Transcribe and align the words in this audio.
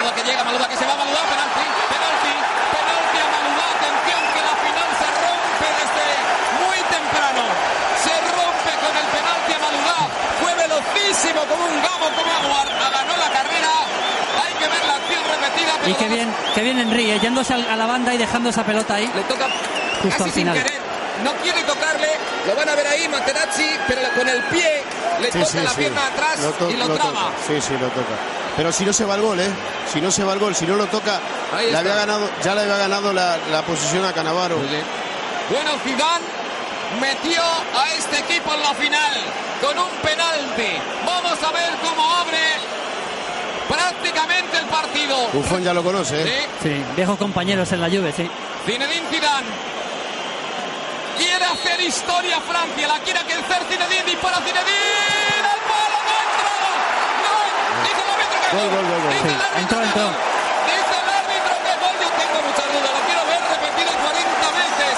Que 0.00 0.24
llega, 0.24 0.42
Maluda 0.42 0.66
que 0.66 0.76
se 0.76 0.84
va, 0.86 0.96
Maluda, 0.96 1.20
penalti, 1.28 1.64
penalti, 1.92 2.32
penalti 2.72 3.18
a 3.20 3.26
Maluda, 3.30 3.64
atención 3.78 4.22
que 4.32 4.40
la 4.48 4.54
final 4.64 4.90
se 5.00 5.08
rompe 5.22 5.68
desde 5.80 6.06
muy 6.60 6.78
temprano, 6.88 7.42
se 8.00 8.14
rompe 8.32 8.72
con 8.80 8.94
el 8.96 9.06
penalti 9.12 9.52
a 9.54 9.60
Maluda, 9.60 9.98
fue 10.40 10.52
velocísimo 10.56 11.40
como 11.46 11.62
un 11.64 11.76
gamo, 11.84 12.06
como 12.16 12.32
agua, 12.32 12.64
ganó 12.90 13.14
la 13.16 13.30
carrera, 13.30 13.72
hay 14.40 14.52
que 14.58 14.66
ver 14.72 14.82
la 14.88 14.94
acción 14.98 15.22
repetida. 15.30 15.72
Y 15.86 15.94
qué 15.94 16.08
bien, 16.08 16.28
qué 16.54 16.62
bien 16.62 16.78
eh, 16.80 17.18
yéndose 17.20 17.54
a 17.54 17.76
la 17.76 17.86
banda 17.86 18.12
y 18.12 18.18
dejando 18.18 18.50
esa 18.50 18.64
pelota 18.64 18.94
ahí. 18.94 19.06
Le 19.14 19.22
toca 19.24 19.46
Justo 20.02 20.24
casi 20.24 20.24
al 20.24 20.32
final. 20.32 20.54
sin 20.56 20.64
querer, 20.64 20.82
no 21.24 21.32
quiere 21.42 21.62
tocarle, 21.64 22.08
lo 22.46 22.54
van 22.56 22.68
a 22.68 22.74
ver 22.74 22.86
ahí 22.86 23.08
Materazzi, 23.08 23.68
pero 23.86 24.00
con 24.16 24.28
el 24.28 24.42
pie 24.44 24.82
le 25.20 25.32
Sí, 25.32 25.38
toca 25.38 25.50
sí, 25.50 25.58
la 25.58 25.70
sí. 25.70 25.76
pierna 25.76 26.06
atrás 26.06 26.38
y 26.38 26.76
lo, 26.76 26.86
toca. 26.86 27.02
traba. 27.02 27.30
Sí, 27.46 27.60
sí, 27.60 27.72
lo 27.74 27.88
toca. 27.88 28.14
Pero 28.56 28.72
si 28.72 28.84
no 28.84 28.92
se 28.92 29.04
va 29.04 29.14
el 29.14 29.22
gol, 29.22 29.38
¿eh? 29.40 29.48
Si 29.92 30.00
no 30.00 30.10
se 30.10 30.24
va 30.24 30.32
el 30.34 30.38
gol, 30.38 30.54
si 30.54 30.66
no 30.66 30.76
lo 30.76 30.86
toca, 30.86 31.20
le 31.60 31.76
había 31.76 31.94
ganado, 31.94 32.28
ya 32.42 32.54
le 32.54 32.62
había 32.62 32.76
ganado 32.76 33.12
la, 33.12 33.36
la 33.50 33.62
posición 33.62 34.04
a 34.04 34.12
Canavaro. 34.12 34.56
Bueno, 34.56 35.70
Zidane 35.84 36.24
metió 37.00 37.42
a 37.42 37.90
este 37.96 38.18
equipo 38.20 38.52
en 38.54 38.60
la 38.62 38.74
final 38.74 39.14
con 39.60 39.78
un 39.78 39.90
penalti. 40.02 40.76
Vamos 41.06 41.38
a 41.42 41.52
ver 41.52 41.70
cómo 41.82 42.14
abre 42.16 42.38
prácticamente 43.68 44.58
el 44.58 44.66
partido. 44.66 45.28
Buffon 45.32 45.62
ya 45.62 45.72
lo 45.74 45.82
conoce, 45.82 46.22
¿eh? 46.22 46.48
Sí, 46.62 46.68
Sí, 46.70 46.84
viejos 46.96 47.18
compañeros 47.18 47.70
en 47.72 47.80
la 47.80 47.88
Juve, 47.88 48.12
sí. 48.16 48.28
Zinedine 48.66 49.06
Zidane 49.10 49.46
hacer 51.52 51.80
historia 51.80 52.40
Francia, 52.40 52.88
la 52.88 52.98
quiere 53.00 53.20
aquecer 53.20 53.60
Zinedine, 53.68 54.04
dispara 54.04 54.38
Zinedine, 54.38 55.48
al 55.54 55.60
palo, 55.70 55.96
no 56.06 56.12
entra. 56.24 56.48
No, 57.24 57.32
dice 57.84 58.00
el 58.00 58.10
árbitro 58.10 58.36
que 58.40 58.50
Gol, 58.50 58.68
gol. 58.70 58.70
gol, 58.70 58.86
gol, 58.90 59.00
gol. 59.00 59.12
Dice 59.14 59.28
el 59.30 59.40
árbitro 59.40 59.60
entró, 59.60 59.78
que 59.80 59.84
entró. 59.90 60.04
gol. 60.04 60.14
Dice 60.70 60.94
el 61.00 61.08
árbitro 61.20 61.52
que 61.64 61.72
gol, 61.80 61.94
yo 62.00 62.08
tengo 62.20 62.38
muchas 62.48 62.66
dudas, 62.74 62.90
lo 62.96 63.02
quiero 63.08 63.22
ver 63.30 63.40
repetido 63.50 63.90
40 64.00 64.46
veces. 64.60 64.94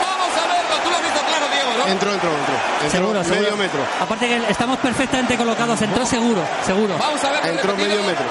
Vamos 0.00 0.32
a 0.36 0.44
verlo, 0.50 0.74
tú 0.82 0.86
lo 0.90 0.96
has 0.96 1.04
visto 1.08 1.20
claro, 1.30 1.46
Diego, 1.52 1.70
¿no? 1.78 1.84
Entró, 1.90 2.08
entró, 2.14 2.30
entró. 2.30 2.56
Entró 2.80 2.90
Seguro, 2.90 3.18
medio 3.20 3.34
seguro. 3.34 3.56
metro. 3.56 3.80
Aparte 4.00 4.24
que 4.28 4.36
estamos 4.48 4.76
perfectamente 4.78 5.36
colocados, 5.36 5.76
entró 5.82 6.02
seguro, 6.06 6.42
seguro. 6.64 6.94
Vamos 6.98 7.22
a 7.24 7.30
ver. 7.32 7.40
Entró 7.52 7.72
repetido. 7.72 7.88
medio 7.88 8.02
metro. 8.08 8.26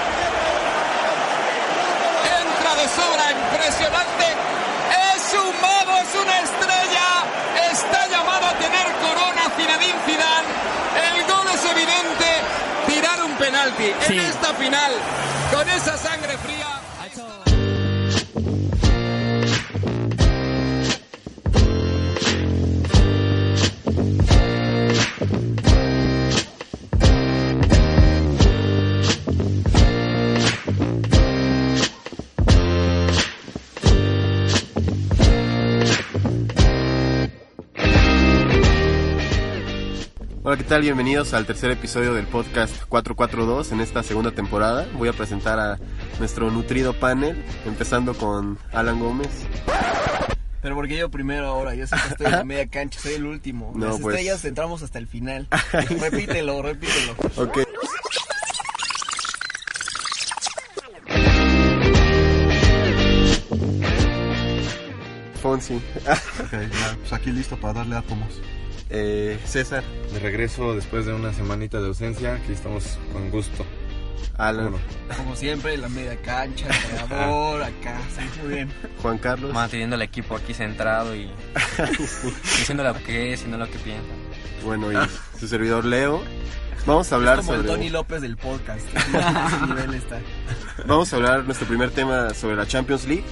Entra 2.40 2.70
de 2.80 2.86
sobra, 2.88 3.24
impresionante. 3.32 4.26
Es 5.14 5.24
un 5.34 5.52
mago, 5.60 5.94
es 5.98 6.12
una 6.14 6.36
estrella. 6.40 7.06
Está 7.70 8.06
llamado 8.08 8.46
a 8.46 8.52
tener 8.54 8.86
corona 9.02 9.42
Zinedine 9.56 9.98
Zidane. 10.06 10.50
El 11.06 11.24
gol 11.26 11.46
es 11.54 11.64
evidente. 11.64 12.28
Tirar 12.86 13.22
un 13.22 13.32
penalti 13.76 14.06
Sí. 14.06 14.18
en 14.18 14.20
esta 14.26 14.54
final 14.54 14.92
con 15.52 15.68
esa 15.68 15.96
sangre 15.96 16.36
fría. 16.38 16.59
Tal? 40.70 40.82
Bienvenidos 40.82 41.34
al 41.34 41.46
tercer 41.46 41.72
episodio 41.72 42.14
del 42.14 42.28
podcast 42.28 42.84
442 42.84 43.72
en 43.72 43.80
esta 43.80 44.04
segunda 44.04 44.30
temporada. 44.30 44.86
Voy 44.96 45.08
a 45.08 45.12
presentar 45.12 45.58
a 45.58 45.80
nuestro 46.20 46.48
nutrido 46.52 46.92
panel, 46.92 47.44
empezando 47.66 48.14
con 48.14 48.56
Alan 48.70 49.00
Gómez. 49.00 49.30
Pero 50.62 50.76
porque 50.76 50.96
yo 50.96 51.10
primero 51.10 51.48
ahora, 51.48 51.74
yo 51.74 51.88
siempre 51.88 52.10
estoy 52.10 52.26
en 52.26 52.32
la 52.32 52.44
media 52.44 52.68
cancha, 52.68 53.00
soy 53.00 53.14
el 53.14 53.26
último. 53.26 53.72
No, 53.74 53.86
Las 53.86 53.98
pues. 53.98 54.14
estrellas 54.14 54.44
entramos 54.44 54.84
hasta 54.84 55.00
el 55.00 55.08
final. 55.08 55.48
repítelo, 55.72 56.62
repítelo. 56.62 57.16
Ok. 57.34 57.58
Fonsi. 65.42 65.74
Ok, 65.74 66.52
ya, 66.52 66.96
pues 67.00 67.12
aquí 67.12 67.32
listo 67.32 67.56
para 67.56 67.72
darle 67.72 67.96
átomos. 67.96 68.40
Eh, 68.90 69.38
César. 69.44 69.84
De 70.12 70.18
regreso 70.18 70.74
después 70.74 71.06
de 71.06 71.14
una 71.14 71.32
semanita 71.32 71.80
de 71.80 71.86
ausencia, 71.88 72.34
aquí 72.34 72.52
estamos 72.52 72.98
con 73.12 73.30
gusto. 73.30 73.64
Alan. 74.36 74.72
Como 75.16 75.36
siempre, 75.36 75.76
la 75.76 75.88
media 75.88 76.16
cancha, 76.22 76.66
el 76.66 77.06
creador, 77.06 77.62
acá, 77.62 78.00
sí, 78.16 78.40
muy 78.42 78.54
bien. 78.54 78.72
Juan 79.02 79.18
Carlos. 79.18 79.52
manteniendo 79.52 79.96
el 79.96 80.02
equipo 80.02 80.34
aquí 80.34 80.54
centrado 80.54 81.14
y 81.14 81.30
diciendo 82.42 82.82
lo 82.82 82.94
que 82.94 83.32
es 83.34 83.44
y 83.44 83.48
no 83.48 83.58
lo 83.58 83.70
que 83.70 83.78
piensa. 83.78 84.08
Bueno, 84.64 84.92
y 84.92 84.96
su 85.38 85.46
servidor 85.46 85.84
Leo. 85.84 86.22
Vamos 86.86 87.12
a 87.12 87.16
hablar 87.16 87.40
Es 87.40 87.44
como 87.44 87.56
el 87.58 87.66
sobre... 87.66 87.76
Tony 87.76 87.90
López 87.90 88.22
del 88.22 88.38
podcast. 88.38 88.86
Ese 88.94 89.66
nivel 89.66 89.94
está. 89.94 90.18
Vamos 90.86 91.12
a 91.12 91.16
hablar 91.16 91.44
nuestro 91.44 91.68
primer 91.68 91.90
tema 91.90 92.32
sobre 92.32 92.56
la 92.56 92.66
Champions 92.66 93.06
League, 93.06 93.24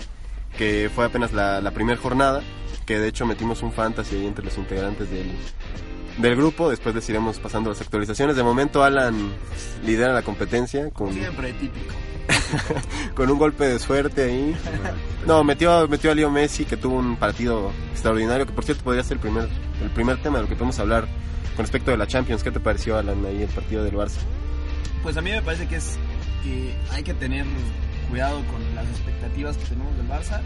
que 0.59 0.91
fue 0.95 1.07
apenas 1.07 1.33
la, 1.33 1.63
la 1.63 1.71
primera 1.71 1.99
jornada, 1.99 2.43
que 2.89 2.99
de 2.99 3.09
hecho 3.09 3.27
metimos 3.27 3.63
un 3.63 3.71
fantasy 3.71 4.17
ahí 4.17 4.27
entre 4.27 4.47
los 4.47 4.57
integrantes 4.57 5.11
del, 5.11 5.31
del 6.17 6.37
grupo, 6.37 6.71
después 6.71 6.95
les 6.95 7.07
iremos 7.11 7.39
pasando 7.39 7.69
las 7.69 7.83
actualizaciones. 7.83 8.35
De 8.35 8.43
momento 8.43 8.83
Alan 8.83 9.31
lidera 9.85 10.15
la 10.15 10.23
competencia 10.23 10.89
con, 10.89 11.13
Siempre 11.13 11.53
típico. 11.53 11.93
con 13.15 13.31
un 13.31 13.39
golpe 13.39 13.67
de 13.67 13.79
suerte 13.79 14.23
ahí. 14.23 14.57
No, 15.27 15.45
metió, 15.45 15.87
metió 15.87 16.13
a 16.13 16.15
Leo 16.15 16.31
Messi, 16.31 16.65
que 16.65 16.79
tuvo 16.79 16.97
un 16.97 17.17
partido 17.17 17.73
extraordinario, 17.91 18.47
que 18.47 18.55
por 18.55 18.65
cierto 18.65 18.83
podría 18.85 19.03
ser 19.03 19.19
el 19.19 19.21
primer, 19.21 19.51
el 19.83 19.91
primer 19.91 20.23
tema 20.23 20.39
de 20.39 20.45
lo 20.45 20.49
que 20.49 20.55
podemos 20.55 20.79
hablar 20.79 21.07
con 21.57 21.67
respecto 21.67 21.91
de 21.91 21.99
la 21.99 22.07
Champions. 22.07 22.43
¿Qué 22.43 22.51
te 22.51 22.59
pareció, 22.59 22.97
Alan, 22.97 23.23
ahí 23.27 23.43
el 23.43 23.51
partido 23.51 23.85
del 23.85 23.97
Barça? 23.97 24.21
Pues 25.03 25.15
a 25.19 25.21
mí 25.21 25.31
me 25.31 25.43
parece 25.43 25.69
que 25.69 25.77
es 25.77 25.99
que 26.43 26.75
hay 26.91 27.03
que 27.03 27.13
tener 27.13 27.45
cuidado 28.09 28.43
con 28.47 28.75
las 28.75 28.87
expectativas 28.89 29.57
que 29.57 29.65
tenemos 29.67 29.97
del 29.97 30.09
Barça, 30.09 30.41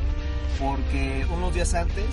porque 0.58 1.26
unos 1.32 1.54
días 1.54 1.74
antes 1.74 2.04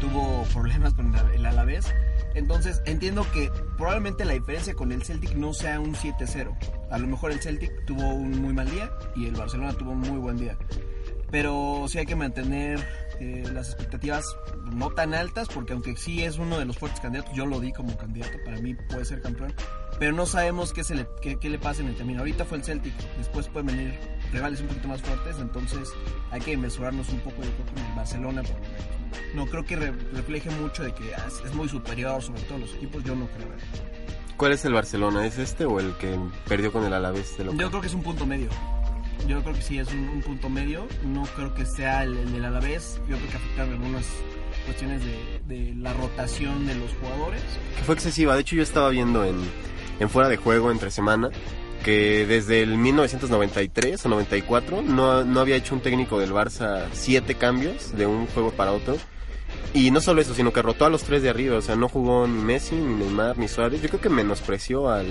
tuvo 0.00 0.44
problemas 0.52 0.94
con 0.94 1.14
el- 1.34 1.46
Alavés. 1.46 1.86
Entonces 2.34 2.82
entiendo 2.84 3.24
que 3.32 3.50
probablemente 3.76 4.24
la 4.24 4.32
diferencia 4.32 4.74
con 4.74 4.90
el 4.92 5.04
Celtic 5.04 5.34
no 5.36 5.52
sea 5.54 5.78
un 5.78 5.94
7-0. 5.94 6.56
A 6.90 6.98
lo 6.98 7.06
mejor 7.06 7.30
el 7.30 7.40
Celtic 7.40 7.70
tuvo 7.86 8.08
un 8.14 8.40
muy 8.42 8.52
mal 8.52 8.68
día 8.70 8.90
y 9.14 9.26
el 9.26 9.34
Barcelona 9.34 9.72
tuvo 9.74 9.92
un 9.92 10.00
muy 10.00 10.18
buen 10.18 10.36
día. 10.36 10.56
Pero 11.30 11.86
sí 11.88 11.98
hay 11.98 12.06
que 12.06 12.16
mantener 12.16 12.84
eh, 13.20 13.44
las 13.52 13.68
expectativas 13.68 14.24
no 14.72 14.90
tan 14.90 15.14
altas, 15.14 15.48
porque 15.48 15.72
aunque 15.72 15.96
sí 15.96 16.22
es 16.24 16.38
uno 16.38 16.58
de 16.58 16.64
los 16.64 16.76
fuertes 16.78 17.00
candidatos, 17.00 17.32
yo 17.34 17.46
lo 17.46 17.60
di 17.60 17.72
como 17.72 17.96
candidato, 17.96 18.38
para 18.44 18.58
mí 18.60 18.74
puede 18.88 19.04
ser 19.04 19.20
campeón. 19.22 19.52
Pero 19.98 20.12
no 20.12 20.26
sabemos 20.26 20.72
qué, 20.72 20.82
se 20.84 20.94
le, 20.96 21.06
qué, 21.22 21.36
qué 21.38 21.48
le 21.50 21.58
pasa 21.58 21.82
en 21.82 21.88
el 21.88 21.96
camino. 21.96 22.20
Ahorita 22.20 22.44
fue 22.44 22.58
el 22.58 22.64
Celtic, 22.64 22.94
después 23.16 23.48
pueden 23.48 23.66
venir 23.66 23.98
rivales 24.32 24.60
un 24.60 24.66
poquito 24.68 24.88
más 24.88 25.00
fuertes, 25.02 25.36
entonces 25.38 25.88
hay 26.30 26.40
que 26.40 26.56
mesurarnos 26.56 27.08
un 27.10 27.20
poco 27.20 27.36
yo 27.42 27.50
creo, 27.50 27.74
con 27.74 27.84
el 27.90 27.94
Barcelona. 27.96 28.42
porque 28.42 29.34
no 29.34 29.46
creo 29.46 29.64
que 29.64 29.76
re- 29.76 29.92
refleje 30.12 30.50
mucho 30.50 30.82
de 30.82 30.92
que 30.92 31.14
ah, 31.14 31.26
es 31.44 31.54
muy 31.54 31.68
superior 31.68 32.20
sobre 32.22 32.40
todos 32.42 32.60
los 32.62 32.74
equipos, 32.74 33.02
yo 33.04 33.14
no 33.14 33.26
creo. 33.28 33.48
¿Cuál 34.36 34.52
es 34.52 34.64
el 34.64 34.72
Barcelona? 34.72 35.24
¿Es 35.26 35.38
este 35.38 35.64
o 35.64 35.78
el 35.78 35.92
que 35.96 36.18
perdió 36.48 36.72
con 36.72 36.84
el 36.84 36.92
Alavés 36.92 37.36
de? 37.38 37.44
Yo 37.44 37.68
creo 37.70 37.80
que 37.80 37.86
es 37.86 37.94
un 37.94 38.02
punto 38.02 38.26
medio. 38.26 38.48
Yo 39.28 39.40
creo 39.42 39.54
que 39.54 39.62
sí 39.62 39.78
es 39.78 39.88
un, 39.92 40.08
un 40.08 40.20
punto 40.22 40.48
medio. 40.48 40.86
No 41.04 41.22
creo 41.36 41.54
que 41.54 41.64
sea 41.64 42.02
el, 42.02 42.16
el 42.18 42.32
del 42.32 42.44
Alavés. 42.44 43.00
Yo 43.08 43.16
creo 43.16 43.30
que 43.30 43.36
afectaron 43.36 43.72
algunas 43.74 44.04
cuestiones 44.66 45.02
de, 45.04 45.40
de 45.54 45.74
la 45.76 45.92
rotación 45.92 46.66
de 46.66 46.74
los 46.74 46.90
jugadores. 47.00 47.42
que 47.76 47.82
fue 47.84 47.94
excesiva. 47.94 48.34
De 48.34 48.40
hecho, 48.40 48.56
yo 48.56 48.62
estaba 48.64 48.88
viendo 48.90 49.24
en, 49.24 49.36
en 50.00 50.10
fuera 50.10 50.28
de 50.28 50.36
juego 50.36 50.72
entre 50.72 50.90
semana 50.90 51.30
que 51.84 52.26
desde 52.26 52.62
el 52.62 52.78
1993 52.78 54.04
o 54.04 54.08
94 54.08 54.82
no, 54.82 55.22
no 55.24 55.40
había 55.40 55.56
hecho 55.56 55.74
un 55.74 55.82
técnico 55.82 56.18
del 56.18 56.32
Barça 56.32 56.86
siete 56.92 57.34
cambios 57.34 57.96
de 57.96 58.06
un 58.06 58.26
juego 58.26 58.50
para 58.50 58.72
otro. 58.72 58.96
Y 59.74 59.90
no 59.90 60.00
solo 60.00 60.20
eso, 60.20 60.34
sino 60.34 60.52
que 60.52 60.62
rotó 60.62 60.86
a 60.86 60.90
los 60.90 61.02
tres 61.02 61.22
de 61.22 61.30
arriba. 61.30 61.58
O 61.58 61.62
sea, 61.62 61.76
no 61.76 61.88
jugó 61.88 62.26
ni 62.26 62.42
Messi, 62.42 62.74
ni 62.74 62.94
Neymar, 62.94 63.38
ni 63.38 63.48
Suárez. 63.48 63.82
Yo 63.82 63.88
creo 63.88 64.00
que 64.00 64.08
menospreció 64.08 64.90
al, 64.90 65.06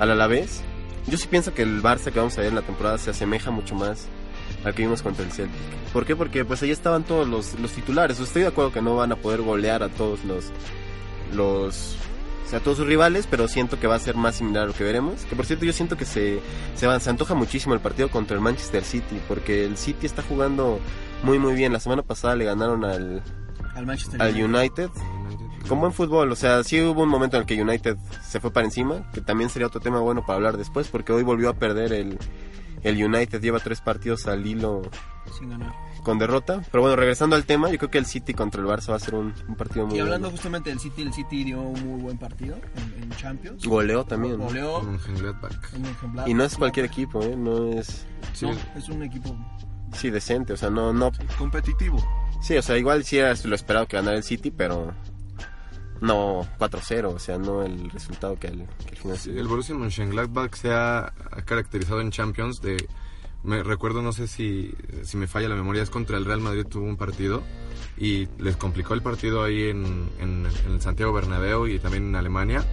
al 0.00 0.10
Alavés. 0.10 0.62
yo 1.06 1.16
sí 1.16 1.28
pienso 1.28 1.54
que 1.54 1.62
el 1.62 1.82
Barça 1.82 2.12
que 2.12 2.18
vamos 2.18 2.36
a 2.36 2.40
ver 2.40 2.50
en 2.50 2.56
la 2.56 2.62
temporada 2.62 2.98
se 2.98 3.10
asemeja 3.10 3.50
mucho 3.50 3.74
más 3.74 4.08
al 4.64 4.74
que 4.74 4.82
vimos 4.82 5.02
contra 5.02 5.24
el 5.24 5.32
Celtic. 5.32 5.60
¿Por 5.92 6.04
qué? 6.04 6.16
Porque 6.16 6.44
pues 6.44 6.62
ahí 6.62 6.70
estaban 6.70 7.04
todos 7.04 7.28
los, 7.28 7.58
los 7.60 7.72
titulares. 7.72 8.18
Estoy 8.18 8.42
de 8.42 8.48
acuerdo 8.48 8.72
que 8.72 8.82
no 8.82 8.96
van 8.96 9.12
a 9.12 9.16
poder 9.16 9.42
golear 9.42 9.82
a 9.82 9.88
todos 9.88 10.24
los 10.24 10.46
los 11.32 11.96
o 12.48 12.50
sea, 12.50 12.60
a 12.60 12.62
todos 12.62 12.78
sus 12.78 12.86
rivales, 12.86 13.26
pero 13.30 13.46
siento 13.46 13.78
que 13.78 13.86
va 13.86 13.96
a 13.96 13.98
ser 13.98 14.16
más 14.16 14.36
similar 14.36 14.62
a 14.62 14.66
lo 14.68 14.72
que 14.72 14.82
veremos. 14.82 15.24
Que 15.26 15.36
por 15.36 15.44
cierto, 15.44 15.66
yo 15.66 15.72
siento 15.74 15.98
que 15.98 16.06
se, 16.06 16.40
se, 16.74 16.86
va- 16.86 16.98
se 16.98 17.10
antoja 17.10 17.34
muchísimo 17.34 17.74
el 17.74 17.80
partido 17.80 18.08
contra 18.10 18.34
el 18.36 18.40
Manchester 18.42 18.82
City, 18.84 19.20
porque 19.28 19.66
el 19.66 19.76
City 19.76 20.06
está 20.06 20.22
jugando 20.22 20.80
muy 21.22 21.38
muy 21.38 21.52
bien. 21.54 21.72
La 21.74 21.80
semana 21.80 22.02
pasada 22.02 22.34
le 22.36 22.46
ganaron 22.46 22.84
al, 22.86 23.22
Al 23.74 23.84
Manchester 23.86 24.20
al 24.22 24.30
United. 24.34 24.44
United 24.88 24.90
con 25.68 25.80
buen 25.80 25.92
fútbol. 25.92 26.32
O 26.32 26.36
sea, 26.36 26.64
sí 26.64 26.80
hubo 26.80 27.02
un 27.02 27.10
momento 27.10 27.36
en 27.36 27.42
el 27.42 27.46
que 27.46 27.60
United 27.62 27.98
se 28.26 28.40
fue 28.40 28.50
para 28.50 28.64
encima, 28.64 29.10
que 29.12 29.20
también 29.20 29.50
sería 29.50 29.66
otro 29.66 29.80
tema 29.82 30.00
bueno 30.00 30.22
para 30.24 30.36
hablar 30.36 30.56
después, 30.56 30.88
porque 30.88 31.12
hoy 31.12 31.22
volvió 31.24 31.50
a 31.50 31.54
perder 31.54 31.92
el, 31.92 32.18
el 32.82 33.02
United, 33.04 33.40
lleva 33.40 33.58
tres 33.60 33.80
partidos 33.80 34.26
al 34.26 34.46
hilo 34.46 34.82
Sin 35.38 35.50
ganar. 35.50 35.72
con 36.04 36.18
derrota. 36.18 36.62
Pero 36.70 36.82
bueno, 36.82 36.96
regresando 36.96 37.36
al 37.36 37.44
tema, 37.44 37.70
yo 37.70 37.78
creo 37.78 37.90
que 37.90 37.98
el 37.98 38.06
City 38.06 38.34
contra 38.34 38.60
el 38.60 38.66
Barça 38.66 38.90
va 38.90 38.96
a 38.96 39.00
ser 39.00 39.14
un, 39.14 39.34
un 39.48 39.54
partido 39.56 39.86
muy 39.86 39.96
Y 39.96 40.00
hablando 40.00 40.28
bueno. 40.28 40.36
justamente 40.36 40.70
del 40.70 40.80
City, 40.80 41.02
el 41.02 41.12
City 41.12 41.44
dio 41.44 41.60
un 41.60 41.80
muy 41.86 42.00
buen 42.02 42.18
partido 42.18 42.56
en, 42.76 43.02
en 43.02 43.10
Champions. 43.10 43.64
Goleó 43.66 44.04
también. 44.04 44.38
¿no? 44.38 44.44
Goleó 44.44 44.80
Con 44.80 44.88
un 44.88 44.98
Gladbach. 45.16 45.52
en. 45.74 46.28
Y 46.28 46.34
no 46.34 46.44
es 46.44 46.56
cualquier 46.56 46.86
equipo, 46.86 47.22
¿eh? 47.22 47.36
No 47.36 47.72
es... 47.78 48.06
Sí, 48.32 48.46
No, 48.46 48.52
es 48.76 48.88
un 48.88 49.02
equipo 49.02 49.36
Sí, 49.94 50.10
decente, 50.10 50.52
o 50.52 50.56
sea, 50.56 50.68
no... 50.70 50.92
no 50.92 51.10
Competitivo. 51.38 51.98
sí, 52.42 52.56
o 52.56 52.62
sea, 52.62 52.76
igual 52.76 53.04
sí 53.04 53.18
era 53.18 53.34
lo 53.44 53.54
esperado 53.54 53.86
que 53.86 53.96
ganara 53.96 54.16
el 54.16 54.22
City, 54.22 54.50
pero... 54.50 54.92
No 56.00 56.46
4-0, 56.58 57.14
o 57.14 57.18
sea, 57.18 57.38
no 57.38 57.62
el 57.62 57.90
resultado 57.90 58.38
que 58.38 58.48
el, 58.48 58.66
que 58.84 58.90
al 58.90 58.96
final 58.96 59.18
Sí, 59.18 59.30
el 59.30 59.48
Borussia 59.48 59.74
Mönchengladbach 59.74 60.54
se 60.54 60.72
ha 60.72 61.06
ha 61.06 61.42
caracterizado 61.44 62.00
en 62.00 62.10
Champions 62.10 62.60
de 62.60 62.88
me 63.42 63.62
recuerdo 63.62 64.02
no 64.02 64.12
sé 64.12 64.26
si 64.26 64.74
si 65.04 65.16
me 65.16 65.26
falla 65.26 65.48
la 65.48 65.54
memoria 65.54 65.82
es 65.82 65.90
contra 65.90 66.18
el 66.18 66.24
Real 66.24 66.40
Madrid 66.40 66.66
tuvo 66.66 66.84
un 66.84 66.96
partido 66.96 67.42
y 67.96 68.28
les 68.38 68.56
complicó 68.56 68.94
el 68.94 69.02
partido 69.02 69.42
ahí 69.42 69.68
en, 69.68 70.08
en, 70.20 70.46
en 70.66 70.72
el 70.72 70.80
Santiago 70.80 71.12
Bernabéu 71.12 71.66
y 71.66 71.78
también 71.78 72.08
en 72.08 72.16
Alemania. 72.16 72.64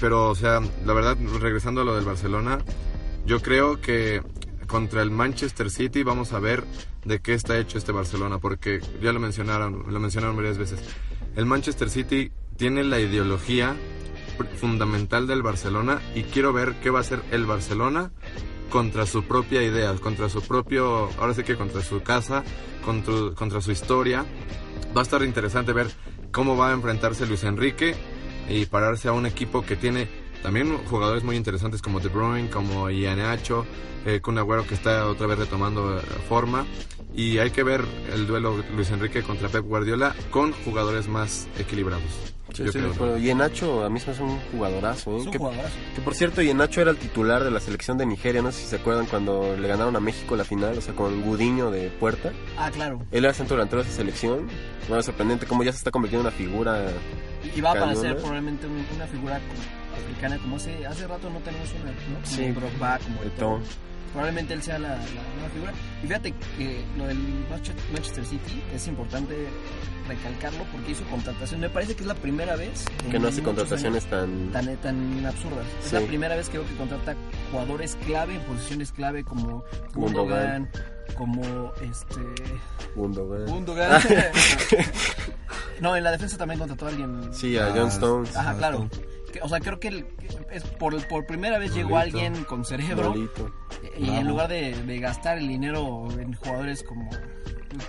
Pero 0.00 0.30
o 0.30 0.34
sea 0.34 0.60
la 0.84 0.92
verdad 0.92 1.16
regresando 1.40 1.80
a 1.80 1.84
lo 1.84 1.94
del 1.94 2.04
Barcelona 2.04 2.58
yo 3.24 3.40
creo 3.42 3.80
que 3.80 4.22
contra 4.66 5.02
el 5.02 5.10
Manchester 5.10 5.70
City 5.70 6.02
vamos 6.02 6.32
a 6.32 6.38
ver 6.38 6.64
de 7.04 7.20
qué 7.20 7.34
está 7.34 7.58
hecho 7.58 7.78
este 7.78 7.92
Barcelona 7.92 8.38
porque 8.38 8.80
ya 9.02 9.12
lo 9.12 9.20
mencionaron 9.20 9.84
lo 9.88 10.00
mencionaron 10.00 10.36
varias 10.36 10.58
veces. 10.58 10.80
El 11.34 11.46
Manchester 11.46 11.90
City 11.90 12.30
tiene 12.56 12.84
la 12.84 13.00
ideología 13.00 13.76
fundamental 14.56 15.26
del 15.26 15.42
Barcelona 15.42 16.00
y 16.14 16.24
quiero 16.24 16.52
ver 16.52 16.74
qué 16.82 16.90
va 16.90 16.98
a 16.98 17.02
hacer 17.02 17.22
el 17.30 17.46
Barcelona 17.46 18.10
contra 18.70 19.06
su 19.06 19.24
propia 19.24 19.62
idea, 19.62 19.94
contra 19.94 20.28
su 20.28 20.42
propio, 20.42 21.08
ahora 21.18 21.34
sí 21.34 21.42
que 21.42 21.56
contra 21.56 21.82
su 21.82 22.02
casa, 22.02 22.44
contra, 22.84 23.34
contra 23.34 23.60
su 23.60 23.72
historia. 23.72 24.24
Va 24.96 25.00
a 25.00 25.04
estar 25.04 25.22
interesante 25.22 25.72
ver 25.72 25.88
cómo 26.32 26.56
va 26.56 26.70
a 26.70 26.72
enfrentarse 26.72 27.26
Luis 27.26 27.44
Enrique 27.44 27.94
y 28.48 28.66
pararse 28.66 29.08
a 29.08 29.12
un 29.12 29.26
equipo 29.26 29.62
que 29.64 29.76
tiene 29.76 30.08
también 30.42 30.76
jugadores 30.86 31.24
muy 31.24 31.36
interesantes 31.36 31.82
como 31.82 32.00
De 32.00 32.08
Bruyne, 32.08 32.50
como 32.50 32.90
Ianacho, 32.90 33.66
eh, 34.04 34.20
Kun 34.20 34.38
Agüero 34.38 34.66
que 34.66 34.74
está 34.74 35.06
otra 35.06 35.26
vez 35.26 35.38
retomando 35.38 35.98
eh, 35.98 36.02
forma 36.28 36.66
y 37.14 37.38
hay 37.38 37.50
que 37.50 37.62
ver 37.62 37.84
el 38.12 38.26
duelo 38.26 38.62
Luis 38.74 38.90
Enrique 38.90 39.22
contra 39.22 39.48
Pep 39.48 39.64
Guardiola 39.64 40.14
con 40.30 40.52
jugadores 40.52 41.08
más 41.08 41.48
equilibrados. 41.58 42.35
Sí, 42.54 42.64
Yo 42.64 42.72
sí, 42.72 42.78
creo. 42.78 43.18
y 43.18 43.28
Enacho 43.30 43.84
a 43.84 43.90
mí 43.90 43.98
se 44.00 44.06
me 44.06 44.12
hace 44.12 44.22
un 44.22 44.38
jugadorazo, 44.52 45.12
¿eh? 45.16 45.20
Es 45.20 45.26
un 45.26 45.32
que, 45.32 45.38
jugadorazo. 45.38 45.74
que 45.94 46.00
por 46.00 46.14
cierto, 46.14 46.42
y 46.42 46.50
Enacho 46.50 46.80
era 46.80 46.90
el 46.92 46.96
titular 46.96 47.42
de 47.42 47.50
la 47.50 47.58
selección 47.60 47.98
de 47.98 48.06
Nigeria, 48.06 48.40
no 48.40 48.52
sé 48.52 48.60
si 48.60 48.66
se 48.68 48.76
acuerdan 48.76 49.06
cuando 49.06 49.56
le 49.56 49.66
ganaron 49.68 49.96
a 49.96 50.00
México 50.00 50.36
la 50.36 50.44
final, 50.44 50.78
o 50.78 50.80
sea, 50.80 50.94
con 50.94 51.22
Gudiño 51.22 51.70
de 51.70 51.90
puerta. 51.90 52.32
Ah, 52.56 52.70
claro. 52.70 53.00
Él 53.10 53.24
era 53.24 53.34
centro 53.34 53.56
delantero 53.56 53.82
de 53.82 53.88
esa 53.88 53.96
selección. 53.98 54.46
Bueno, 54.88 55.02
sorprendente 55.02 55.44
cómo 55.46 55.64
ya 55.64 55.72
se 55.72 55.78
está 55.78 55.90
convirtiendo 55.90 56.28
en 56.28 56.34
una 56.34 56.44
figura. 56.44 56.84
Y 57.54 57.60
va 57.60 57.70
a 57.70 57.72
aparecer 57.72 58.16
probablemente 58.16 58.66
un- 58.66 58.86
una 58.94 59.06
figura 59.06 59.40
africana 60.00 60.38
como 60.38 60.56
hace, 60.56 60.86
hace 60.86 61.06
rato 61.06 61.28
no 61.30 61.40
tenemos 61.40 61.68
una, 61.82 61.90
¿no? 61.90 62.14
Como 62.22 62.26
Sí. 62.26 62.46
Drogba, 62.52 62.98
como 62.98 63.22
Eto'o. 63.22 63.56
Eto'o. 63.56 63.60
Probablemente 64.16 64.54
él 64.54 64.62
sea 64.62 64.78
la, 64.78 64.88
la 64.88 64.96
nueva 64.96 65.48
figura. 65.52 65.72
Y 66.02 66.06
fíjate 66.06 66.32
que 66.56 66.84
lo 66.96 67.06
del 67.06 67.18
Manche- 67.50 67.74
Manchester 67.92 68.24
City 68.24 68.62
es 68.74 68.88
importante 68.88 69.36
recalcarlo 70.08 70.64
porque 70.72 70.92
hizo 70.92 71.04
contratación. 71.04 71.60
Me 71.60 71.68
parece 71.68 71.94
que 71.94 72.00
es 72.00 72.06
la 72.06 72.14
primera 72.14 72.56
vez 72.56 72.86
Que 73.10 73.18
no 73.18 73.28
hace 73.28 73.42
contrataciones 73.42 74.04
años 74.06 74.50
tan... 74.52 74.52
tan, 74.52 74.76
tan 74.78 75.26
absurdas. 75.26 75.66
Es 75.84 75.92
la 75.92 76.00
primera 76.00 76.34
vez 76.34 76.48
que 76.48 76.56
veo 76.58 76.66
que 76.66 76.74
contrata 76.76 77.14
jugadores 77.52 77.98
clave 78.06 78.36
en 78.36 78.40
posiciones 78.42 78.90
clave 78.92 79.22
como 79.22 79.62
Gundogan. 79.94 80.70
Como 81.14 81.72
este 81.82 82.20
Gundogan. 82.94 83.46
Gundogan. 83.46 84.02
no, 85.80 85.94
en 85.94 86.04
la 86.04 86.10
defensa 86.12 86.38
también 86.38 86.58
contrató 86.58 86.86
a 86.86 86.88
alguien. 86.88 87.34
Sí, 87.34 87.58
a 87.58 87.66
Ah, 87.66 87.72
John 87.76 87.88
Stones. 87.88 88.34
Ajá, 88.34 88.54
claro. 88.56 88.88
Que- 89.36 89.42
o 89.42 89.48
sea, 89.48 89.60
creo 89.60 89.78
que 89.78 89.88
el- 89.88 90.06
es 90.50 90.62
por, 90.64 91.06
por 91.08 91.26
primera 91.26 91.58
vez 91.58 91.74
llegó 91.74 91.98
alguien 91.98 92.44
con 92.44 92.64
cerebro 92.64 93.14
y 93.16 93.26
Bravo. 93.26 93.50
en 94.18 94.26
lugar 94.28 94.48
de, 94.48 94.74
de 94.82 94.98
gastar 94.98 95.38
el 95.38 95.48
dinero 95.48 96.08
en 96.18 96.32
jugadores 96.34 96.82
como, 96.82 97.10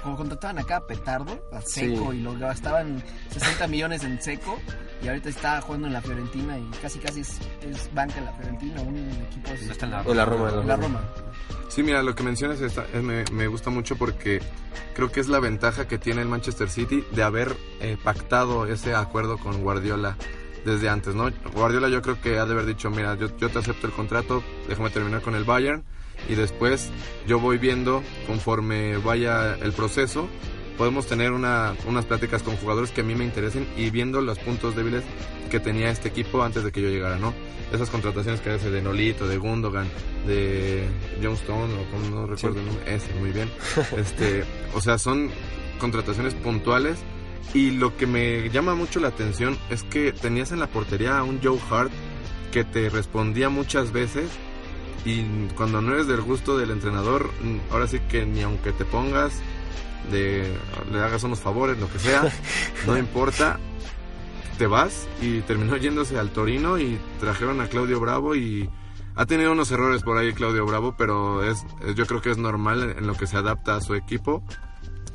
como 0.03 0.17
contrataban 0.17 0.59
acá 0.59 0.77
a 0.77 0.87
Petardo, 0.87 1.41
a 1.53 1.61
Seco, 1.61 2.11
Sí. 2.11 2.17
y 2.17 2.21
lo 2.21 2.37
gastaban 2.37 3.01
60 3.29 3.67
millones 3.67 4.03
en 4.03 4.21
Seco, 4.21 4.59
y 5.01 5.07
ahorita 5.07 5.29
está 5.29 5.61
jugando 5.61 5.87
en 5.87 5.93
la 5.93 6.01
Fiorentina 6.01 6.57
y 6.57 6.65
casi 6.81 6.99
casi 6.99 7.21
es, 7.21 7.39
es 7.61 7.93
banca 7.93 8.17
en 8.17 8.25
la 8.25 8.33
Fiorentina, 8.33 8.81
un 8.81 8.97
equipo 9.29 9.49
No 9.49 9.71
está 9.71 9.85
en 9.85 9.91
la 9.91 10.25
Roma. 10.25 10.49
en 10.61 10.67
la 10.67 10.75
Roma. 10.75 11.01
Sí, 11.69 11.83
mira, 11.83 12.01
lo 12.03 12.15
que 12.15 12.23
mencionas 12.23 12.59
está- 12.59 12.85
es- 12.93 13.03
me, 13.03 13.23
me 13.31 13.47
gusta 13.47 13.69
mucho 13.69 13.95
porque 13.95 14.41
creo 14.95 15.11
que 15.11 15.19
es 15.19 15.27
la 15.29 15.39
ventaja 15.39 15.87
que 15.87 15.97
tiene 15.97 16.21
el 16.23 16.27
Manchester 16.27 16.69
City 16.69 17.05
de 17.11 17.23
haber 17.23 17.55
eh, 17.79 17.95
pactado 18.03 18.65
ese 18.65 18.95
acuerdo 18.95 19.37
con 19.37 19.61
Guardiola 19.61 20.17
desde 20.65 20.89
antes, 20.89 21.15
¿no? 21.15 21.29
Guardiola 21.53 21.89
yo 21.89 22.01
creo 22.01 22.19
que 22.21 22.37
ha 22.39 22.45
de 22.45 22.53
haber 22.53 22.65
dicho, 22.65 22.89
mira, 22.89 23.15
yo, 23.15 23.27
yo 23.37 23.49
te 23.49 23.59
acepto 23.59 23.87
el 23.87 23.93
contrato, 23.93 24.43
déjame 24.67 24.89
terminar 24.89 25.21
con 25.21 25.35
el 25.35 25.43
Bayern 25.43 25.83
y 26.27 26.35
después 26.35 26.89
yo 27.27 27.39
voy 27.39 27.57
viendo 27.57 28.03
conforme 28.27 28.97
vaya 28.97 29.55
el 29.55 29.71
proceso. 29.73 30.27
Podemos 30.77 31.07
tener 31.07 31.31
una- 31.31 31.73
unas 31.87 32.05
pláticas 32.05 32.43
con 32.43 32.55
jugadores 32.57 32.91
que 32.91 33.01
a 33.01 33.03
mí 33.03 33.15
me 33.15 33.23
interesen 33.23 33.67
y 33.77 33.89
viendo 33.89 34.21
los 34.21 34.37
puntos 34.39 34.75
débiles 34.75 35.03
que 35.49 35.59
tenía 35.59 35.89
este 35.89 36.09
equipo 36.09 36.43
antes 36.43 36.63
de 36.63 36.71
que 36.71 36.81
yo 36.81 36.89
llegara, 36.89 37.17
¿no? 37.17 37.33
Esas 37.71 37.89
contrataciones 37.89 38.41
que 38.41 38.51
hace 38.51 38.69
de 38.69 38.81
Nolito, 38.81 39.27
de 39.27 39.37
Gundogan, 39.37 39.87
de 40.27 40.87
John 41.21 41.33
Stone, 41.33 41.73
o 41.73 41.91
como 41.91 42.09
no 42.15 42.27
recuerdo 42.27 42.59
el 42.59 42.65
nombre, 42.65 42.95
ese, 42.95 43.13
muy 43.15 43.31
bien. 43.31 43.49
Este, 43.97 44.43
o 44.73 44.81
sea, 44.81 44.97
son 44.97 45.31
contrataciones 45.79 46.33
puntuales 46.35 46.97
y 47.53 47.71
lo 47.71 47.95
que 47.97 48.05
me 48.07 48.49
llama 48.49 48.75
mucho 48.75 48.99
la 48.99 49.07
atención 49.09 49.57
es 49.69 49.83
que 49.83 50.11
tenías 50.11 50.51
en 50.51 50.59
la 50.59 50.67
portería 50.67 51.17
a 51.17 51.23
un 51.23 51.39
Joe 51.41 51.59
Hart 51.69 51.91
que 52.51 52.63
te 52.63 52.89
respondía 52.89 53.49
muchas 53.49 53.91
veces 53.91 54.29
y 55.05 55.23
cuando 55.55 55.81
no 55.81 55.93
eres 55.93 56.07
del 56.07 56.21
gusto 56.21 56.57
del 56.57 56.71
entrenador, 56.71 57.29
mm, 57.41 57.71
ahora 57.71 57.87
sí 57.87 57.99
que 58.09 58.25
ni 58.25 58.41
aunque 58.41 58.71
te 58.73 58.83
pongas 58.85 59.33
de 60.11 60.51
le 60.91 60.99
hagas 60.99 61.23
unos 61.23 61.39
favores, 61.39 61.77
lo 61.79 61.89
que 61.91 61.99
sea, 61.99 62.31
no 62.87 62.97
importa, 62.97 63.59
te 64.57 64.67
vas 64.67 65.07
y 65.21 65.41
terminó 65.41 65.77
yéndose 65.77 66.17
al 66.17 66.31
Torino 66.31 66.77
y 66.79 66.99
trajeron 67.19 67.61
a 67.61 67.67
Claudio 67.67 67.99
Bravo 67.99 68.35
y 68.35 68.69
ha 69.15 69.25
tenido 69.25 69.51
unos 69.51 69.71
errores 69.71 70.03
por 70.03 70.17
ahí 70.17 70.33
Claudio 70.33 70.65
Bravo, 70.65 70.95
pero 70.97 71.43
es, 71.43 71.65
es- 71.85 71.95
yo 71.95 72.05
creo 72.05 72.21
que 72.21 72.31
es 72.31 72.37
normal 72.37 72.95
en 72.97 73.07
lo 73.07 73.15
que 73.15 73.27
se 73.27 73.37
adapta 73.37 73.75
a 73.75 73.81
su 73.81 73.95
equipo. 73.95 74.43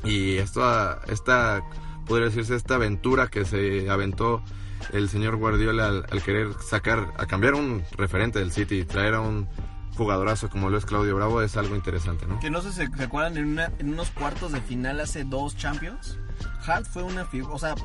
Y 0.03 0.35
esto 0.37 0.61
esta 1.07 1.61
podría 2.05 2.27
decirse 2.27 2.55
esta 2.55 2.75
aventura 2.75 3.27
que 3.27 3.45
se 3.45 3.89
aventó 3.89 4.43
el 4.91 5.07
señor 5.09 5.37
Guardiola 5.37 5.87
al, 5.87 6.05
al 6.11 6.21
querer 6.21 6.49
sacar 6.61 7.13
a 7.17 7.25
cambiar 7.25 7.53
un 7.55 7.83
referente 7.97 8.39
del 8.39 8.51
City 8.51 8.79
y 8.79 8.83
traer 8.85 9.13
a 9.15 9.21
un 9.21 9.47
jugadorazo 9.95 10.49
como 10.49 10.69
lo 10.69 10.77
es 10.77 10.85
Claudio 10.85 11.15
Bravo 11.15 11.41
es 11.41 11.55
algo 11.55 11.75
interesante, 11.75 12.25
¿no? 12.25 12.39
Que 12.39 12.49
no 12.49 12.61
sé 12.61 12.71
si 12.71 12.87
se 12.87 13.03
acuerdan 13.03 13.37
en, 13.37 13.45
una- 13.45 13.71
en 13.79 13.89
unos 13.93 14.09
cuartos 14.09 14.51
de 14.51 14.59
final 14.61 14.99
hace 14.99 15.23
dos 15.23 15.55
Champions. 15.55 16.17
Hart 16.65 16.85
fue 16.85 17.03
una 17.03 17.25
figura, 17.25 17.53
o 17.53 17.59
sea, 17.59 17.75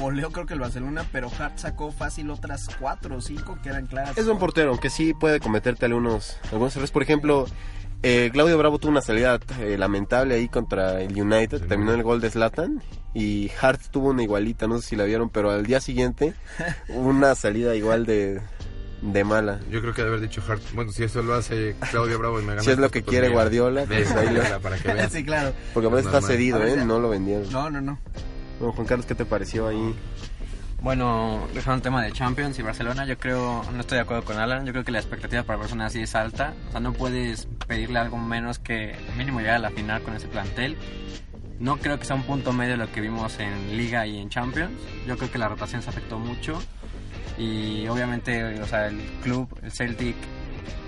goleó 0.00 0.30
creo 0.30 0.46
que 0.46 0.54
el 0.54 0.60
Barcelona, 0.60 1.04
pero 1.12 1.30
Hart 1.38 1.58
sacó 1.58 1.92
fácil 1.92 2.30
otras 2.30 2.66
cuatro 2.80 3.16
o 3.16 3.20
cinco 3.20 3.58
que 3.62 3.68
eran 3.68 3.86
claras. 3.86 4.16
Es 4.18 4.24
buen 4.26 4.38
portero, 4.38 4.70
aunque 4.70 4.90
sí 4.90 5.14
puede 5.14 5.38
cometerte 5.38 5.84
algunos, 5.86 6.36
algunos 6.50 6.74
errores. 6.74 6.90
Por 6.90 7.02
ejemplo, 7.02 7.46
eh, 8.04 8.30
Claudio 8.32 8.56
Bravo 8.58 8.78
tuvo 8.78 8.90
una 8.92 9.00
salida 9.00 9.40
eh, 9.60 9.76
lamentable 9.78 10.34
ahí 10.34 10.48
contra 10.48 11.00
el 11.00 11.20
United. 11.20 11.66
Terminó 11.66 11.92
el 11.94 12.02
gol 12.02 12.20
de 12.20 12.30
Zlatan. 12.30 12.82
Y 13.14 13.50
Hart 13.60 13.80
tuvo 13.90 14.10
una 14.10 14.22
igualita, 14.22 14.66
no 14.66 14.80
sé 14.80 14.88
si 14.88 14.96
la 14.96 15.04
vieron, 15.04 15.30
pero 15.30 15.50
al 15.50 15.64
día 15.64 15.80
siguiente 15.80 16.34
una 16.88 17.34
salida 17.36 17.74
igual 17.76 18.06
de, 18.06 18.40
de 19.02 19.24
mala. 19.24 19.60
Yo 19.70 19.80
creo 19.80 19.94
que 19.94 20.02
de 20.02 20.08
haber 20.08 20.20
dicho 20.20 20.42
Hart, 20.48 20.60
bueno, 20.74 20.90
si 20.92 21.04
eso 21.04 21.22
lo 21.22 21.34
hace 21.34 21.76
Claudio 21.90 22.18
Bravo 22.18 22.40
y 22.40 22.42
me 22.42 22.50
gana. 22.50 22.62
Si 22.62 22.70
es 22.70 22.78
lo 22.78 22.90
que 22.90 23.02
quiere 23.04 23.28
Guardiola, 23.28 23.84
pues 23.86 24.10
ahí 24.12 24.34
lo- 24.34 24.60
para 24.60 24.76
que 24.78 24.92
veas. 24.92 25.12
sí, 25.12 25.24
claro. 25.24 25.52
porque 25.72 25.86
aparte 25.86 26.06
está 26.08 26.20
Normal. 26.20 26.30
cedido, 26.36 26.66
¿eh? 26.66 26.84
No 26.84 26.98
lo 26.98 27.08
vendieron. 27.08 27.50
No, 27.52 27.70
no, 27.70 27.80
no. 27.80 27.98
Bueno, 28.58 28.72
Juan 28.74 28.86
Carlos, 28.86 29.06
¿qué 29.06 29.14
te 29.14 29.24
pareció 29.24 29.68
ahí? 29.68 29.94
Bueno, 30.84 31.48
dejando 31.54 31.76
el 31.76 31.80
tema 31.82 32.02
de 32.02 32.12
Champions 32.12 32.58
y 32.58 32.62
Barcelona, 32.62 33.06
yo 33.06 33.16
creo, 33.16 33.64
no 33.72 33.80
estoy 33.80 33.96
de 33.96 34.02
acuerdo 34.02 34.22
con 34.22 34.36
Alan, 34.36 34.66
yo 34.66 34.72
creo 34.72 34.84
que 34.84 34.92
la 34.92 34.98
expectativa 34.98 35.42
para 35.42 35.58
Barcelona 35.58 35.88
sí 35.88 36.02
es 36.02 36.14
alta. 36.14 36.52
O 36.68 36.72
sea, 36.72 36.80
no 36.80 36.92
puedes 36.92 37.48
pedirle 37.66 37.98
algo 38.00 38.18
menos 38.18 38.58
que 38.58 38.94
mínimo 39.16 39.40
llegar 39.40 39.54
a 39.54 39.60
la 39.60 39.70
final 39.70 40.02
con 40.02 40.14
ese 40.14 40.28
plantel. 40.28 40.76
No 41.58 41.78
creo 41.78 41.98
que 41.98 42.04
sea 42.04 42.16
un 42.16 42.24
punto 42.24 42.52
medio 42.52 42.76
lo 42.76 42.92
que 42.92 43.00
vimos 43.00 43.40
en 43.40 43.78
Liga 43.78 44.06
y 44.06 44.18
en 44.18 44.28
Champions. 44.28 44.78
Yo 45.06 45.16
creo 45.16 45.32
que 45.32 45.38
la 45.38 45.48
rotación 45.48 45.80
se 45.80 45.88
afectó 45.88 46.18
mucho. 46.18 46.62
Y 47.38 47.88
obviamente, 47.88 48.60
o 48.60 48.66
sea, 48.66 48.88
el 48.88 49.00
club, 49.22 49.48
el 49.62 49.72
Celtic, 49.72 50.16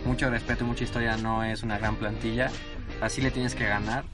mucho 0.05 0.29
respeto 0.29 0.63
y 0.65 0.67
mucha 0.67 0.85
historia, 0.85 1.17
no 1.17 1.43
es 1.43 1.63
una 1.63 1.79
gran 1.79 1.97
plantilla. 1.97 2.51
Así 3.01 3.23
le 3.23 3.31
tienes 3.31 3.55
que 3.55 3.65
ganar. 3.67 4.05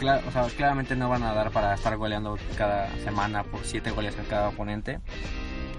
Cla- 0.00 0.22
o 0.26 0.30
sea, 0.30 0.44
claramente 0.56 0.94
no 0.96 1.08
van 1.08 1.22
a 1.24 1.32
dar 1.34 1.50
para 1.50 1.74
estar 1.74 1.96
goleando 1.96 2.38
cada 2.56 2.88
semana 3.04 3.42
por 3.42 3.60
7 3.64 3.90
goles 3.90 4.16
a 4.18 4.22
cada 4.28 4.48
oponente. 4.48 5.00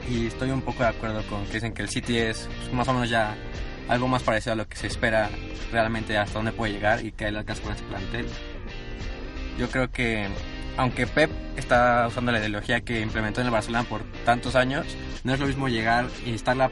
Y 0.10 0.28
estoy 0.28 0.52
un 0.52 0.62
poco 0.62 0.84
de 0.84 0.90
acuerdo 0.90 1.22
con 1.28 1.46
que 1.46 1.54
dicen 1.54 1.74
que 1.74 1.82
el 1.84 1.90
City 1.90 2.18
es 2.18 2.50
pues, 2.60 2.74
más 2.74 2.88
o 2.88 2.94
menos 2.94 3.10
ya 3.10 3.36
algo 3.88 4.08
más 4.08 4.24
parecido 4.24 4.54
a 4.54 4.56
lo 4.56 4.68
que 4.68 4.76
se 4.78 4.88
espera 4.88 5.30
realmente 5.72 6.18
hasta 6.18 6.34
dónde 6.40 6.52
puede 6.52 6.74
llegar 6.74 7.06
y 7.06 7.12
que 7.12 7.28
él 7.28 7.38
alcance 7.38 7.62
con 7.62 7.74
ese 7.74 7.84
plantel. 7.84 8.28
Yo 9.58 9.70
creo 9.70 9.90
que 9.92 10.28
aunque 10.78 11.06
Pep 11.08 11.30
está 11.58 12.06
usando 12.08 12.32
la 12.32 12.40
ideología 12.40 12.82
que 12.82 13.02
implementó 13.02 13.42
en 13.42 13.48
el 13.48 13.52
Barcelona 13.52 13.84
por 13.84 14.02
tantos 14.26 14.56
años, 14.56 14.86
no 15.24 15.34
es 15.34 15.40
lo 15.40 15.48
mismo 15.48 15.68
llegar 15.68 16.08
y 16.26 16.34
estarla 16.34 16.72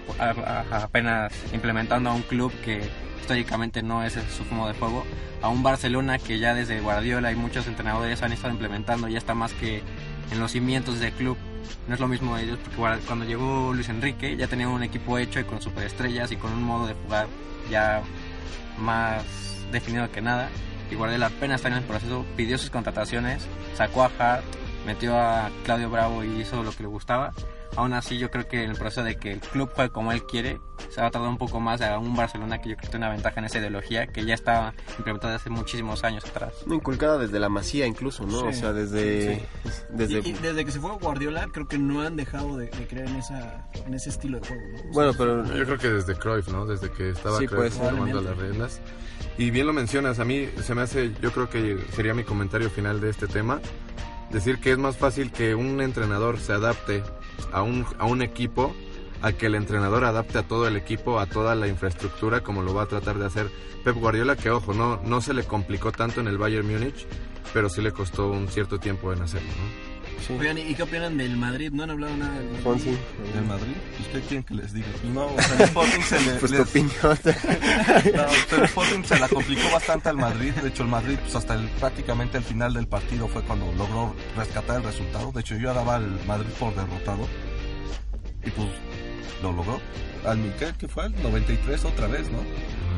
apenas 0.72 1.34
implementando 1.54 2.10
a 2.10 2.14
un 2.14 2.22
club 2.22 2.54
que 2.64 2.90
históricamente 3.20 3.84
no 3.84 4.04
es 4.04 4.14
su 4.14 4.46
modo 4.54 4.70
de 4.70 4.80
juego, 4.80 5.06
a 5.42 5.50
un 5.50 5.64
Barcelona 5.64 6.20
que 6.20 6.40
ya 6.40 6.54
desde 6.54 6.80
Guardiola 6.80 7.32
y 7.32 7.36
muchos 7.36 7.68
entrenadores 7.68 8.22
han 8.24 8.32
estado 8.32 8.54
implementando, 8.54 9.08
ya 9.08 9.18
está 9.18 9.34
más 9.34 9.54
que 9.54 9.82
en 10.32 10.40
los 10.40 10.52
cimientos 10.52 11.00
del 11.00 11.12
club. 11.14 11.38
No 11.88 11.94
es 11.94 12.00
lo 12.00 12.08
mismo 12.08 12.38
ellos, 12.38 12.60
porque 12.64 13.06
cuando 13.06 13.26
llegó 13.26 13.74
Luis 13.74 13.90
Enrique 13.90 14.36
ya 14.36 14.48
tenía 14.48 14.68
un 14.68 14.84
equipo 14.84 15.18
hecho 15.18 15.40
y 15.40 15.44
con 15.44 15.62
superestrellas 15.62 16.32
y 16.32 16.38
con 16.38 16.52
un 16.52 16.64
modo 16.64 16.88
de 16.88 16.94
jugar 16.94 17.28
ya 17.70 18.02
más 18.78 19.24
definido 19.72 20.10
que 20.12 20.22
nada. 20.22 20.50
Y 20.90 20.96
Guardiola 20.96 21.28
apenas 21.28 21.58
está 21.58 21.68
en 21.70 21.76
el 21.76 21.84
proceso, 21.84 22.26
pidió 22.36 22.58
sus 22.58 22.70
contrataciones, 22.70 23.46
sacó 23.76 24.04
a 24.04 24.12
Hart, 24.18 24.46
metió 24.86 25.18
a 25.18 25.50
Claudio 25.66 25.90
Bravo 25.90 26.24
y 26.24 26.42
hizo 26.42 26.64
lo 26.64 26.72
que 26.72 26.84
le 26.84 26.90
gustaba. 26.90 27.34
Aún 27.76 27.94
así, 27.94 28.18
yo 28.18 28.32
creo 28.32 28.48
que 28.48 28.64
en 28.64 28.72
el 28.72 28.76
proceso 28.78 29.04
de 29.04 29.18
que 29.18 29.34
el 29.34 29.40
club 29.40 29.70
juegue 29.74 29.92
como 29.92 30.12
él 30.12 30.24
quiere, 30.24 30.60
se 30.90 31.02
va 31.02 31.08
a 31.08 31.12
tardar 31.12 31.30
un 31.30 31.38
poco 31.38 31.60
más 31.60 31.82
a 31.82 32.00
un 32.00 32.16
Barcelona 32.16 32.60
que 32.60 32.70
yo 32.70 32.76
creo 32.76 32.86
que 32.86 32.90
tiene 32.90 33.06
una 33.06 33.14
ventaja 33.14 33.40
en 33.40 33.46
esa 33.46 33.60
ideología 33.60 34.08
que 34.08 34.26
ya 34.26 34.34
está 34.34 34.74
implementada 34.98 35.36
hace 35.36 35.50
muchísimos 35.50 36.04
años 36.04 36.26
atrás. 36.26 36.54
Inculcada 36.68 37.18
desde 37.18 37.40
la 37.40 37.50
masía 37.50 37.86
incluso, 37.86 38.26
¿no? 38.26 38.40
Sí. 38.42 38.48
O 38.48 38.54
sea, 38.54 38.74
desde... 38.74 39.46
desde 39.92 40.20
Y, 40.20 40.30
y 40.30 40.34
desde 40.34 40.66
que 40.66 40.72
se 40.72 40.80
fue 40.80 40.92
Guardiola, 40.98 41.48
creo 41.52 41.68
que 41.68 41.78
no 41.78 42.02
han 42.02 42.16
dejado 42.16 42.58
de, 42.58 42.68
de 42.68 42.88
creer 42.88 43.08
en, 43.10 43.18
esa, 43.18 43.68
en 43.86 43.94
ese 43.94 44.10
estilo 44.10 44.40
de 44.40 44.48
juego. 44.48 44.64
¿no? 44.86 44.92
Bueno, 44.94 45.12
pero... 45.18 45.46
Yo 45.56 45.66
creo 45.66 45.78
que 45.78 45.90
desde 45.90 46.16
Cruyff, 46.16 46.48
¿no? 46.48 46.66
Desde 46.66 46.90
que 46.92 47.10
estaba 47.10 47.38
Sí, 47.38 47.48
Cruyff 47.48 47.74
ser. 47.76 47.90
tomando 47.92 48.22
las 48.22 48.38
reglas. 48.38 48.82
Y 49.38 49.52
bien 49.52 49.68
lo 49.68 49.74
mencionas, 49.74 50.20
a 50.20 50.26
mí 50.26 50.50
se 50.64 50.74
me 50.74 50.82
hace, 50.82 51.14
yo 51.22 51.32
creo 51.32 51.50
que 51.50 51.78
sería 51.96 52.14
mi 52.16 52.24
comentario 52.24 52.70
final 52.72 53.00
de 53.02 53.10
este 53.12 53.28
tema, 53.28 53.60
decir 54.32 54.60
que 54.60 54.72
es 54.72 54.78
más 54.78 54.98
fácil 54.98 55.32
que 55.32 55.54
un 55.56 55.80
entrenador 55.82 56.40
se 56.40 56.54
adapte 56.54 57.04
a 57.52 57.62
un, 57.62 57.86
a 57.98 58.06
un 58.06 58.22
equipo 58.22 58.76
a 59.22 59.32
que 59.32 59.48
el 59.48 59.56
entrenador 59.56 60.06
adapte 60.06 60.38
a 60.38 60.44
todo 60.44 60.68
el 60.68 60.76
equipo, 60.76 61.20
a 61.20 61.26
toda 61.26 61.56
la 61.56 61.68
infraestructura, 61.68 62.42
como 62.42 62.62
lo 62.62 62.74
va 62.74 62.84
a 62.84 62.88
tratar 62.88 63.18
de 63.18 63.26
hacer 63.26 63.50
Pep 63.84 63.96
Guardiola, 63.96 64.36
que 64.36 64.52
ojo, 64.52 64.74
no, 64.74 65.02
no 65.04 65.22
se 65.22 65.34
le 65.34 65.44
complicó 65.44 65.92
tanto 65.92 66.22
en 66.22 66.28
el 66.28 66.38
Bayern 66.38 66.68
Múnich, 66.68 67.08
pero 67.54 67.70
sí 67.70 67.82
le 67.82 67.92
costó 67.92 68.30
un 68.30 68.48
cierto 68.48 68.80
tiempo 68.80 69.12
en 69.14 69.22
hacerlo, 69.22 69.50
¿no? 69.50 69.87
Oigan, 70.40 70.58
¿y 70.58 70.74
qué 70.76 70.84
opinan 70.84 71.18
del 71.18 71.38
Madrid? 71.38 71.72
No 71.72 71.84
han 71.84 71.92
hablado 71.92 72.16
nada 72.18 72.34
del 72.34 72.46
Madrid. 72.48 72.64
Fonsi. 72.64 72.98
¿Del 73.34 73.46
Madrid? 73.46 73.74
¿Usted 74.00 74.24
quién 74.28 74.44
que 74.44 74.54
les 74.56 74.74
diga? 74.74 74.88
Pues 75.02 75.14
no, 75.14 75.26
o 75.28 75.42
sea, 75.42 75.56
el 75.58 75.62
Sporting 75.64 76.02
se 76.02 76.20
le... 76.22 76.32
Pues 76.34 76.52
tu 76.52 76.58
les- 76.58 76.68
opinión. 76.68 76.92
No, 78.18 78.24
pero 78.50 78.62
el 78.64 78.66
Sporting 78.66 79.04
se 79.04 79.20
la 79.20 79.28
complicó 79.30 79.72
bastante 79.72 80.10
al 80.10 80.18
Madrid. 80.18 80.52
De 80.54 80.68
hecho, 80.70 80.84
el 80.84 80.90
Madrid, 80.90 81.18
pues 81.22 81.36
hasta 81.36 81.54
el, 81.54 81.68
prácticamente 81.80 82.38
el 82.38 82.44
final 82.44 82.74
del 82.74 82.88
partido 82.88 83.28
fue 83.28 83.42
cuando 83.44 83.72
logró 83.74 84.16
rescatar 84.36 84.78
el 84.78 84.84
resultado. 84.84 85.32
De 85.32 85.42
hecho, 85.42 85.56
yo 85.58 85.74
daba 85.74 85.96
al 85.96 86.20
Madrid 86.26 86.50
por 86.60 86.76
derrotado. 86.76 87.28
Y 88.46 88.50
pues 88.52 88.68
lo 89.42 89.54
logró. 89.54 89.80
Al 90.26 90.38
Miquel, 90.40 90.74
que 90.76 90.88
fue 90.88 91.06
al 91.06 91.24
93 91.24 91.86
otra 91.86 92.08
vez, 92.08 92.30
¿no? 92.32 92.40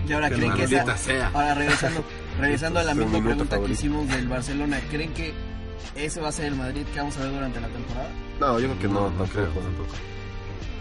Y 0.07 0.13
ahora 0.13 0.29
Que 0.29 0.35
creen 0.37 0.53
que 0.53 0.63
esa... 0.63 0.97
sea. 0.97 1.27
Ahora 1.33 1.53
regresando, 1.53 2.03
regresando 2.39 2.79
a 2.79 2.83
la 2.83 2.95
misma 2.95 3.21
pregunta 3.23 3.59
que 3.61 3.71
hicimos 3.71 4.07
del 4.07 4.27
Barcelona, 4.27 4.79
¿creen 4.89 5.13
que 5.13 5.33
ese 5.95 6.21
va 6.21 6.29
a 6.29 6.31
ser 6.31 6.45
el 6.45 6.55
Madrid 6.55 6.85
que 6.93 6.99
vamos 6.99 7.17
a 7.17 7.21
ver 7.21 7.31
durante 7.31 7.59
la 7.61 7.67
temporada? 7.67 8.09
No, 8.39 8.59
yo 8.59 8.67
creo 8.67 8.79
que 8.79 8.87
no, 8.87 9.09
no 9.11 9.25
creo 9.25 9.45
tampoco. 9.45 9.61
tampoco. 9.65 9.93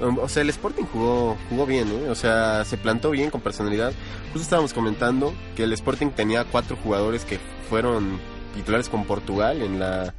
Um, 0.00 0.18
O 0.18 0.28
sea, 0.28 0.42
el 0.42 0.50
Sporting 0.50 0.84
jugó, 0.84 1.36
jugó 1.48 1.66
bien, 1.66 1.88
¿eh? 1.88 2.08
O 2.08 2.14
sea, 2.14 2.64
se 2.64 2.76
plantó 2.76 3.10
bien 3.10 3.30
con 3.30 3.40
personalidad. 3.40 3.92
Justo 4.32 4.42
estábamos 4.42 4.72
comentando 4.72 5.34
que 5.56 5.64
el 5.64 5.72
Sporting 5.72 6.10
tenía 6.10 6.44
cuatro 6.44 6.76
jugadores 6.76 7.24
que 7.24 7.40
fueron 7.68 8.20
titulares 8.54 8.88
con 8.88 9.04
Portugal 9.04 9.60
en 9.60 9.80
la 9.80 10.14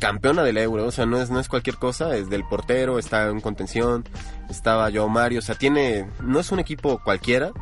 campeona 0.00 0.42
del 0.42 0.58
Euro. 0.58 0.86
O 0.86 0.90
sea, 0.90 1.06
no 1.06 1.20
es, 1.20 1.30
no 1.30 1.38
es 1.38 1.48
cualquier 1.48 1.76
cosa. 1.76 2.16
Es 2.16 2.28
del 2.30 2.44
portero, 2.44 2.98
está 2.98 3.28
en 3.28 3.40
contención, 3.40 4.08
estaba 4.48 4.90
Joao 4.90 5.08
Mario. 5.08 5.38
O 5.38 5.42
sea, 5.42 5.54
tiene... 5.54 6.08
No 6.22 6.40
es 6.40 6.50
un 6.50 6.58
equipo 6.58 7.00
cualquiera. 7.04 7.52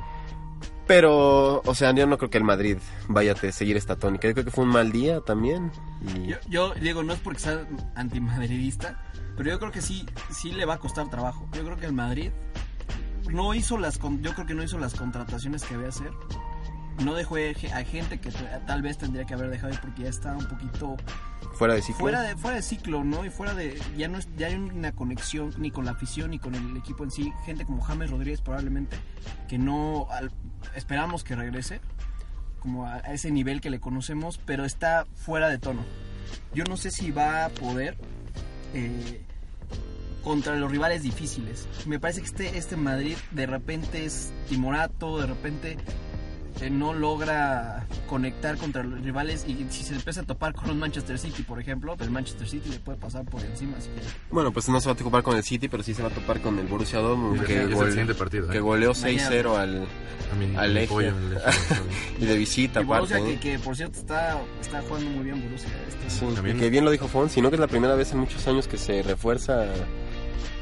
Pero, 0.88 1.60
o 1.66 1.74
sea, 1.74 1.94
yo 1.94 2.06
no 2.06 2.16
creo 2.16 2.30
que 2.30 2.38
el 2.38 2.44
Madrid 2.44 2.78
vaya 3.08 3.32
a 3.32 3.52
seguir 3.52 3.76
esta 3.76 3.96
tónica. 3.96 4.26
Yo 4.26 4.32
creo 4.32 4.46
que 4.46 4.50
fue 4.50 4.64
un 4.64 4.70
mal 4.70 4.90
día 4.90 5.20
también. 5.20 5.70
Y... 6.16 6.28
Yo, 6.28 6.36
yo 6.48 6.74
digo, 6.74 7.02
no 7.02 7.12
es 7.12 7.20
porque 7.20 7.40
sea 7.40 7.66
antimadridista, 7.94 8.98
pero 9.36 9.50
yo 9.50 9.58
creo 9.58 9.70
que 9.70 9.82
sí, 9.82 10.06
sí 10.30 10.50
le 10.50 10.64
va 10.64 10.74
a 10.74 10.78
costar 10.78 11.10
trabajo. 11.10 11.46
Yo 11.52 11.62
creo 11.62 11.76
que 11.76 11.84
el 11.84 11.92
Madrid 11.92 12.30
no 13.30 13.52
hizo 13.54 13.76
las, 13.76 14.00
yo 14.00 14.34
creo 14.34 14.46
que 14.46 14.54
no 14.54 14.62
hizo 14.62 14.78
las 14.78 14.94
contrataciones 14.94 15.62
que 15.62 15.74
hacer. 15.74 16.10
No 17.04 17.14
dejó 17.14 17.36
a 17.36 17.84
gente 17.84 18.18
que 18.18 18.30
tal 18.66 18.82
vez 18.82 18.98
tendría 18.98 19.24
que 19.24 19.34
haber 19.34 19.50
dejado 19.50 19.72
porque 19.80 20.02
ya 20.02 20.08
está 20.08 20.36
un 20.36 20.46
poquito 20.46 20.96
Fuera 21.54 21.74
de 21.74 21.82
ciclo. 21.82 22.00
fuera 22.00 22.22
de 22.22 22.36
fuera 22.36 22.56
de 22.56 22.62
ciclo, 22.62 23.04
¿no? 23.04 23.24
Y 23.24 23.30
fuera 23.30 23.54
de 23.54 23.80
ya 23.96 24.08
no 24.08 24.18
es, 24.18 24.28
ya 24.36 24.48
hay 24.48 24.54
una 24.56 24.92
conexión 24.92 25.52
ni 25.58 25.70
con 25.70 25.84
la 25.84 25.92
afición 25.92 26.30
ni 26.30 26.38
con 26.38 26.54
el 26.54 26.76
equipo 26.76 27.04
en 27.04 27.10
sí. 27.10 27.32
Gente 27.44 27.64
como 27.64 27.82
James 27.82 28.10
Rodríguez 28.10 28.40
probablemente 28.40 28.96
que 29.48 29.58
no 29.58 30.06
al- 30.10 30.32
esperamos 30.74 31.22
que 31.24 31.34
regrese 31.36 31.80
como 32.60 32.86
a, 32.86 32.94
a 32.96 33.12
ese 33.12 33.30
nivel 33.30 33.60
que 33.60 33.70
le 33.70 33.78
conocemos, 33.80 34.38
pero 34.44 34.64
está 34.64 35.06
fuera 35.14 35.48
de 35.48 35.58
tono. 35.58 35.84
Yo 36.54 36.64
no 36.64 36.76
sé 36.76 36.90
si 36.90 37.10
va 37.12 37.44
a 37.44 37.48
poder 37.50 37.96
eh, 38.74 39.22
contra 40.24 40.56
los 40.56 40.70
rivales 40.70 41.02
difíciles. 41.02 41.68
Me 41.86 41.98
parece 42.00 42.20
que 42.20 42.26
este, 42.26 42.58
este 42.58 42.76
Madrid 42.76 43.16
de 43.30 43.46
repente 43.46 44.04
es 44.04 44.32
timorato, 44.48 45.18
de 45.20 45.26
repente 45.26 45.76
eh, 46.60 46.70
no 46.70 46.92
logra 46.94 47.86
conectar 48.08 48.56
contra 48.56 48.82
los 48.82 49.00
rivales 49.02 49.44
y 49.46 49.66
si 49.70 49.84
se 49.84 49.94
empieza 49.94 50.22
a 50.22 50.24
topar 50.24 50.54
con 50.54 50.70
un 50.70 50.78
Manchester 50.78 51.18
City, 51.18 51.42
por 51.42 51.60
ejemplo, 51.60 51.96
el 52.00 52.10
Manchester 52.10 52.48
City 52.48 52.70
le 52.70 52.78
puede 52.78 52.98
pasar 52.98 53.24
por 53.24 53.40
encima 53.44 53.80
si. 53.80 53.88
Bueno, 54.30 54.52
pues 54.52 54.68
no 54.68 54.80
se 54.80 54.88
va 54.88 54.94
a 54.94 54.96
topar 54.96 55.22
con 55.22 55.36
el 55.36 55.42
City, 55.44 55.68
pero 55.68 55.82
sí 55.82 55.94
se 55.94 56.02
va 56.02 56.08
a 56.08 56.12
topar 56.12 56.40
con 56.40 56.58
el 56.58 56.66
Borussia 56.66 56.98
Dortmund, 56.98 57.44
que, 57.44 57.56
es 57.56 57.60
el 57.62 57.74
gole- 57.74 57.90
siguiente 57.90 58.14
partido, 58.14 58.46
¿eh? 58.48 58.52
que 58.52 58.60
goleó 58.60 58.92
Mañana. 58.94 59.30
6-0 59.30 59.56
al, 59.56 59.86
A 60.56 60.60
Al 60.62 60.76
Eje. 60.76 60.88
pollo 60.88 61.08
en 61.08 61.14
el 61.16 61.32
Eje, 61.36 61.74
y 62.20 62.24
de 62.26 62.36
visita 62.36 62.80
Y 62.80 62.84
Borussia, 62.84 63.16
aparte. 63.16 63.38
que, 63.38 63.52
¿eh? 63.54 63.56
que 63.56 63.62
por 63.62 63.76
cierto 63.76 63.98
está, 63.98 64.38
está 64.60 64.82
jugando 64.82 65.10
muy 65.10 65.24
bien 65.24 65.42
Borussia. 65.42 65.68
Está- 65.88 66.08
Sí, 66.08 66.26
que 66.58 66.70
bien 66.70 66.84
lo 66.86 66.90
dijo 66.90 67.06
Fon, 67.06 67.28
sino 67.28 67.50
que 67.50 67.56
es 67.56 67.60
la 67.60 67.66
primera 67.66 67.94
vez 67.94 68.12
en 68.12 68.18
muchos 68.20 68.46
años 68.48 68.66
que 68.66 68.78
se 68.78 69.02
refuerza. 69.02 69.64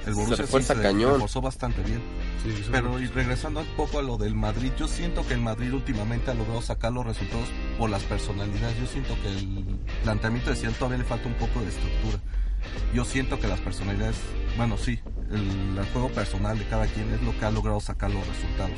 El 0.06 0.14
Se 0.14 0.20
Borussia 0.20 0.36
sí 0.36 0.42
refuerza 0.42 0.75
se 0.75 0.82
cañón. 0.82 1.14
reforzó 1.14 1.40
bastante 1.40 1.82
bien. 1.82 2.00
Sí, 2.42 2.52
sí, 2.56 2.68
Pero 2.70 2.98
y 3.00 3.06
regresando 3.08 3.60
un 3.60 3.66
poco 3.76 3.98
a 3.98 4.02
lo 4.02 4.16
del 4.16 4.34
Madrid, 4.34 4.72
yo 4.78 4.88
siento 4.88 5.26
que 5.26 5.34
el 5.34 5.40
Madrid 5.40 5.72
últimamente 5.75 6.30
ha 6.30 6.34
logrado 6.34 6.62
sacar 6.62 6.92
los 6.92 7.04
resultados 7.04 7.48
por 7.76 7.90
las 7.90 8.02
personalidades. 8.04 8.78
Yo 8.78 8.86
siento 8.86 9.14
que 9.22 9.28
el 9.28 9.80
planteamiento 10.04 10.50
de 10.50 10.56
Ciel 10.56 10.75
todavía 10.75 10.98
le 10.98 11.04
falta 11.04 11.26
un 11.28 11.34
poco 11.34 11.60
de 11.60 11.68
estructura. 11.68 12.18
Yo 12.94 13.04
siento 13.04 13.38
que 13.38 13.48
las 13.48 13.60
personalidades, 13.60 14.16
bueno, 14.56 14.76
sí, 14.78 15.00
el, 15.30 15.78
el 15.78 15.86
juego 15.92 16.08
personal 16.10 16.58
de 16.58 16.66
cada 16.66 16.86
quien 16.86 17.12
es 17.12 17.22
lo 17.22 17.36
que 17.38 17.44
ha 17.44 17.50
logrado 17.50 17.80
sacar 17.80 18.10
los 18.10 18.26
resultados. 18.26 18.76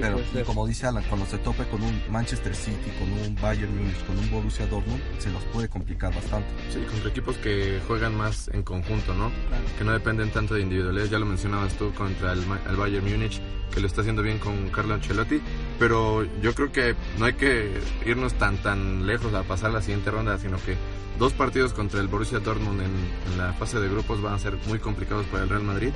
Pero 0.00 0.20
y 0.34 0.42
como 0.44 0.66
dice 0.66 0.86
Alan, 0.86 1.04
cuando 1.08 1.26
se 1.26 1.38
tope 1.38 1.64
con 1.64 1.82
un 1.82 2.02
Manchester 2.10 2.54
City, 2.54 2.90
con 2.98 3.10
un 3.12 3.34
Bayern 3.40 3.74
Munich, 3.76 4.04
con 4.06 4.18
un 4.18 4.30
Borussia 4.30 4.66
Dortmund, 4.66 5.00
se 5.18 5.30
los 5.30 5.42
puede 5.44 5.68
complicar 5.68 6.14
bastante. 6.14 6.48
Sí, 6.72 6.80
contra 6.90 7.10
equipos 7.10 7.36
que 7.36 7.80
juegan 7.86 8.16
más 8.16 8.48
en 8.48 8.62
conjunto, 8.62 9.14
¿no? 9.14 9.30
Que 9.76 9.84
no 9.84 9.92
dependen 9.92 10.30
tanto 10.30 10.54
de 10.54 10.62
individualidades. 10.62 11.10
Ya 11.10 11.18
lo 11.18 11.26
mencionabas 11.26 11.74
tú 11.74 11.92
contra 11.94 12.32
el, 12.32 12.44
el 12.68 12.76
Bayern 12.76 13.10
Múnich, 13.10 13.40
que 13.72 13.80
lo 13.80 13.86
está 13.86 14.02
haciendo 14.02 14.22
bien 14.22 14.38
con 14.38 14.68
Carlo 14.70 14.94
Ancelotti. 14.94 15.40
Pero 15.78 16.24
yo 16.40 16.54
creo 16.54 16.72
que 16.72 16.94
no 17.18 17.26
hay 17.26 17.34
que 17.34 17.80
irnos 18.06 18.34
tan 18.34 18.56
tan 18.58 19.06
lejos 19.06 19.34
a 19.34 19.42
pasar 19.42 19.70
la 19.72 19.82
siguiente 19.82 20.10
ronda, 20.10 20.38
sino 20.38 20.56
que 20.58 20.76
dos 21.18 21.32
partidos 21.32 21.72
contra 21.72 22.00
el 22.00 22.06
Borussia 22.06 22.38
Dortmund 22.38 22.80
en, 22.80 23.32
en 23.32 23.38
la 23.38 23.52
fase 23.52 23.80
de 23.80 23.88
grupos 23.88 24.22
van 24.22 24.34
a 24.34 24.38
ser 24.38 24.56
muy 24.68 24.78
complicados 24.78 25.26
para 25.26 25.42
el 25.42 25.48
Real 25.48 25.64
Madrid. 25.64 25.90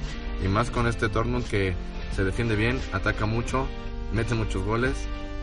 Y 0.44 0.48
más 0.48 0.70
con 0.70 0.86
este 0.86 1.08
Dortmund 1.08 1.46
que 1.46 1.74
se 2.16 2.24
defiende 2.24 2.56
bien, 2.56 2.80
ataca 2.92 3.24
mucho, 3.26 3.66
mete 4.12 4.34
muchos 4.34 4.64
goles 4.64 4.94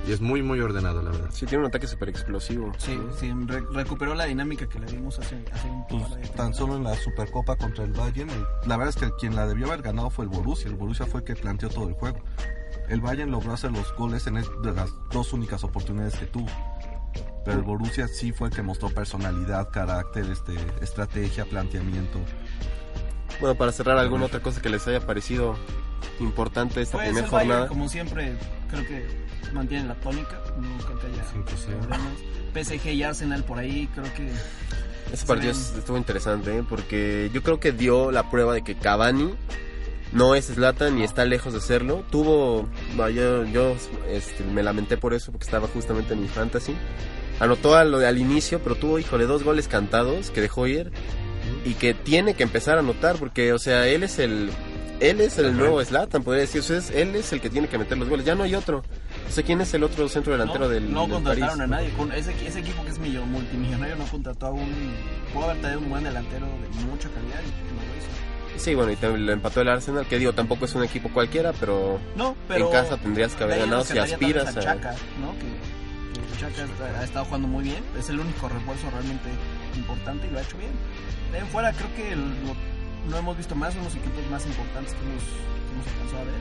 Y 0.07 0.13
es 0.13 0.21
muy, 0.21 0.41
muy 0.41 0.59
ordenado, 0.61 1.01
la 1.01 1.11
verdad. 1.11 1.29
Sí, 1.31 1.45
tiene 1.45 1.63
un 1.63 1.67
ataque 1.69 1.85
súper 1.85 2.07
explosivo. 2.09 2.71
Sí, 2.77 2.97
sí, 3.19 3.31
re- 3.45 3.65
recuperó 3.73 4.15
la 4.15 4.25
dinámica 4.25 4.67
que 4.67 4.79
le 4.79 4.87
dimos 4.87 5.19
hace, 5.19 5.43
hace 5.51 5.67
un 5.67 5.85
Pues, 5.87 6.03
par 6.03 6.19
de 6.21 6.27
tan 6.29 6.53
solo 6.53 6.77
en 6.77 6.83
la 6.85 6.95
Supercopa 6.95 7.57
contra 7.57 7.83
el 7.83 7.91
Bayern, 7.91 8.29
el- 8.29 8.45
la 8.65 8.77
verdad 8.77 8.95
es 8.95 9.01
que 9.01 9.13
quien 9.19 9.35
la 9.35 9.45
debió 9.45 9.67
haber 9.67 9.81
ganado 9.81 10.09
fue 10.09 10.23
el 10.23 10.29
Borussia. 10.29 10.69
El 10.69 10.75
Borussia 10.77 11.05
fue 11.05 11.19
el 11.19 11.25
que 11.25 11.35
planteó 11.35 11.67
todo 11.69 11.89
el 11.89 11.95
juego. 11.95 12.17
El 12.87 13.01
Bayern 13.01 13.29
logró 13.29 13.51
hacer 13.53 13.71
los 13.73 13.93
goles 13.97 14.25
en 14.27 14.35
de 14.35 14.71
las 14.73 14.89
dos 15.11 15.33
únicas 15.33 15.63
oportunidades 15.65 16.15
que 16.15 16.27
tuvo. 16.27 16.47
Pero 17.43 17.57
el 17.57 17.63
Borussia 17.63 18.07
sí 18.07 18.31
fue 18.31 18.47
el 18.49 18.53
que 18.55 18.61
mostró 18.61 18.89
personalidad, 18.89 19.69
carácter, 19.69 20.25
este, 20.31 20.55
estrategia, 20.81 21.43
planteamiento. 21.45 22.19
Bueno, 23.39 23.55
para 23.55 23.71
cerrar, 23.71 23.97
¿alguna 23.97 24.25
otra 24.25 24.41
cosa 24.41 24.61
que 24.61 24.69
les 24.69 24.85
haya 24.87 24.99
parecido 25.05 25.55
importante 26.19 26.81
esta 26.81 26.97
Pues 26.97 27.07
primera 27.07 27.25
el 27.25 27.31
Bayern, 27.31 27.49
jornada? 27.49 27.67
como 27.69 27.87
siempre, 27.89 28.33
creo 28.69 28.85
que 28.85 29.05
mantiene 29.53 29.87
la 29.87 29.95
tónica. 29.95 30.41
No 30.59 30.85
creo 30.85 30.99
que 30.99 31.07
haya 31.07 31.23
5-0. 31.33 31.77
problemas. 31.79 32.13
PSG 32.53 32.87
y 32.93 33.03
Arsenal 33.03 33.43
por 33.43 33.59
ahí, 33.59 33.87
creo 33.93 34.11
que 34.15 34.29
Ese 35.13 35.25
partido 35.25 35.53
Sí. 35.53 35.73
estuvo 35.77 35.97
interesante, 35.97 36.57
¿eh? 36.57 36.63
porque 36.67 37.29
yo 37.33 37.41
creo 37.43 37.59
que 37.59 37.71
dio 37.71 38.11
la 38.11 38.29
prueba 38.29 38.53
de 38.53 38.61
que 38.63 38.75
Cavani 38.75 39.33
no 40.11 40.35
es 40.35 40.47
Zlatan 40.47 40.97
y 40.99 41.03
está 41.03 41.25
lejos 41.25 41.53
de 41.53 41.61
serlo. 41.61 42.03
Tuvo, 42.11 42.67
yo, 43.13 43.45
yo 43.45 43.75
este, 44.09 44.43
me 44.43 44.61
lamenté 44.63 44.97
por 44.97 45.13
eso, 45.13 45.31
porque 45.31 45.45
estaba 45.45 45.67
justamente 45.67 46.13
en 46.13 46.21
mi 46.21 46.27
fantasy. 46.27 46.75
Anotó 47.39 47.75
al, 47.75 47.93
al 48.03 48.17
inicio, 48.17 48.59
pero 48.61 48.75
tuvo, 48.75 48.99
híjole, 48.99 49.25
dos 49.25 49.43
goles 49.43 49.67
cantados 49.67 50.29
que 50.29 50.41
dejó 50.41 50.67
ir 50.67 50.91
y 51.65 51.73
que 51.73 51.93
tiene 51.93 52.33
que 52.33 52.43
empezar 52.43 52.77
a 52.77 52.79
anotar, 52.79 53.17
porque, 53.17 53.53
o 53.53 53.59
sea, 53.59 53.87
él 53.87 54.03
es 54.03 54.19
el, 54.19 54.49
él 54.99 55.21
es 55.21 55.37
el 55.37 55.55
nuevo 55.57 55.83
Zlatan, 55.83 56.23
podría 56.23 56.41
decir. 56.41 56.61
O 56.61 56.63
sea, 56.63 56.77
es- 56.77 56.89
él 56.91 57.15
es 57.15 57.31
el 57.33 57.41
que 57.41 57.49
tiene 57.49 57.67
que 57.67 57.77
meter 57.77 57.97
los 57.97 58.09
goles, 58.09 58.25
ya 58.25 58.35
no 58.35 58.43
hay 58.43 58.55
otro. 58.55 58.83
O 59.27 59.31
sea, 59.31 59.43
¿quién 59.43 59.61
es 59.61 59.73
el 59.73 59.83
otro 59.83 60.07
centro 60.09 60.33
delantero 60.33 60.65
no, 60.65 60.69
del, 60.69 60.93
no 60.93 61.01
del 61.03 61.11
contrataron 61.11 61.57
París? 61.59 61.63
a 61.63 61.67
nadie. 61.67 61.89
Con 61.91 62.11
ese, 62.11 62.33
ese 62.45 62.59
equipo 62.59 62.83
que 62.83 62.89
es 62.91 62.99
millo- 62.99 63.25
multimillonario 63.25 63.95
no 63.95 64.05
contrató 64.05 64.47
a 64.47 64.51
un. 64.51 64.93
Pudo 65.33 65.45
haber 65.45 65.61
traído 65.61 65.79
un 65.79 65.89
buen 65.89 66.03
delantero 66.03 66.45
de 66.47 66.85
mucha 66.85 67.07
calidad 67.09 67.39
y 67.41 67.73
no 67.73 67.81
lo 67.81 67.97
hizo. 67.97 68.09
Sí, 68.63 68.75
bueno, 68.75 68.91
y 68.91 68.95
también 68.97 69.25
le 69.25 69.33
empató 69.33 69.61
el 69.61 69.69
Arsenal, 69.69 70.05
que 70.05 70.17
digo, 70.19 70.33
tampoco 70.33 70.65
es 70.65 70.75
un 70.75 70.83
equipo 70.83 71.07
cualquiera, 71.09 71.53
pero, 71.53 71.97
No, 72.17 72.35
pero. 72.47 72.65
en 72.65 72.71
casa 72.73 72.97
tendrías 72.97 73.33
que 73.35 73.43
haber 73.45 73.59
ganado 73.59 73.85
si 73.85 73.97
aspiras 73.97 74.57
a... 74.57 74.75
¿no? 75.21 75.33
Que, 75.39 76.45
que 76.55 76.61
ha 76.97 77.03
estado 77.03 77.25
jugando 77.25 77.47
muy 77.47 77.63
bien. 77.63 77.83
Es 77.97 78.09
el 78.09 78.19
único 78.19 78.49
refuerzo 78.49 78.89
realmente 78.91 79.29
importante 79.77 80.27
y 80.27 80.31
lo 80.31 80.39
ha 80.39 80.41
hecho 80.41 80.57
bien. 80.57 80.71
De 81.31 81.37
ahí 81.37 81.43
en 81.43 81.47
fuera, 81.49 81.71
creo 81.73 81.95
que 81.95 82.15
lo- 82.15 83.09
no 83.11 83.17
hemos 83.17 83.37
visto 83.37 83.55
más, 83.55 83.73
son 83.73 83.83
los 83.83 83.95
equipos 83.95 84.19
más 84.29 84.45
importantes 84.45 84.93
que 84.93 84.99
hemos, 85.05 85.23
que 85.23 85.73
hemos 85.73 85.87
alcanzado 85.87 86.21
a 86.21 86.25
ver. 86.25 86.33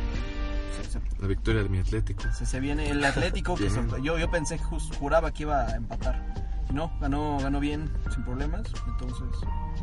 Se- 0.83 0.91
se- 0.91 1.23
La 1.23 1.29
victoria 1.29 1.63
de 1.63 1.69
mi 1.69 1.79
Atlético. 1.79 2.23
se, 2.33 2.47
se 2.47 2.61
viene 2.61 2.91
el 2.91 3.05
Atlético 3.05 3.55
que 3.57 3.69
Bien. 3.69 3.91
se- 3.91 4.03
yo, 4.03 4.19
yo 4.19 4.31
pensé, 4.31 4.59
jus- 4.59 4.95
juraba 4.99 5.33
que 5.33 5.43
iba 5.45 5.67
a 5.67 5.77
empatar. 5.77 6.35
Y 6.71 6.75
no, 6.75 6.93
ganó, 7.01 7.39
ganó 7.41 7.61
bien, 7.61 7.91
sin 8.15 8.25
problemas. 8.25 8.63
Entonces, 8.87 9.27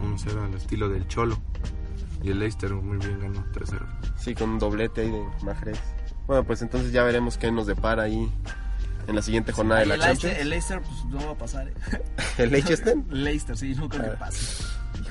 1-0 0.01 0.45
al 0.45 0.53
estilo 0.53 0.87
del 0.89 1.07
Cholo. 1.07 1.39
Y 2.21 2.29
el 2.29 2.39
Leicester 2.39 2.71
muy 2.73 2.97
bien 2.97 3.19
ganó 3.19 3.43
3-0. 3.53 3.85
Sí, 4.17 4.33
con 4.35 4.51
un 4.51 4.59
doblete 4.59 5.01
ahí 5.01 5.11
de 5.11 5.23
Mahrez. 5.43 5.79
Bueno, 6.27 6.43
pues 6.43 6.61
entonces 6.61 6.91
ya 6.91 7.03
veremos 7.03 7.37
qué 7.37 7.51
nos 7.51 7.67
depara 7.67 8.03
ahí 8.03 8.31
en 9.07 9.15
la 9.15 9.21
siguiente 9.21 9.51
jornada 9.51 9.81
de 9.81 9.85
la 9.87 9.93
el, 9.95 10.01
Leicester, 10.01 10.37
el 10.39 10.49
Leicester, 10.49 10.81
pues 10.81 11.05
no 11.05 11.25
va 11.25 11.31
a 11.33 11.37
pasar. 11.37 11.67
¿eh? 11.67 11.73
¿El 12.39 12.51
Leicester? 12.51 12.95
El 13.11 13.23
Leicester, 13.23 13.57
sí, 13.57 13.75
no 13.75 13.89
creo 13.89 14.11
que 14.11 14.17
pase. 14.17 14.63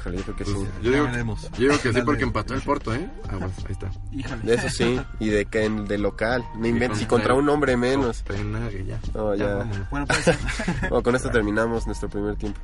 Híjole, 0.05 0.17
yo 0.19 0.23
creo 0.25 0.37
que 0.37 0.45
Pues, 0.45 0.57
sí. 0.57 0.65
yo, 0.83 0.91
Ya 0.93 0.97
digo, 0.99 1.37
yo 1.57 1.59
digo 1.69 1.81
que 1.83 1.93
sí 1.95 2.03
porque 2.05 2.23
empató 2.25 2.55
el 2.55 2.61
Porto, 2.61 2.95
¿eh? 2.95 3.09
Ah, 3.29 3.37
pues, 3.39 3.53
ahí 3.67 3.73
está. 3.73 3.91
Híjole. 4.13 4.43
De 4.43 4.55
eso 4.55 4.69
sí, 4.69 5.01
y 5.19 5.29
de 5.31 5.47
que 5.47 5.65
en- 5.65 5.87
de 5.87 5.97
local. 5.99 6.45
No 6.59 6.67
inventes, 6.67 7.01
y 7.03 7.07
contra 7.07 7.33
un 7.35 7.49
hombre 7.49 7.77
menos. 7.77 8.23
No, 9.15 9.35
ya. 9.35 9.67
Bueno. 9.91 10.07
Bueno, 10.91 11.03
con 11.03 11.17
esto 11.17 11.31
terminamos 11.31 11.87
nuestro 11.87 12.09
primer 12.11 12.37
tiempo. 12.37 12.61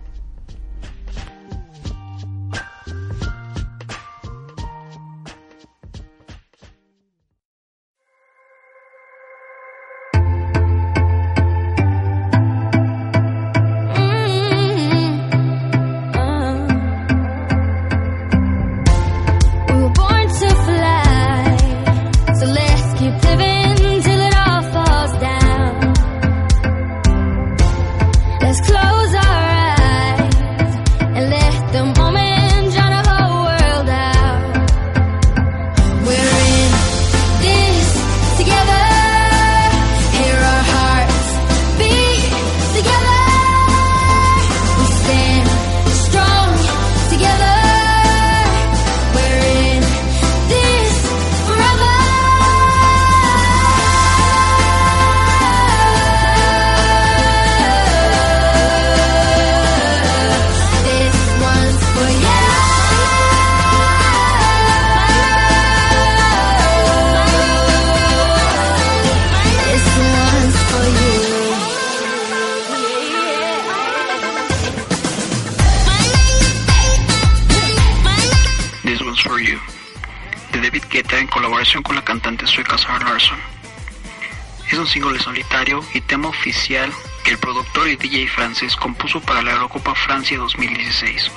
Compuso 88.76 89.20
para 89.20 89.42
la 89.42 89.52
Eurocopa 89.52 89.94
Francia 89.94 90.36
2016. 90.36 91.30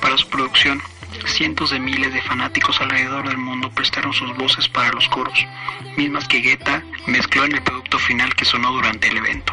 Para 0.00 0.16
su 0.16 0.28
producción, 0.28 0.80
cientos 1.26 1.70
de 1.70 1.78
miles 1.78 2.12
de 2.12 2.22
fanáticos 2.22 2.80
alrededor 2.80 3.28
del 3.28 3.36
mundo 3.36 3.70
prestaron 3.70 4.12
sus 4.14 4.34
voces 4.36 4.66
para 4.68 4.92
los 4.92 5.08
coros, 5.08 5.38
mismas 5.96 6.26
que 6.26 6.38
Guetta 6.38 6.82
mezcló 7.06 7.44
en 7.44 7.52
el 7.52 7.62
producto 7.62 7.98
final 7.98 8.34
que 8.34 8.46
sonó 8.46 8.72
durante 8.72 9.08
el 9.08 9.18
evento. 9.18 9.52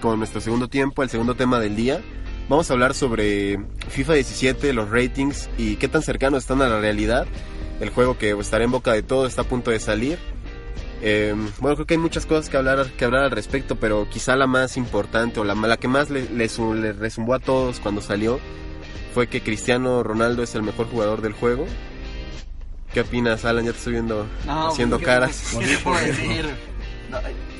Con 0.00 0.18
nuestro 0.18 0.40
segundo 0.40 0.68
tiempo, 0.68 1.02
el 1.02 1.08
segundo 1.10 1.34
tema 1.34 1.58
del 1.60 1.76
día. 1.76 2.00
Vamos 2.48 2.68
a 2.70 2.74
hablar 2.74 2.94
sobre 2.94 3.58
FIFA 3.88 4.14
17, 4.14 4.72
los 4.74 4.90
ratings 4.90 5.48
y 5.56 5.76
qué 5.76 5.88
tan 5.88 6.02
cercanos 6.02 6.42
están 6.42 6.60
a 6.62 6.68
la 6.68 6.78
realidad. 6.80 7.26
El 7.80 7.90
juego 7.90 8.18
que 8.18 8.30
estará 8.32 8.64
en 8.64 8.70
boca 8.70 8.92
de 8.92 9.02
todo 9.02 9.26
está 9.26 9.42
a 9.42 9.44
punto 9.44 9.70
de 9.70 9.80
salir. 9.80 10.18
Eh, 11.00 11.34
bueno, 11.60 11.76
creo 11.76 11.86
que 11.86 11.94
hay 11.94 11.98
muchas 12.00 12.26
cosas 12.26 12.48
que 12.50 12.56
hablar, 12.56 12.86
que 12.98 13.04
hablar 13.04 13.24
al 13.24 13.30
respecto, 13.30 13.76
pero 13.76 14.06
quizá 14.10 14.36
la 14.36 14.46
más 14.46 14.76
importante 14.76 15.40
o 15.40 15.44
la, 15.44 15.54
la 15.54 15.76
que 15.76 15.88
más 15.88 16.10
le, 16.10 16.28
le, 16.30 16.48
su- 16.48 16.74
le 16.74 16.92
resumbó 16.92 17.34
a 17.34 17.38
todos 17.40 17.80
cuando 17.80 18.00
salió 18.00 18.38
fue 19.14 19.26
que 19.28 19.42
Cristiano 19.42 20.02
Ronaldo 20.02 20.42
es 20.42 20.54
el 20.54 20.62
mejor 20.62 20.86
jugador 20.88 21.20
del 21.22 21.32
juego. 21.32 21.66
¿Qué 22.92 23.00
opinas, 23.00 23.44
Alan? 23.44 23.64
Ya 23.64 23.72
te 23.72 23.78
estoy 23.78 23.92
viendo 23.94 24.26
No, 24.46 24.68
haciendo 24.68 24.98
¿qué- 24.98 25.04
caras. 25.04 25.54
¿Qué 25.58 25.66
te 25.66 25.78
puedo 25.78 25.98
decir? 26.04 26.46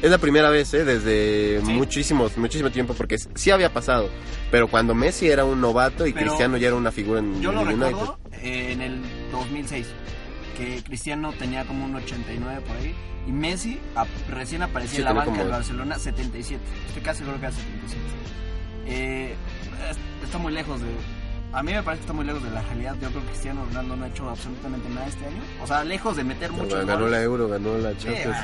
Es 0.02 0.10
la 0.10 0.18
primera 0.18 0.50
vez, 0.50 0.72
¿eh? 0.74 0.84
Desde 0.84 1.60
muchísimos, 1.62 2.36
muchísimo 2.36 2.70
tiempo, 2.70 2.94
porque 2.94 3.16
sí 3.18 3.50
había 3.50 3.72
pasado. 3.72 4.08
Pero 4.50 4.68
cuando 4.68 4.94
Messi 4.94 5.28
era 5.28 5.44
un 5.44 5.60
novato 5.60 6.06
y 6.06 6.12
Pero 6.12 6.26
Cristiano 6.26 6.56
ya 6.56 6.68
era 6.68 6.76
una 6.76 6.90
figura 6.92 7.20
en 7.20 7.40
Yo 7.40 7.52
lo 7.52 7.60
el 7.62 7.68
United. 7.68 7.86
recuerdo 7.86 8.18
eh, 8.42 8.72
en 8.72 8.80
el 8.82 9.00
2006, 9.32 9.86
que 10.56 10.82
Cristiano 10.84 11.32
tenía 11.38 11.64
como 11.64 11.84
un 11.84 11.94
89 11.96 12.62
por 12.66 12.76
ahí, 12.76 12.94
y 13.26 13.32
Messi 13.32 13.78
recién 14.28 14.62
aparecía 14.62 14.96
Sí, 14.96 15.00
en 15.02 15.04
la 15.06 15.12
banca 15.12 15.38
del 15.38 15.50
Barcelona 15.50 15.98
77. 15.98 16.60
Estoy 16.88 17.02
casi 17.02 17.18
seguro 17.20 17.38
que 17.40 17.46
era 17.46 17.54
77. 17.54 18.00
Eh, 18.86 19.34
es- 19.90 20.24
está 20.26 20.38
muy 20.38 20.52
lejos 20.52 20.80
de... 20.80 20.86
A 21.54 21.62
mí 21.62 21.72
me 21.72 21.82
parece 21.84 22.00
que 22.00 22.04
está 22.04 22.12
muy 22.12 22.24
lejos 22.24 22.42
de 22.42 22.50
la 22.50 22.62
realidad. 22.62 22.96
Yo 23.00 23.08
creo 23.10 23.22
que 23.22 23.28
Cristiano 23.28 23.64
Ronaldo 23.66 23.96
no 23.96 24.04
ha 24.04 24.08
hecho 24.08 24.28
absolutamente 24.28 24.88
nada 24.88 25.06
este 25.06 25.24
año. 25.24 25.40
O 25.62 25.66
sea, 25.66 25.84
lejos 25.84 26.16
de 26.16 26.24
meter 26.24 26.50
mucho. 26.50 26.84
ganó 26.84 27.08
la 27.08 27.22
Euro, 27.22 27.48
ganó 27.48 27.78
la 27.78 27.96
Champions. 27.96 28.36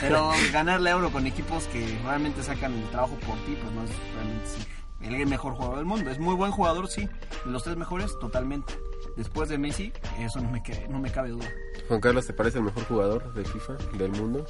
Pero 0.00 0.32
ganar 0.52 0.80
la 0.80 0.90
euro 0.90 1.10
con 1.10 1.26
equipos 1.26 1.64
que 1.68 1.98
realmente 2.04 2.42
sacan 2.42 2.74
el 2.74 2.88
trabajo 2.90 3.14
por 3.26 3.36
ti, 3.44 3.56
pues 3.60 3.72
no 3.72 3.84
es 3.84 3.90
realmente 4.14 4.46
sí, 4.46 4.66
el 5.02 5.26
mejor 5.26 5.54
jugador 5.54 5.76
del 5.76 5.86
mundo. 5.86 6.10
Es 6.10 6.18
muy 6.18 6.34
buen 6.34 6.50
jugador, 6.50 6.88
sí. 6.88 7.08
De 7.44 7.50
los 7.50 7.62
tres 7.62 7.76
mejores, 7.76 8.18
totalmente. 8.18 8.74
Después 9.16 9.48
de 9.48 9.58
Messi, 9.58 9.92
eso 10.18 10.40
no 10.40 10.50
me, 10.50 10.62
no 10.88 10.98
me 10.98 11.10
cabe 11.10 11.30
duda. 11.30 11.48
Juan 11.86 12.00
Carlos, 12.00 12.26
¿te 12.26 12.32
parece 12.32 12.58
el 12.58 12.64
mejor 12.64 12.84
jugador 12.84 13.32
de 13.34 13.44
FIFA 13.44 13.74
del 13.96 14.10
mundo? 14.12 14.46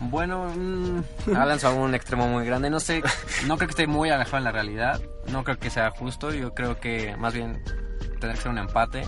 Bueno, 0.00 0.52
mm, 0.56 1.36
ha 1.36 1.46
lanzado 1.46 1.76
un 1.76 1.94
extremo 1.94 2.26
muy 2.28 2.44
grande. 2.44 2.68
No 2.70 2.80
sé, 2.80 3.02
no 3.46 3.56
creo 3.56 3.68
que 3.68 3.72
esté 3.72 3.86
muy 3.86 4.10
alejado 4.10 4.38
en 4.38 4.44
la 4.44 4.52
realidad. 4.52 5.00
No 5.28 5.44
creo 5.44 5.58
que 5.58 5.70
sea 5.70 5.90
justo. 5.90 6.32
Yo 6.32 6.54
creo 6.54 6.78
que 6.80 7.16
más 7.16 7.32
bien 7.34 7.62
tendrá 8.10 8.32
que 8.34 8.40
ser 8.40 8.50
un 8.50 8.58
empate. 8.58 9.06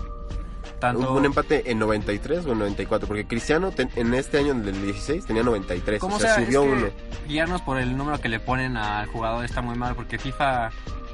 Tanto, 0.79 1.11
¿Un, 1.11 1.17
un 1.19 1.25
empate 1.25 1.71
en 1.71 1.79
93 1.79 2.45
o 2.45 2.51
en 2.51 2.59
94? 2.59 3.07
Porque 3.07 3.25
Cristiano 3.25 3.71
ten- 3.71 3.89
en 3.95 4.13
este 4.13 4.37
año 4.37 4.53
del 4.53 4.79
16 4.83 5.25
tenía 5.25 5.41
93, 5.41 5.99
Como 5.99 6.17
o 6.17 6.19
sea, 6.19 6.35
sea, 6.35 6.45
subió 6.45 6.61
es 6.63 6.67
que 6.69 6.73
uno. 6.75 6.91
guiarnos 7.27 7.61
por 7.63 7.79
el 7.79 7.97
número 7.97 8.21
que 8.21 8.29
le 8.29 8.39
ponen 8.39 8.77
al 8.77 9.07
jugador 9.07 9.43
está 9.43 9.61
muy 9.61 9.75
mal 9.75 9.95
porque 9.95 10.19
FIFA, 10.19 10.69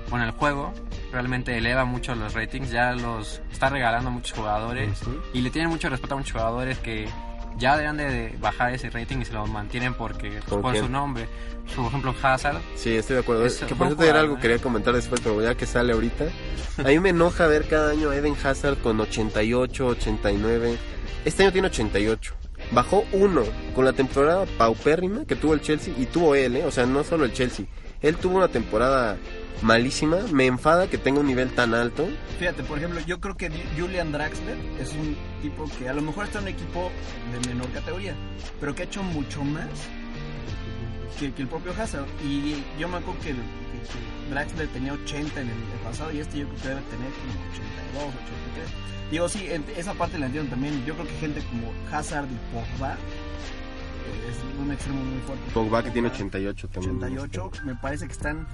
bueno, 0.09 0.25
el 0.25 0.31
juego 0.31 0.73
realmente 1.13 1.57
eleva 1.57 1.85
mucho 1.85 2.13
los 2.13 2.33
ratings, 2.33 2.71
ya 2.71 2.91
los 2.91 3.41
está 3.53 3.69
regalando 3.69 4.09
a 4.09 4.11
muchos 4.11 4.37
jugadores 4.37 4.99
y 5.33 5.39
le 5.41 5.49
tienen 5.49 5.69
mucho 5.69 5.87
respeto 5.87 6.15
a 6.15 6.17
muchos 6.17 6.33
jugadores 6.33 6.77
que 6.79 7.07
ya 7.57 7.77
deberían 7.77 7.97
de 7.97 8.35
bajar 8.39 8.73
ese 8.73 8.89
rating 8.89 9.17
y 9.17 9.25
se 9.25 9.33
lo 9.33 9.45
mantienen 9.47 9.93
porque 9.93 10.39
¿Con 10.47 10.61
por 10.61 10.77
su 10.77 10.89
nombre. 10.89 11.27
Por 11.75 11.85
ejemplo, 11.85 12.13
Hazard. 12.21 12.57
Sí, 12.75 12.95
estoy 12.95 13.15
de 13.15 13.21
acuerdo. 13.21 13.45
Es 13.45 13.57
que 13.59 13.75
por 13.75 13.87
jugador, 13.87 14.05
era 14.05 14.19
algo 14.19 14.33
¿eh? 14.33 14.35
que 14.37 14.41
quería 14.43 14.59
comentar 14.59 14.93
después, 14.93 15.21
pero 15.21 15.41
ya 15.41 15.55
que 15.55 15.65
sale 15.65 15.93
ahorita. 15.93 16.25
A 16.79 16.83
mí 16.83 16.99
me 16.99 17.09
enoja 17.09 17.47
ver 17.47 17.67
cada 17.67 17.91
año 17.91 18.09
a 18.09 18.15
Eden 18.15 18.35
Hazard 18.43 18.77
con 18.79 18.99
88, 18.99 19.87
89. 19.87 20.77
Este 21.25 21.43
año 21.43 21.51
tiene 21.51 21.67
88. 21.67 22.33
Bajó 22.71 23.05
uno 23.11 23.43
con 23.75 23.85
la 23.85 23.93
temporada 23.93 24.45
paupérrima 24.57 25.25
que 25.25 25.35
tuvo 25.35 25.53
el 25.53 25.61
Chelsea 25.61 25.93
y 25.97 26.05
tuvo 26.05 26.35
él, 26.35 26.57
¿eh? 26.57 26.65
o 26.65 26.71
sea, 26.71 26.85
no 26.85 27.03
solo 27.03 27.25
el 27.25 27.33
Chelsea. 27.33 27.65
Él 28.03 28.17
tuvo 28.17 28.37
una 28.37 28.49
temporada 28.49 29.17
malísima. 29.61 30.17
Me 30.31 30.45
enfada 30.45 30.87
que 30.87 30.97
tenga 30.97 31.21
un 31.21 31.27
nivel 31.27 31.49
tan 31.51 31.73
alto. 31.73 32.07
Fíjate, 32.37 32.63
por 32.63 32.77
ejemplo, 32.77 32.99
yo 33.07 33.19
creo 33.19 33.35
que 33.35 33.49
Julian 33.77 34.11
Draxler 34.11 34.57
es 34.79 34.91
un 34.93 35.15
tipo 35.41 35.69
que 35.79 35.89
a 35.89 35.93
lo 35.93 36.01
mejor 36.01 36.25
está 36.25 36.39
en 36.39 36.45
un 36.45 36.49
equipo 36.49 36.91
de 37.31 37.49
menor 37.49 37.71
categoría, 37.71 38.13
pero 38.59 38.75
que 38.75 38.83
ha 38.83 38.85
hecho 38.85 39.01
mucho 39.01 39.43
más 39.43 39.69
que, 41.17 41.27
el 41.41 41.47
propio 41.47 41.71
Hazard. 41.71 42.05
Y 42.23 42.63
yo 42.77 42.87
me 42.87 42.97
acuerdo 42.97 43.19
que, 43.21 43.33
Draxler 44.29 44.67
tenía 44.69 44.93
80 44.93 45.41
en 45.41 45.47
el, 45.47 45.55
pasado 45.83 46.11
y 46.11 46.19
este 46.19 46.39
yo 46.39 46.47
creo 46.47 46.61
que 46.61 46.67
debe 46.69 46.81
tener 46.81 47.11
como 47.11 47.33
82, 47.51 48.03
83. 48.03 48.69
Digo, 49.11 49.29
sí, 49.29 49.47
esa 49.77 49.93
parte 49.93 50.17
la 50.17 50.25
entiendo 50.25 50.49
también. 50.49 50.83
Yo 50.85 50.95
creo 50.95 51.07
que 51.07 51.13
gente 51.15 51.41
como 51.43 51.71
Hazard 51.91 52.25
y 52.25 52.37
Pogba 52.53 52.97
es 54.13 54.59
un 54.59 54.71
extremo 54.71 55.03
muy 55.03 55.19
fuerte. 55.21 55.51
Pogba 55.53 55.83
que 55.83 55.91
tiene 55.91 56.07
88 56.09 56.69
también. 56.69 57.03
88, 57.03 57.51
me 57.65 57.75
parece 57.75 58.07
que 58.07 58.13
están 58.13 58.47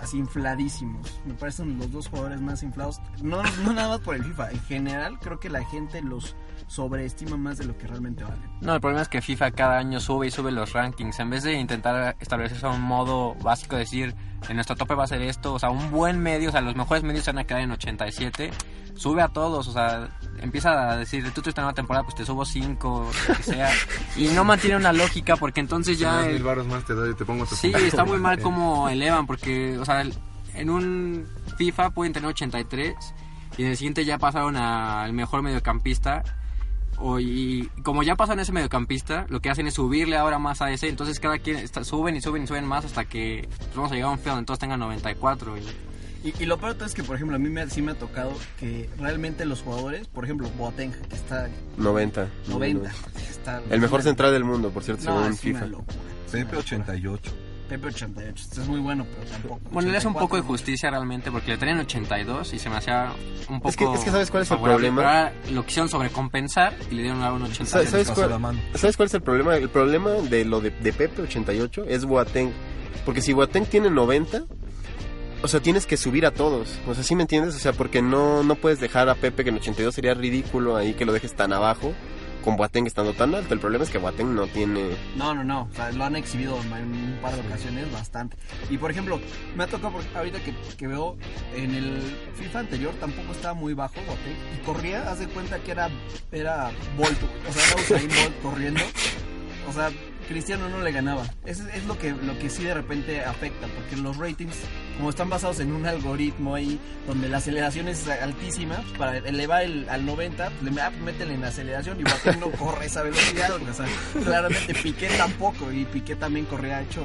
así 0.00 0.18
infladísimos. 0.18 1.20
Me 1.24 1.34
parecen 1.34 1.78
los 1.78 1.90
dos 1.90 2.08
jugadores 2.08 2.40
más 2.40 2.62
inflados. 2.62 3.00
No, 3.22 3.42
no 3.64 3.72
nada 3.72 3.88
más 3.88 4.00
por 4.00 4.16
el 4.16 4.24
FIFA. 4.24 4.50
En 4.50 4.60
general, 4.62 5.18
creo 5.20 5.38
que 5.38 5.48
la 5.48 5.64
gente 5.64 6.02
los 6.02 6.36
sobreestima 6.66 7.36
más 7.36 7.58
de 7.58 7.66
lo 7.66 7.76
que 7.78 7.86
realmente 7.86 8.24
valen. 8.24 8.50
No, 8.60 8.74
el 8.74 8.80
problema 8.80 9.02
es 9.02 9.08
que 9.08 9.20
FIFA 9.20 9.52
cada 9.52 9.78
año 9.78 10.00
sube 10.00 10.26
y 10.26 10.30
sube 10.30 10.50
los 10.50 10.72
rankings. 10.72 11.20
En 11.20 11.30
vez 11.30 11.44
de 11.44 11.54
intentar 11.54 12.16
establecerse 12.18 12.66
un 12.66 12.82
modo 12.82 13.34
básico, 13.36 13.76
decir, 13.76 14.14
en 14.48 14.56
nuestro 14.56 14.76
tope 14.76 14.94
va 14.94 15.04
a 15.04 15.06
ser 15.06 15.22
esto, 15.22 15.54
o 15.54 15.58
sea, 15.58 15.70
un 15.70 15.90
buen 15.90 16.18
medio, 16.18 16.48
o 16.48 16.52
sea, 16.52 16.60
los 16.60 16.74
mejores 16.74 17.04
medios 17.04 17.24
se 17.24 17.30
van 17.30 17.38
a 17.38 17.44
quedar 17.44 17.62
en 17.62 17.70
87, 17.70 18.50
sube 18.94 19.22
a 19.22 19.28
todos, 19.28 19.68
o 19.68 19.72
sea, 19.72 20.08
empieza 20.42 20.90
a 20.90 20.96
decir, 20.96 21.24
tú 21.32 21.40
tuviste 21.42 21.60
una 21.60 21.72
temporada, 21.72 22.04
pues 22.04 22.14
te 22.16 22.24
subo 22.26 22.44
5, 22.44 23.10
lo 23.28 23.34
que 23.36 23.42
sea, 23.42 23.70
y 24.16 24.26
no 24.28 24.44
mantiene 24.44 24.76
una 24.76 24.92
lógica, 24.92 25.36
porque 25.36 25.60
entonces 25.60 25.98
ya... 25.98 26.26
el- 26.26 26.34
mil 26.34 26.42
baros 26.42 26.66
más 26.66 26.84
te 26.84 26.92
doy 26.94 27.14
te 27.14 27.24
pongo 27.24 27.46
Sí, 27.46 27.72
está 27.74 28.04
muy 28.04 28.18
mal 28.18 28.40
como 28.40 28.88
elevan, 28.88 29.26
porque, 29.26 29.78
o 29.78 29.84
sea, 29.84 30.04
en 30.54 30.68
un 30.70 31.26
FIFA 31.56 31.90
pueden 31.90 32.12
tener 32.12 32.28
83 32.28 32.94
y 33.56 33.62
en 33.62 33.68
el 33.68 33.76
siguiente 33.76 34.04
ya 34.04 34.18
pasaron 34.18 34.56
al 34.56 35.12
mejor 35.12 35.42
mediocampista. 35.42 36.22
O, 36.98 37.18
y 37.18 37.68
como 37.82 38.02
ya 38.02 38.14
pasan 38.16 38.38
ese 38.38 38.52
mediocampista, 38.52 39.26
lo 39.28 39.40
que 39.40 39.50
hacen 39.50 39.66
es 39.66 39.74
subirle 39.74 40.16
ahora 40.16 40.38
más 40.38 40.62
a 40.62 40.70
ese. 40.70 40.88
Entonces 40.88 41.18
cada 41.18 41.38
quien 41.38 41.56
está- 41.56 41.82
suben 41.84 42.14
y 42.16 42.20
suben 42.20 42.44
y 42.44 42.46
suben 42.46 42.66
más 42.66 42.84
hasta 42.84 43.04
que 43.06 43.48
vamos 43.74 43.90
a 43.90 43.94
llegar 43.94 44.10
a 44.10 44.12
un 44.12 44.18
feo 44.18 44.34
donde 44.34 44.46
todos 44.46 44.58
tengan 44.60 44.78
94. 44.78 45.56
Y, 45.58 45.62
Y, 46.24 46.32
y 46.42 46.46
lo 46.46 46.56
peor 46.58 46.76
es 46.84 46.94
que, 46.94 47.02
por 47.02 47.16
ejemplo, 47.16 47.36
a 47.36 47.38
mí 47.38 47.48
me, 47.48 47.68
sí 47.68 47.82
me 47.82 47.92
ha 47.92 47.94
tocado 47.94 48.32
que 48.60 48.88
realmente 48.98 49.44
los 49.44 49.62
jugadores, 49.62 50.06
por 50.08 50.24
ejemplo, 50.24 50.48
Boateng, 50.56 50.92
que 50.92 51.16
está 51.16 51.48
90. 51.76 52.28
90, 52.48 52.90
está- 53.30 53.60
El 53.70 53.80
mejor 53.80 54.02
central 54.02 54.32
del 54.32 54.44
mundo, 54.44 54.70
por 54.70 54.84
cierto, 54.84 55.02
No, 55.04 55.10
según 55.18 55.22
es 55.24 55.28
una 55.30 55.36
FIFA. 55.60 55.66
locura. 55.66 55.96
Pepe 56.30 56.56
88. 56.56 57.32
Pepe 57.68 57.86
88, 57.86 58.42
este 58.42 58.60
es 58.60 58.68
muy 58.68 58.80
bueno, 58.80 59.06
pero 59.10 59.30
tampoco. 59.30 59.60
bueno, 59.72 59.90
le 59.90 59.96
hace 59.96 60.06
un 60.06 60.12
84, 60.12 60.20
poco 60.26 60.36
de 60.36 60.42
justicia 60.42 60.90
realmente 60.90 61.30
porque 61.30 61.52
le 61.52 61.56
tenían 61.56 61.78
82 61.80 62.52
y 62.52 62.58
se 62.58 62.68
me 62.68 62.76
hacía 62.76 63.12
un 63.48 63.58
poco. 63.60 63.70
Es 63.70 63.76
que- 63.76 63.84
es 63.92 64.00
que 64.04 64.10
¿sabes 64.10 64.30
cuál 64.30 64.42
es 64.42 64.50
el 64.50 64.58
problema? 64.60 64.96
pero 64.96 65.08
ahora 65.08 65.32
lo 65.52 65.64
quisieron 65.64 65.88
sobrecompensar 65.88 66.74
y 66.90 66.94
le 66.96 67.02
dieron 67.04 67.22
a 67.22 67.32
un 67.32 67.42
82. 67.44 67.68
¿Sabes, 67.70 67.88
sabes 67.90 68.10
cuál, 68.10 68.58
sabes 68.74 68.96
cuál 68.96 69.06
es 69.06 69.14
el 69.14 69.22
problema? 69.22 69.56
El 69.56 69.70
problema 69.70 70.10
de 70.10 70.44
lo 70.44 70.60
de, 70.60 70.70
de 70.70 70.92
Pepe 70.92 71.22
88 71.22 71.84
es 71.88 72.04
Boateng. 72.04 72.52
Porque 73.06 73.22
si 73.22 73.32
Boateng 73.32 73.64
tiene 73.64 73.88
90, 73.90 74.42
o 75.42 75.48
sea, 75.48 75.60
tienes 75.60 75.86
que 75.86 75.96
subir 75.96 76.26
a 76.26 76.30
todos. 76.30 76.78
O 76.86 76.94
sea, 76.94 77.02
¿sí 77.02 77.14
me 77.14 77.22
entiendes? 77.22 77.54
O 77.54 77.58
sea, 77.58 77.72
porque 77.72 78.02
no, 78.02 78.42
no 78.42 78.54
puedes 78.54 78.80
dejar 78.80 79.08
a 79.08 79.14
Pepe 79.14 79.44
que 79.44 79.50
en 79.50 79.56
82 79.56 79.94
sería 79.94 80.14
ridículo 80.14 80.76
ahí 80.76 80.94
que 80.94 81.04
lo 81.04 81.12
dejes 81.12 81.34
tan 81.34 81.52
abajo 81.52 81.94
con 82.42 82.56
Boateng 82.56 82.86
estando 82.86 83.14
tan 83.14 83.34
alto. 83.34 83.54
El 83.54 83.60
problema 83.60 83.84
es 83.84 83.90
que 83.90 83.98
Boateng 83.98 84.34
no 84.34 84.46
tiene... 84.46 84.90
No, 85.16 85.34
no, 85.34 85.44
no. 85.44 85.68
O 85.70 85.74
sea, 85.74 85.90
lo 85.92 86.04
han 86.04 86.16
exhibido 86.16 86.58
en 86.60 86.72
un 86.72 87.18
par 87.22 87.34
de 87.34 87.40
ocasiones 87.40 87.90
bastante. 87.92 88.36
Y 88.68 88.76
por 88.76 88.90
ejemplo, 88.90 89.20
me 89.56 89.64
ha 89.64 89.66
tocado 89.66 89.98
ahorita 90.14 90.38
que, 90.40 90.54
que 90.76 90.86
veo 90.86 91.16
en 91.54 91.74
el 91.74 92.02
FIFA 92.34 92.60
anterior 92.60 92.94
tampoco 93.00 93.32
estaba 93.32 93.54
muy 93.54 93.74
bajo 93.74 93.94
Boateng. 94.06 94.36
Y 94.60 94.64
corría, 94.64 95.08
haz 95.10 95.20
de 95.20 95.28
cuenta 95.28 95.58
que 95.60 95.70
era, 95.70 95.88
era 96.30 96.70
Bolt. 96.96 97.18
O 97.48 97.52
sea, 97.52 97.66
era 97.66 97.80
Usain 97.80 98.08
Bolt 98.08 98.42
corriendo. 98.42 98.80
O 99.68 99.72
sea, 99.72 99.90
Cristiano 100.28 100.68
no 100.68 100.80
le 100.80 100.92
ganaba. 100.92 101.24
Eso 101.44 101.66
es, 101.68 101.76
es 101.76 101.86
lo 101.86 101.98
que 101.98 102.12
lo 102.12 102.38
que 102.38 102.50
sí 102.50 102.64
de 102.64 102.74
repente 102.74 103.24
afecta. 103.24 103.66
Porque 103.68 103.96
los 103.96 104.16
ratings, 104.16 104.56
como 104.96 105.10
están 105.10 105.28
basados 105.30 105.60
en 105.60 105.72
un 105.72 105.86
algoritmo 105.86 106.54
ahí, 106.54 106.78
donde 107.06 107.28
la 107.28 107.38
aceleración 107.38 107.88
es 107.88 108.06
altísima, 108.08 108.76
pues, 108.76 108.98
para 108.98 109.16
elevar 109.18 109.62
el, 109.62 109.88
al 109.88 110.04
90, 110.06 110.50
pues, 110.50 110.74
le 110.74 110.80
ah, 110.80 110.90
pues, 110.90 111.02
métele 111.02 111.34
en 111.34 111.44
aceleración 111.44 112.00
y 112.00 112.04
Boateng 112.04 112.40
no 112.40 112.50
corre 112.52 112.86
esa 112.86 113.02
velocidad. 113.02 113.50
O 113.56 113.74
sea, 113.74 113.86
claramente 114.24 114.74
Piqué 114.74 115.08
tampoco. 115.16 115.72
Y 115.72 115.84
Piqué 115.84 116.16
también 116.16 116.46
corría 116.46 116.82
hecho 116.82 117.02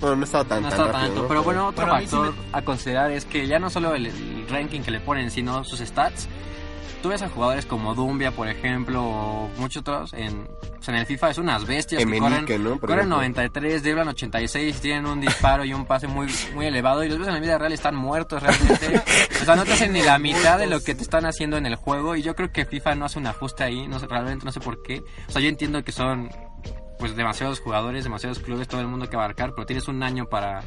Bueno, 0.00 0.16
no 0.16 0.24
estaba 0.24 0.44
tan, 0.44 0.62
No 0.62 0.68
tan 0.68 0.78
está 0.78 0.92
rápido, 0.92 1.06
tanto, 1.06 1.22
¿no? 1.22 1.28
pero 1.28 1.42
bueno, 1.42 1.66
otro 1.68 1.84
Pero 1.84 1.96
a 1.96 2.00
mí 2.00 2.06
sí 2.06 2.16
factor 2.16 2.34
a 2.52 2.62
considerar 2.62 3.10
es 3.10 3.24
que 3.24 3.46
ya 3.46 3.58
no 3.58 3.70
solo 3.70 3.94
el, 3.94 4.06
el 4.06 4.48
ranking 4.48 4.80
que 4.80 4.90
le 4.90 5.00
ponen, 5.00 5.30
sino 5.30 5.64
sus 5.64 5.80
stats. 5.80 6.28
Tú 7.02 7.10
ves 7.10 7.22
a 7.22 7.28
jugadores 7.28 7.64
como 7.64 7.94
Dumbia, 7.94 8.32
por 8.32 8.48
ejemplo, 8.48 9.04
o 9.04 9.48
muchos 9.56 9.82
otros 9.82 10.12
en, 10.14 10.48
en 10.88 10.94
el 10.94 11.06
FIFA, 11.06 11.30
es 11.30 11.38
unas 11.38 11.66
bestias 11.66 12.04
que 12.04 12.18
corren, 12.18 12.40
¿no? 12.40 12.80
Corren 12.80 12.98
ejemplo. 12.98 13.04
93, 13.04 13.82
driblan 13.82 14.08
86, 14.08 14.80
tienen 14.80 15.06
un 15.06 15.20
disparo 15.20 15.64
y 15.64 15.74
un 15.74 15.86
pase 15.86 16.08
muy, 16.08 16.28
muy 16.54 16.66
elevado 16.66 17.04
y 17.04 17.08
los 17.08 17.18
ves 17.18 17.28
en 17.28 17.34
la 17.34 17.40
vida 17.40 17.58
real 17.58 17.72
están 17.72 17.94
muertos 17.94 18.42
realmente. 18.42 19.02
o 19.42 19.44
sea, 19.44 19.54
no 19.54 19.64
te 19.64 19.74
hacen 19.74 19.92
ni 19.92 20.02
la 20.02 20.18
mitad 20.18 20.58
de 20.58 20.66
lo 20.66 20.80
que 20.80 20.94
te 20.94 21.02
están 21.02 21.26
haciendo 21.26 21.56
en 21.56 21.66
el 21.66 21.76
juego 21.76 22.16
y 22.16 22.22
yo 22.22 22.34
creo 22.34 22.50
que 22.50 22.64
FIFA 22.64 22.94
no 22.94 23.04
hace 23.04 23.18
un 23.18 23.26
ajuste 23.26 23.64
ahí, 23.64 23.86
no 23.86 23.98
sé, 23.98 24.06
realmente 24.06 24.44
no 24.44 24.52
sé 24.52 24.60
por 24.60 24.82
qué. 24.82 25.02
O 25.28 25.30
sea, 25.30 25.40
yo 25.40 25.48
entiendo 25.48 25.84
que 25.84 25.92
son 25.92 26.30
pues 26.98 27.14
demasiados 27.14 27.60
jugadores, 27.60 28.04
demasiados 28.04 28.40
clubes, 28.40 28.66
todo 28.66 28.80
el 28.80 28.88
mundo 28.88 29.08
que 29.08 29.16
abarcar, 29.16 29.52
pero 29.54 29.66
tienes 29.66 29.86
un 29.88 30.02
año 30.02 30.26
para 30.26 30.62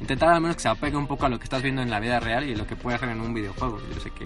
intentar 0.00 0.28
al 0.28 0.40
menos 0.40 0.56
que 0.56 0.62
se 0.62 0.68
apegue 0.68 0.96
un 0.96 1.06
poco 1.06 1.26
a 1.26 1.28
lo 1.28 1.38
que 1.38 1.44
estás 1.44 1.62
viendo 1.62 1.80
en 1.80 1.90
la 1.90 2.00
vida 2.00 2.20
real 2.20 2.48
y 2.48 2.54
lo 2.54 2.66
que 2.66 2.76
puede 2.76 2.96
hacer 2.96 3.08
en 3.08 3.20
un 3.20 3.32
videojuego. 3.32 3.80
Yo 3.94 4.00
sé 4.00 4.10
que 4.10 4.24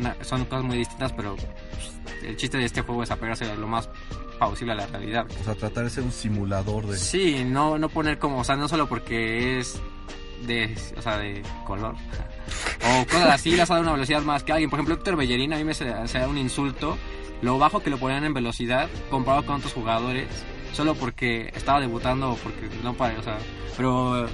una- 0.00 0.16
son 0.24 0.44
cosas 0.46 0.64
muy 0.64 0.78
distintas, 0.78 1.12
pero 1.12 1.36
pues, 1.36 1.92
el 2.24 2.36
chiste 2.36 2.58
de 2.58 2.64
este 2.64 2.82
juego 2.82 3.02
es 3.02 3.10
apegarse 3.10 3.54
lo 3.56 3.66
más 3.66 3.88
posible 4.38 4.72
a 4.72 4.76
la 4.76 4.86
realidad. 4.86 5.26
O 5.40 5.44
sea, 5.44 5.54
tratar 5.54 5.84
de 5.84 5.90
ser 5.90 6.02
un 6.04 6.12
simulador 6.12 6.86
de... 6.86 6.96
Sí, 6.98 7.44
no, 7.46 7.78
no 7.78 7.88
poner 7.88 8.18
como, 8.18 8.38
o 8.38 8.44
sea, 8.44 8.56
no 8.56 8.68
solo 8.68 8.88
porque 8.88 9.58
es 9.58 9.78
de, 10.46 10.76
o 10.96 11.02
sea, 11.02 11.18
de 11.18 11.42
color. 11.66 11.94
O 12.82 13.06
cosas 13.06 13.28
así, 13.34 13.50
las 13.54 13.70
ha 13.70 13.74
dado 13.74 13.82
una 13.84 13.92
velocidad 13.92 14.22
más 14.22 14.42
que 14.42 14.52
alguien. 14.52 14.70
Por 14.70 14.78
ejemplo, 14.78 14.94
Héctor 14.94 15.14
Bellerín 15.14 15.52
a 15.52 15.56
mí 15.58 15.64
me 15.64 15.74
se, 15.74 15.84
se 16.08 16.18
da 16.18 16.26
un 16.26 16.38
insulto 16.38 16.96
lo 17.42 17.58
bajo 17.58 17.80
que 17.82 17.90
lo 17.90 17.98
ponían 17.98 18.24
en 18.24 18.32
velocidad 18.32 18.88
comparado 19.10 19.44
con 19.44 19.56
otros 19.56 19.72
jugadores, 19.74 20.28
solo 20.72 20.94
porque 20.94 21.50
estaba 21.54 21.78
debutando 21.80 22.30
o 22.32 22.36
porque 22.36 22.68
no 22.82 22.94
para, 22.94 23.18
o 23.18 23.22
sea, 23.22 23.36
pero 23.76 24.26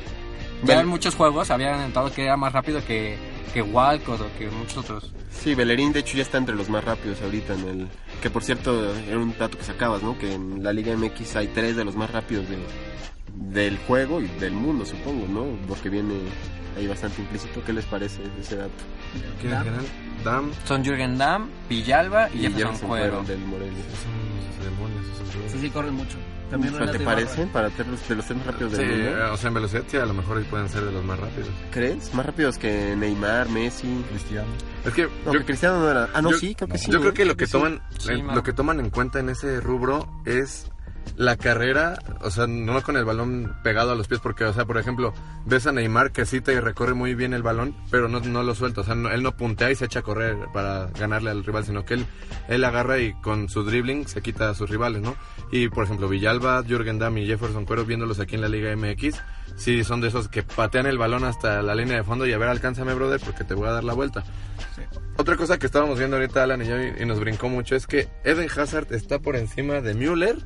ya 0.62 0.80
en 0.80 0.86
muchos 0.88 1.14
juegos 1.16 1.50
habían 1.50 1.80
notado 1.88 2.12
que 2.12 2.24
era 2.24 2.36
más 2.36 2.52
rápido 2.52 2.84
que, 2.86 3.16
que 3.52 3.62
Walcott 3.62 4.20
o 4.20 4.38
que 4.38 4.48
muchos 4.48 4.78
otros. 4.78 5.12
Sí, 5.42 5.54
Bellerín 5.54 5.92
de 5.92 6.00
hecho 6.00 6.16
ya 6.16 6.22
está 6.22 6.38
entre 6.38 6.56
los 6.56 6.68
más 6.68 6.84
rápidos 6.84 7.22
ahorita 7.22 7.54
en 7.54 7.68
el... 7.68 7.88
Que 8.20 8.30
por 8.30 8.42
cierto 8.42 8.94
era 8.96 9.18
un 9.18 9.36
dato 9.38 9.56
que 9.58 9.64
sacabas, 9.64 10.02
¿no? 10.02 10.18
Que 10.18 10.34
en 10.34 10.62
la 10.62 10.72
Liga 10.72 10.96
MX 10.96 11.36
hay 11.36 11.48
tres 11.48 11.76
de 11.76 11.84
los 11.84 11.94
más 11.94 12.10
rápidos 12.10 12.46
de, 12.48 12.58
del 13.52 13.78
juego 13.78 14.20
y 14.20 14.26
del 14.40 14.52
mundo, 14.52 14.84
supongo, 14.84 15.26
¿no? 15.28 15.46
Porque 15.68 15.88
viene 15.88 16.14
ahí 16.76 16.86
bastante 16.86 17.20
implícito. 17.22 17.62
¿Qué 17.64 17.72
les 17.72 17.84
parece 17.86 18.20
ese 18.40 18.56
dato? 18.56 18.70
¿Quién 19.40 19.52
es 19.52 19.58
general? 19.64 19.84
Dam. 20.24 20.50
Son 20.64 20.84
Jürgen 20.84 21.18
Damm, 21.18 21.48
Villalba 21.68 22.28
y, 22.34 22.38
Y 22.46 22.52
Jefferson 22.52 22.88
Cuero. 22.88 23.18
Cuero 23.18 23.22
del 23.24 23.38
Morelia. 23.40 23.72
Son 24.02 24.64
demonios 24.64 25.04
esos. 25.06 25.52
Sí, 25.52 25.58
sí, 25.60 25.70
corren 25.70 25.94
mucho. 25.94 26.16
También 26.50 26.74
¿Pero 26.78 26.92
¿Te 26.92 27.00
parecen 27.00 27.48
para 27.48 27.68
ser 27.70 27.88
los, 27.88 28.08
de 28.08 28.14
los 28.14 28.24
tres 28.24 28.38
más 28.38 28.46
rápidos 28.46 28.72
Sí, 28.74 28.78
del 28.78 29.02
mundo? 29.02 29.18
eh, 29.18 29.30
o 29.30 29.36
sea, 29.36 29.48
en 29.48 29.54
velocidad 29.54 29.82
sí, 29.88 29.96
a 29.96 30.06
lo 30.06 30.14
mejor 30.14 30.38
ahí 30.38 30.44
pueden 30.44 30.68
ser 30.68 30.82
de 30.84 30.92
los 30.92 31.04
más 31.04 31.18
rápidos. 31.18 31.48
¿Crees? 31.72 32.14
Más 32.14 32.24
rápidos 32.24 32.56
que 32.56 32.94
Neymar, 32.96 33.48
Messi. 33.48 34.04
Cristiano. 34.10 34.46
Es 34.84 34.92
que 34.94 35.08
No, 35.24 35.32
yo, 35.32 35.40
que 35.40 35.44
Cristiano 35.44 35.80
no 35.80 35.90
era. 35.90 36.08
Ah, 36.14 36.22
no, 36.22 36.30
yo- 36.30 36.38
sí, 36.38 36.54
creo 36.54 36.68
que 36.68 36.78
sí. 36.78 36.90
yo 36.92 37.00
creo 37.00 37.12
que 37.14 37.24
lo 37.24 37.36
que 37.36 37.46
Sí. 37.46 37.52
toman 37.52 37.82
Sí, 37.98 38.22
man. 38.22 38.36
lo 38.36 38.44
que 38.44 38.52
toman 38.52 38.78
en 38.78 38.90
cuenta 38.90 39.18
en 39.18 39.28
ese 39.30 39.60
rubro 39.60 40.08
es 40.24 40.70
la 41.16 41.36
carrera, 41.36 41.98
o 42.20 42.30
sea, 42.30 42.46
no 42.46 42.82
con 42.82 42.96
el 42.96 43.04
balón 43.04 43.56
pegado 43.62 43.92
a 43.92 43.94
los 43.94 44.08
pies, 44.08 44.20
porque, 44.20 44.44
o 44.44 44.52
sea, 44.52 44.64
por 44.66 44.76
ejemplo, 44.78 45.14
ves 45.46 45.66
a 45.66 45.72
Neymar 45.72 46.12
que 46.12 46.26
cita 46.26 46.52
y 46.52 46.60
recorre 46.60 46.94
muy 46.94 47.14
bien 47.14 47.32
el 47.32 47.42
balón, 47.42 47.74
pero 47.90 48.08
no, 48.08 48.20
no 48.20 48.42
lo 48.42 48.54
suelta, 48.54 48.82
o 48.82 48.84
sea, 48.84 48.94
no- 48.94 49.10
él 49.10 49.22
no 49.22 49.36
puntea 49.36 49.70
y 49.70 49.74
se 49.76 49.86
echa 49.86 50.00
a 50.00 50.02
correr 50.02 50.36
para 50.52 50.88
ganarle 50.98 51.30
al 51.30 51.44
rival, 51.44 51.64
sino 51.64 51.84
que 51.84 51.94
él, 51.94 52.06
él 52.48 52.64
agarra 52.64 52.98
y 52.98 53.12
con 53.22 53.48
su 53.48 53.62
dribbling 53.64 54.06
se 54.08 54.20
quita 54.20 54.50
a 54.50 54.54
sus 54.54 54.68
rivales, 54.68 55.00
¿no? 55.02 55.16
Y, 55.52 55.68
por 55.68 55.84
ejemplo, 55.84 56.08
Villalba, 56.08 56.62
Jürgen 56.64 56.98
Damm 56.98 57.16
y 57.18 57.26
Jefferson 57.26 57.64
Cuero, 57.64 57.84
viéndolos 57.84 58.20
aquí 58.20 58.34
en 58.34 58.42
la 58.42 58.48
Liga 58.48 58.74
MX, 58.76 59.16
sí 59.56 59.84
son 59.84 60.00
de 60.02 60.08
esos 60.08 60.28
que 60.28 60.42
patean 60.42 60.86
el 60.86 60.98
balón 60.98 61.24
hasta 61.24 61.62
la 61.62 61.74
línea 61.74 61.96
de 61.96 62.04
fondo 62.04 62.26
y 62.26 62.32
a 62.32 62.38
ver, 62.38 62.48
alcánzame, 62.48 62.92
brother, 62.94 63.20
porque 63.24 63.44
te 63.44 63.54
voy 63.54 63.68
a 63.68 63.72
dar 63.72 63.84
la 63.84 63.94
vuelta. 63.94 64.22
Otra 65.16 65.36
cosa 65.36 65.58
que 65.58 65.64
estábamos 65.66 65.98
viendo 65.98 66.16
ahorita, 66.16 66.42
Alan 66.42 66.60
y 66.62 66.66
yo, 66.66 66.78
y, 66.78 66.92
y 67.02 67.06
nos 67.06 67.20
brincó 67.20 67.48
mucho, 67.48 67.74
es 67.74 67.86
que 67.86 68.08
Eden 68.24 68.48
Hazard 68.54 68.92
está 68.92 69.18
por 69.18 69.36
encima 69.36 69.80
de 69.80 69.94
Müller, 69.94 70.36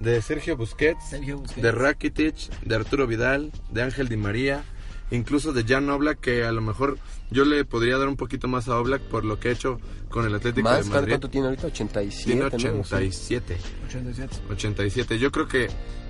de 0.00 0.22
Sergio 0.22 0.56
Busquets, 0.56 1.08
Sergio 1.10 1.38
Busquets. 1.38 1.62
de 1.62 1.72
Rakitic, 1.72 2.36
de 2.64 2.74
Arturo 2.74 3.06
Vidal, 3.06 3.52
de 3.70 3.82
Ángel 3.82 4.08
Di 4.08 4.16
María, 4.16 4.62
incluso 5.10 5.52
de 5.52 5.64
Jan 5.64 5.88
Oblak, 5.90 6.20
que 6.20 6.44
a 6.44 6.52
lo 6.52 6.60
mejor 6.60 6.98
yo 7.30 7.44
le 7.44 7.64
podría 7.64 7.98
dar 7.98 8.08
un 8.08 8.16
poquito 8.16 8.48
más 8.48 8.68
a 8.68 8.78
Oblak 8.78 9.02
por 9.02 9.24
lo 9.24 9.38
que 9.40 9.48
ha 9.48 9.52
hecho 9.52 9.80
con 10.08 10.24
el 10.26 10.34
Atlético 10.34 10.68
¿Más? 10.68 10.84
de 10.84 10.90
Madrid. 10.90 11.08
¿Cuánto 11.12 11.30
tiene 11.30 11.46
ahorita? 11.48 11.66
87. 11.66 12.24
Tiene 12.24 12.40
¿no? 12.40 12.46
87. 12.80 13.56
87. 13.86 14.36
87. 14.50 15.18
Yo 15.18 15.30
creo 15.32 15.48
que 15.48 15.68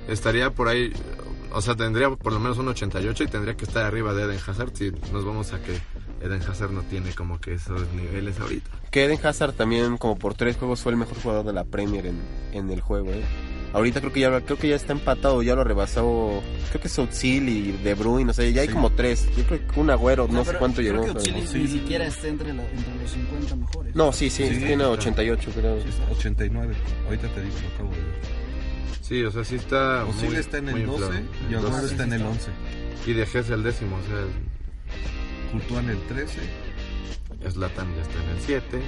estaría 0.09 0.51
por 0.51 0.69
ahí, 0.69 0.93
o 1.53 1.61
sea, 1.61 1.75
tendría 1.75 2.11
por 2.11 2.33
lo 2.33 2.41
menos 2.41 2.59
un 2.59 2.69
88 2.69 3.25
y 3.25 3.27
tendría 3.29 3.57
que 3.57 3.65
estar 3.65 3.85
arriba 3.85 4.15
de 4.15 4.25
Eden 4.25 4.39
Hazard 4.47 4.71
si 4.75 4.91
nos 5.13 5.25
vamos 5.25 5.53
a 5.53 5.61
que 5.63 5.79
Eden 6.21 6.43
Hazard 6.43 6.73
no 6.73 6.83
tiene 6.83 7.13
como 7.15 7.41
que 7.41 7.55
esos 7.55 7.81
niveles 7.93 8.39
ahorita. 8.41 8.71
Que 8.91 9.05
Eden 9.05 9.19
Hazard 9.25 9.53
también, 9.53 9.97
como 9.99 10.19
por 10.19 10.35
tres 10.35 10.57
juegos, 10.57 10.81
fue 10.81 10.93
el 10.93 10.99
mejor 10.99 11.21
jugador 11.21 11.45
de 11.47 11.53
la 11.53 11.65
Premier 11.65 12.07
en, 12.07 12.19
en 12.53 12.71
el 12.71 12.81
juego, 12.81 13.11
¿eh? 13.13 13.23
Ahorita 13.73 14.01
creo 14.01 14.13
que 14.13 14.21
ya 14.21 14.41
creo 14.41 14.57
que 14.59 14.69
ya 14.69 14.77
está 14.77 14.93
empatado, 14.95 15.43
ya 15.43 15.55
lo 15.55 15.63
rebasó. 15.63 16.43
Creo 16.71 16.81
que 16.81 16.89
es 16.89 16.99
Özil 16.99 17.49
y 17.49 17.73
De 17.73 17.95
Bruyne, 17.95 18.25
no 18.27 18.33
sé, 18.33 18.53
ya 18.53 18.63
hay 18.63 18.69
Sí. 18.69 18.73
como 18.73 18.91
tres. 18.91 19.29
Yo 19.37 19.45
creo 19.45 19.67
que 19.67 19.81
un 19.81 19.91
agüero, 19.91 20.27
no, 20.27 20.41
sé 20.43 20.47
pero 20.49 20.59
cuánto 20.61 20.77
creo 20.81 20.93
llegó. 21.03 21.15
que 21.15 21.21
pero- 21.31 21.37
ni 21.59 21.69
siquiera 21.69 22.07
está 22.07 22.29
entre, 22.29 22.55
la- 22.55 22.63
entre 22.65 22.95
los 23.03 23.11
50 23.11 23.57
mejores. 23.57 23.95
No, 23.95 24.11
sí, 24.13 24.31
sí, 24.31 24.45
Sí, 24.45 24.51
tiene 24.57 24.77
claro. 24.77 24.93
88, 24.93 25.51
creo. 25.55 25.79
89. 26.11 26.75
Ahorita 27.07 27.29
te 27.29 27.43
digo, 27.43 27.55
lo 27.63 27.69
acabo 27.75 27.91
de 27.91 27.97
ver. 27.97 28.39
Sí, 29.03 29.23
o 29.25 29.31
sea, 29.31 29.45
sí 29.45 29.55
está. 29.57 30.05
Osil 30.07 30.35
está 30.37 30.59
en 30.59 30.69
el 30.71 30.87
12 30.87 31.05
inflado. 31.05 31.23
y 31.51 31.55
Agüero 31.55 31.87
está 31.87 32.05
en 32.05 32.13
el 32.15 32.23
11. 32.23 32.51
Y 33.07 33.13
de 33.13 33.27
Gese 33.27 33.55
el 33.55 33.63
décimo, 33.63 33.97
o 33.97 34.03
sea, 34.07 35.53
Courtois 35.53 35.81
en 35.81 35.91
el 35.91 35.99
13. 36.09 36.41
Zlatan 37.51 37.95
ya 37.95 38.03
está 38.03 38.23
en 38.23 38.29
el 38.31 38.41
7, 38.45 38.81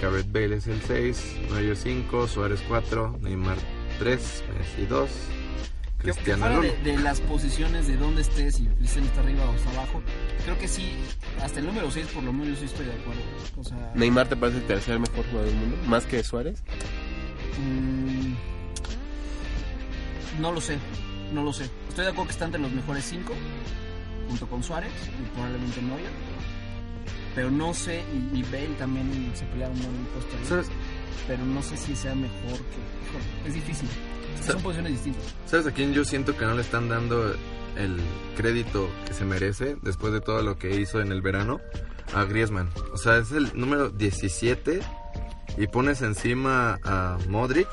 Gareth 0.00 0.30
Bale 0.32 0.56
es 0.56 0.66
el 0.66 0.80
6, 0.82 1.34
Neuer 1.50 1.76
5, 1.76 2.28
Suárez 2.28 2.62
4, 2.68 3.18
Neymar 3.22 3.56
3, 3.98 4.44
Messi 4.58 4.86
2, 4.86 5.08
Que- 5.10 6.06
que 6.06 6.12
Cristiano 6.12 6.48
de, 6.60 6.70
1. 6.70 6.84
de 6.84 6.98
las 6.98 7.20
posiciones 7.20 7.86
de 7.86 7.96
dónde 7.96 8.22
estés, 8.22 8.56
si 8.56 8.66
Cristiano 8.66 9.06
está 9.06 9.20
arriba 9.20 9.48
o 9.48 9.54
está 9.54 9.70
abajo, 9.70 10.02
creo 10.44 10.58
que 10.58 10.66
sí, 10.68 10.92
hasta 11.42 11.60
el 11.60 11.66
número 11.66 11.90
6 11.90 12.06
por 12.08 12.22
lo 12.24 12.32
menos 12.32 12.48
yo 12.48 12.56
sí 12.56 12.64
estoy 12.66 12.86
de 12.86 12.92
acuerdo. 12.92 13.20
O 13.56 13.64
sea, 13.64 13.92
Neymar 13.94 14.28
te 14.28 14.36
parece 14.36 14.58
el 14.58 14.64
tercer 14.66 14.98
mejor 14.98 15.24
jugador 15.26 15.46
del 15.50 15.54
mundo, 15.58 15.76
más 15.86 16.04
que 16.06 16.22
Suárez. 16.24 16.62
mm, 17.58 18.32
no 20.40 20.52
lo 20.52 20.60
sé, 20.60 20.78
no 21.32 21.42
lo 21.44 21.52
sé. 21.52 21.68
Estoy 21.88 22.04
de 22.04 22.10
acuerdo 22.10 22.26
que 22.28 22.32
está 22.32 22.46
entre 22.46 22.60
los 22.60 22.72
mejores 22.72 23.04
5, 23.04 23.32
junto 24.28 24.46
con 24.48 24.62
Suárez 24.62 24.90
y 25.20 25.34
probablemente 25.34 25.82
Neuer. 25.82 26.10
Pero 27.34 27.50
no 27.50 27.72
sé, 27.72 28.02
y, 28.34 28.38
y 28.40 28.42
Bale 28.42 28.74
también 28.78 29.30
se 29.34 29.44
pelearon 29.46 29.76
muy 29.78 29.86
ahí. 29.86 30.68
¿Sabes, 31.12 31.24
Pero 31.26 31.44
no 31.44 31.62
sé 31.62 31.76
si 31.76 31.94
sea 31.96 32.14
mejor 32.14 32.58
que... 32.58 33.48
es 33.48 33.54
difícil. 33.54 33.88
Son 34.44 34.60
posiciones 34.62 34.92
distintas. 34.92 35.34
¿Sabes 35.46 35.66
a 35.66 35.72
quién 35.72 35.92
yo 35.92 36.04
siento 36.04 36.36
que 36.36 36.44
no 36.44 36.54
le 36.54 36.62
están 36.62 36.88
dando 36.88 37.34
el 37.76 38.00
crédito 38.36 38.88
que 39.06 39.14
se 39.14 39.24
merece 39.24 39.76
después 39.82 40.12
de 40.12 40.20
todo 40.20 40.42
lo 40.42 40.58
que 40.58 40.80
hizo 40.80 41.00
en 41.00 41.12
el 41.12 41.22
verano? 41.22 41.60
A 42.14 42.24
Griezmann. 42.24 42.70
O 42.92 42.96
sea, 42.96 43.18
es 43.18 43.32
el 43.32 43.50
número 43.54 43.88
17 43.88 44.80
y 45.56 45.66
pones 45.68 46.02
encima 46.02 46.78
a 46.84 47.18
Modric, 47.28 47.68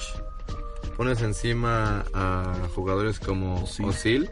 pones 0.96 1.22
encima 1.22 2.06
a 2.14 2.54
jugadores 2.76 3.20
como. 3.20 3.64
Osil, 3.64 4.30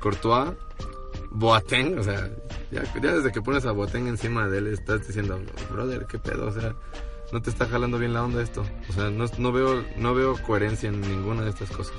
Courtois, 0.00 0.52
Boateng, 1.30 1.98
o 1.98 2.02
sea, 2.02 2.30
ya, 2.70 2.82
ya 3.00 3.12
desde 3.12 3.32
que 3.32 3.40
pones 3.40 3.64
a 3.64 3.72
Boateng 3.72 4.08
encima 4.08 4.48
de 4.48 4.58
él 4.58 4.66
estás 4.68 5.06
diciendo, 5.06 5.40
brother, 5.70 6.06
qué 6.06 6.18
pedo, 6.18 6.46
o 6.46 6.52
sea, 6.52 6.74
no 7.32 7.42
te 7.42 7.50
está 7.50 7.66
jalando 7.66 7.98
bien 7.98 8.12
la 8.12 8.24
onda 8.24 8.42
esto. 8.42 8.64
O 8.88 8.92
sea, 8.92 9.10
no, 9.10 9.24
no 9.38 9.52
veo 9.52 9.84
no 9.96 10.14
veo 10.14 10.40
coherencia 10.42 10.88
en 10.88 11.00
ninguna 11.00 11.42
de 11.42 11.50
estas 11.50 11.70
cosas. 11.70 11.94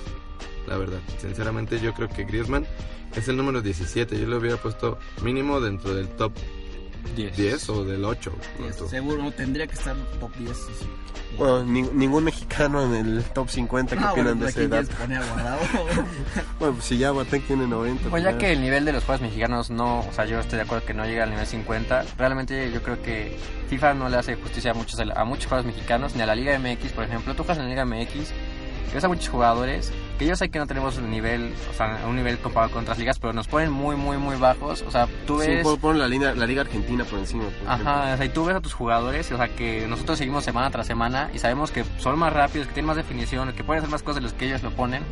La 0.68 0.78
verdad, 0.78 1.00
sinceramente 1.20 1.80
yo 1.80 1.94
creo 1.94 2.10
que 2.10 2.24
Griezmann 2.24 2.66
es 3.16 3.28
el 3.28 3.38
número 3.38 3.62
17, 3.62 4.20
yo 4.20 4.28
lo 4.28 4.38
hubiera 4.38 4.58
puesto 4.58 4.98
mínimo 5.24 5.62
dentro 5.62 5.94
del 5.94 6.10
top 6.10 6.34
10, 7.16 7.70
o 7.70 7.84
del 7.86 8.04
8. 8.06 8.32
punto. 8.58 8.88
Seguro, 8.90 9.32
tendría 9.32 9.68
que 9.68 9.74
estar 9.74 9.96
top 10.20 10.34
10. 10.38 10.58
sí, 10.58 10.64
sí. 10.80 10.86
Bueno, 11.38 11.64
ni- 11.66 11.82
ningún 11.82 12.24
mexicano 12.24 12.82
en 12.84 12.94
el 13.18 13.24
top 13.26 13.50
50 13.50 13.98
que 13.98 14.04
Ah, 14.04 14.12
opinan 14.14 14.40
bueno, 14.40 14.46
de 14.46 14.50
esa 14.52 14.60
aquí 14.62 14.70
ya 14.70 14.80
edad. 14.80 15.60
Bueno, 16.60 16.74
pues 16.76 16.86
si 16.86 16.98
ya 16.98 17.12
Boateng 17.12 17.42
tiene 17.42 17.68
90. 17.68 18.10
Pues 18.10 18.24
ya 18.24 18.38
que 18.38 18.54
el 18.54 18.62
nivel 18.62 18.86
de 18.86 18.94
los 18.94 19.04
juegos 19.04 19.22
mexicanos 19.22 19.70
no, 19.70 20.00
o 20.00 20.14
sea, 20.14 20.26
yo 20.26 20.40
estoy 20.40 20.58
de 20.58 20.64
acuerdo 20.64 20.86
que 20.86 20.94
no 20.94 21.06
llega 21.06 21.24
al 21.24 21.32
nivel 21.32 21.46
50, 21.46 22.06
realmente 22.18 22.72
yo 22.72 22.82
creo 22.82 23.02
que 23.02 23.38
FIFA 23.70 23.96
no 23.96 24.08
le 24.10 24.16
hace 24.18 24.36
justicia 24.36 24.72
a 24.72 24.74
muchos, 24.74 24.98
a 25.00 25.26
muchos 25.26 25.48
juegos 25.48 25.66
mexicanos, 25.66 26.16
ni 26.16 26.22
a 26.22 26.26
la 26.26 26.36
Liga 26.36 26.58
MX, 26.58 26.94
por 26.94 27.04
ejemplo. 27.04 27.36
Tú 27.36 27.44
juegas 27.44 27.58
en 27.58 27.66
la 27.66 27.70
Liga 27.70 27.86
MX 27.86 28.32
y 28.92 28.94
ves 28.94 29.04
a 29.04 29.08
muchos 29.10 29.28
jugadores 29.28 29.92
que 30.18 30.26
yo 30.26 30.36
sé 30.36 30.50
que 30.50 30.60
no 30.60 30.68
tenemos 30.68 30.98
un 30.98 31.10
nivel, 31.10 31.54
o 31.70 31.74
sea, 31.74 32.00
un 32.08 32.16
nivel 32.16 32.38
comparado 32.40 32.72
con 32.74 32.84
otras 32.84 32.98
ligas, 32.98 33.20
pero 33.20 33.34
nos 33.34 33.48
ponen 33.48 33.72
muy, 33.72 33.96
muy, 33.96 34.18
muy 34.18 34.36
bajos. 34.38 34.82
O 34.84 34.92
sea, 34.92 35.08
tú 35.28 35.40
Sí, 35.42 35.48
ves... 35.48 35.64
pon, 35.64 35.78
pon 35.80 36.00
la, 36.00 36.08
línea- 36.08 36.34
la 36.36 36.46
Liga 36.46 36.62
Argentina 36.62 37.04
por 37.06 37.20
encima. 37.20 37.44
por. 37.46 37.70
Ajá, 37.70 38.14
o 38.14 38.18
sea, 38.18 38.26
y 38.26 38.30
tú 38.30 38.46
ves 38.46 38.56
a 38.56 38.62
tus 38.62 38.74
jugadores, 38.74 39.32
o 39.32 39.38
sea, 39.38 39.48
que 39.50 39.88
nosotros 39.88 40.18
seguimos 40.18 40.44
semana 40.44 40.70
tras 40.72 40.88
semana 40.88 41.30
y 41.34 41.40
sabemos 41.40 41.72
que 41.72 41.84
son 42.00 42.18
más 42.20 42.32
rápidos, 42.34 42.68
que 42.68 42.74
tienen 42.74 42.88
más 42.88 42.98
definición, 42.98 43.52
que 43.54 43.64
pueden 43.64 43.80
hacer 43.84 43.92
más 43.92 44.04
cosas 44.04 44.16
de 44.16 44.22
las 44.22 44.34
que 44.34 44.46
ellos 44.48 44.64
lo 44.64 44.72
ponen. 44.72 45.04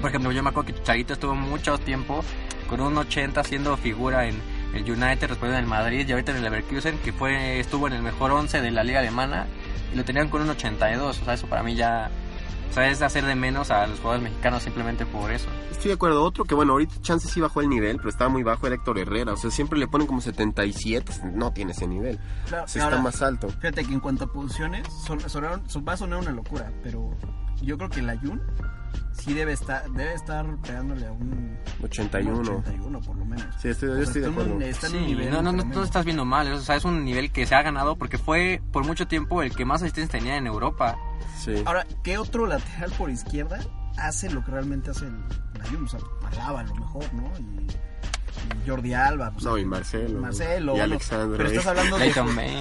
Por 0.00 0.10
ejemplo, 0.10 0.32
yo 0.32 0.42
me 0.42 0.50
acuerdo 0.50 0.66
que 0.72 0.74
Chicharito 0.74 1.12
estuvo 1.12 1.34
mucho 1.34 1.78
tiempo 1.78 2.24
con 2.68 2.80
un 2.80 2.96
80 2.98 3.44
siendo 3.44 3.76
figura 3.76 4.26
en 4.26 4.40
el 4.74 4.82
United, 4.82 5.28
después 5.28 5.52
en 5.52 5.58
el 5.58 5.66
Madrid 5.66 6.06
y 6.08 6.10
ahorita 6.12 6.32
en 6.32 6.38
el 6.38 6.42
Leverkusen, 6.44 6.98
que 6.98 7.12
fue 7.12 7.60
estuvo 7.60 7.86
en 7.86 7.92
el 7.92 8.02
mejor 8.02 8.32
11 8.32 8.60
de 8.60 8.70
la 8.72 8.82
liga 8.82 8.98
alemana 8.98 9.46
y 9.92 9.96
lo 9.96 10.04
tenían 10.04 10.28
con 10.28 10.42
un 10.42 10.50
82. 10.50 11.20
O 11.22 11.24
sea, 11.24 11.34
eso 11.34 11.46
para 11.46 11.62
mí 11.62 11.76
ya... 11.76 12.10
O 12.70 12.72
sea, 12.74 12.88
es 12.90 13.02
hacer 13.02 13.24
de 13.24 13.34
menos 13.36 13.70
a 13.70 13.86
los 13.86 13.98
jugadores 14.00 14.22
mexicanos 14.24 14.62
simplemente 14.64 15.06
por 15.06 15.30
eso. 15.30 15.48
Estoy 15.70 15.88
de 15.90 15.94
acuerdo. 15.94 16.24
Otro 16.24 16.44
que, 16.44 16.54
bueno, 16.54 16.72
ahorita 16.72 16.96
Chance 17.02 17.28
sí 17.28 17.40
bajó 17.40 17.60
el 17.60 17.68
nivel, 17.68 17.98
pero 17.98 18.08
estaba 18.08 18.28
muy 18.30 18.42
bajo 18.42 18.66
era 18.66 18.74
Héctor 18.76 18.98
Herrera. 18.98 19.32
O 19.32 19.36
sea, 19.36 19.50
siempre 19.50 19.78
le 19.78 19.86
ponen 19.86 20.06
como 20.08 20.20
77. 20.20 21.12
No 21.34 21.52
tiene 21.52 21.70
ese 21.72 21.86
nivel. 21.86 22.18
Claro, 22.48 22.64
O 22.64 22.68
sea, 22.68 22.84
ahora, 22.84 22.96
está 22.96 23.02
más 23.04 23.22
alto. 23.22 23.48
Fíjate 23.48 23.84
que 23.84 23.92
en 23.94 24.00
cuanto 24.00 24.24
a 24.24 24.32
posiciones, 24.32 24.86
son- 25.06 25.20
sonaron- 25.20 25.68
son- 25.68 25.84
va 25.86 25.92
a 25.92 25.96
sonar 25.96 26.18
una 26.20 26.32
locura, 26.32 26.72
pero 26.82 27.10
yo 27.62 27.76
creo 27.78 27.90
que 27.90 28.02
la 28.02 28.16
Jun 28.18 28.42
sí 29.12 29.34
debe 29.34 29.52
estar, 29.52 29.88
debe 29.90 30.14
estar 30.14 30.46
pegándole 30.62 31.06
a 31.06 31.12
un 31.12 31.56
81. 31.82 32.40
81 32.40 33.00
por 33.00 33.16
lo 33.16 33.24
menos. 33.24 33.46
Sí, 33.60 33.68
estoy, 33.68 33.88
yo 33.90 33.96
estoy 34.02 34.22
de 34.22 34.28
acuerdo. 34.28 34.60
está 34.60 34.86
en 34.88 34.94
un 34.94 35.00
Sí, 35.00 35.06
nivel 35.06 35.30
no, 35.30 35.42
no, 35.42 35.52
no, 35.52 35.64
no 35.64 35.82
estás 35.82 36.04
viendo 36.04 36.24
mal, 36.24 36.52
o 36.52 36.60
sea, 36.60 36.76
es 36.76 36.84
un 36.84 37.04
nivel 37.04 37.32
que 37.32 37.46
se 37.46 37.54
ha 37.54 37.62
ganado 37.62 37.96
porque 37.96 38.18
fue 38.18 38.60
por 38.72 38.84
mucho 38.86 39.06
tiempo 39.06 39.42
el 39.42 39.54
que 39.54 39.64
más 39.64 39.82
asistencia 39.82 40.18
tenía 40.18 40.36
en 40.36 40.46
Europa. 40.46 40.96
Sí. 41.38 41.62
Ahora, 41.66 41.86
¿qué 42.02 42.18
otro 42.18 42.46
lateral 42.46 42.92
por 42.98 43.10
izquierda 43.10 43.58
hace 43.96 44.30
lo 44.30 44.44
que 44.44 44.50
realmente 44.50 44.90
hace 44.90 45.06
el, 45.06 45.18
la 45.58 45.64
Juve? 45.66 45.84
O 45.84 45.88
sea, 45.88 46.48
a 46.48 46.62
lo 46.62 46.74
mejor, 46.74 47.12
¿no? 47.14 47.30
Y 47.38 47.66
Jordi 48.66 48.94
Alba. 48.94 49.30
pues, 49.32 49.44
No, 49.44 49.58
y 49.58 49.64
Marcelo. 49.64 50.20
Marcelo. 50.20 50.72
Y 50.72 50.78
bueno, 50.78 50.84
Alexandro. 50.84 51.36
Pero 51.36 51.48
estás 51.50 51.66
hablando 51.66 51.98
de... 51.98 52.12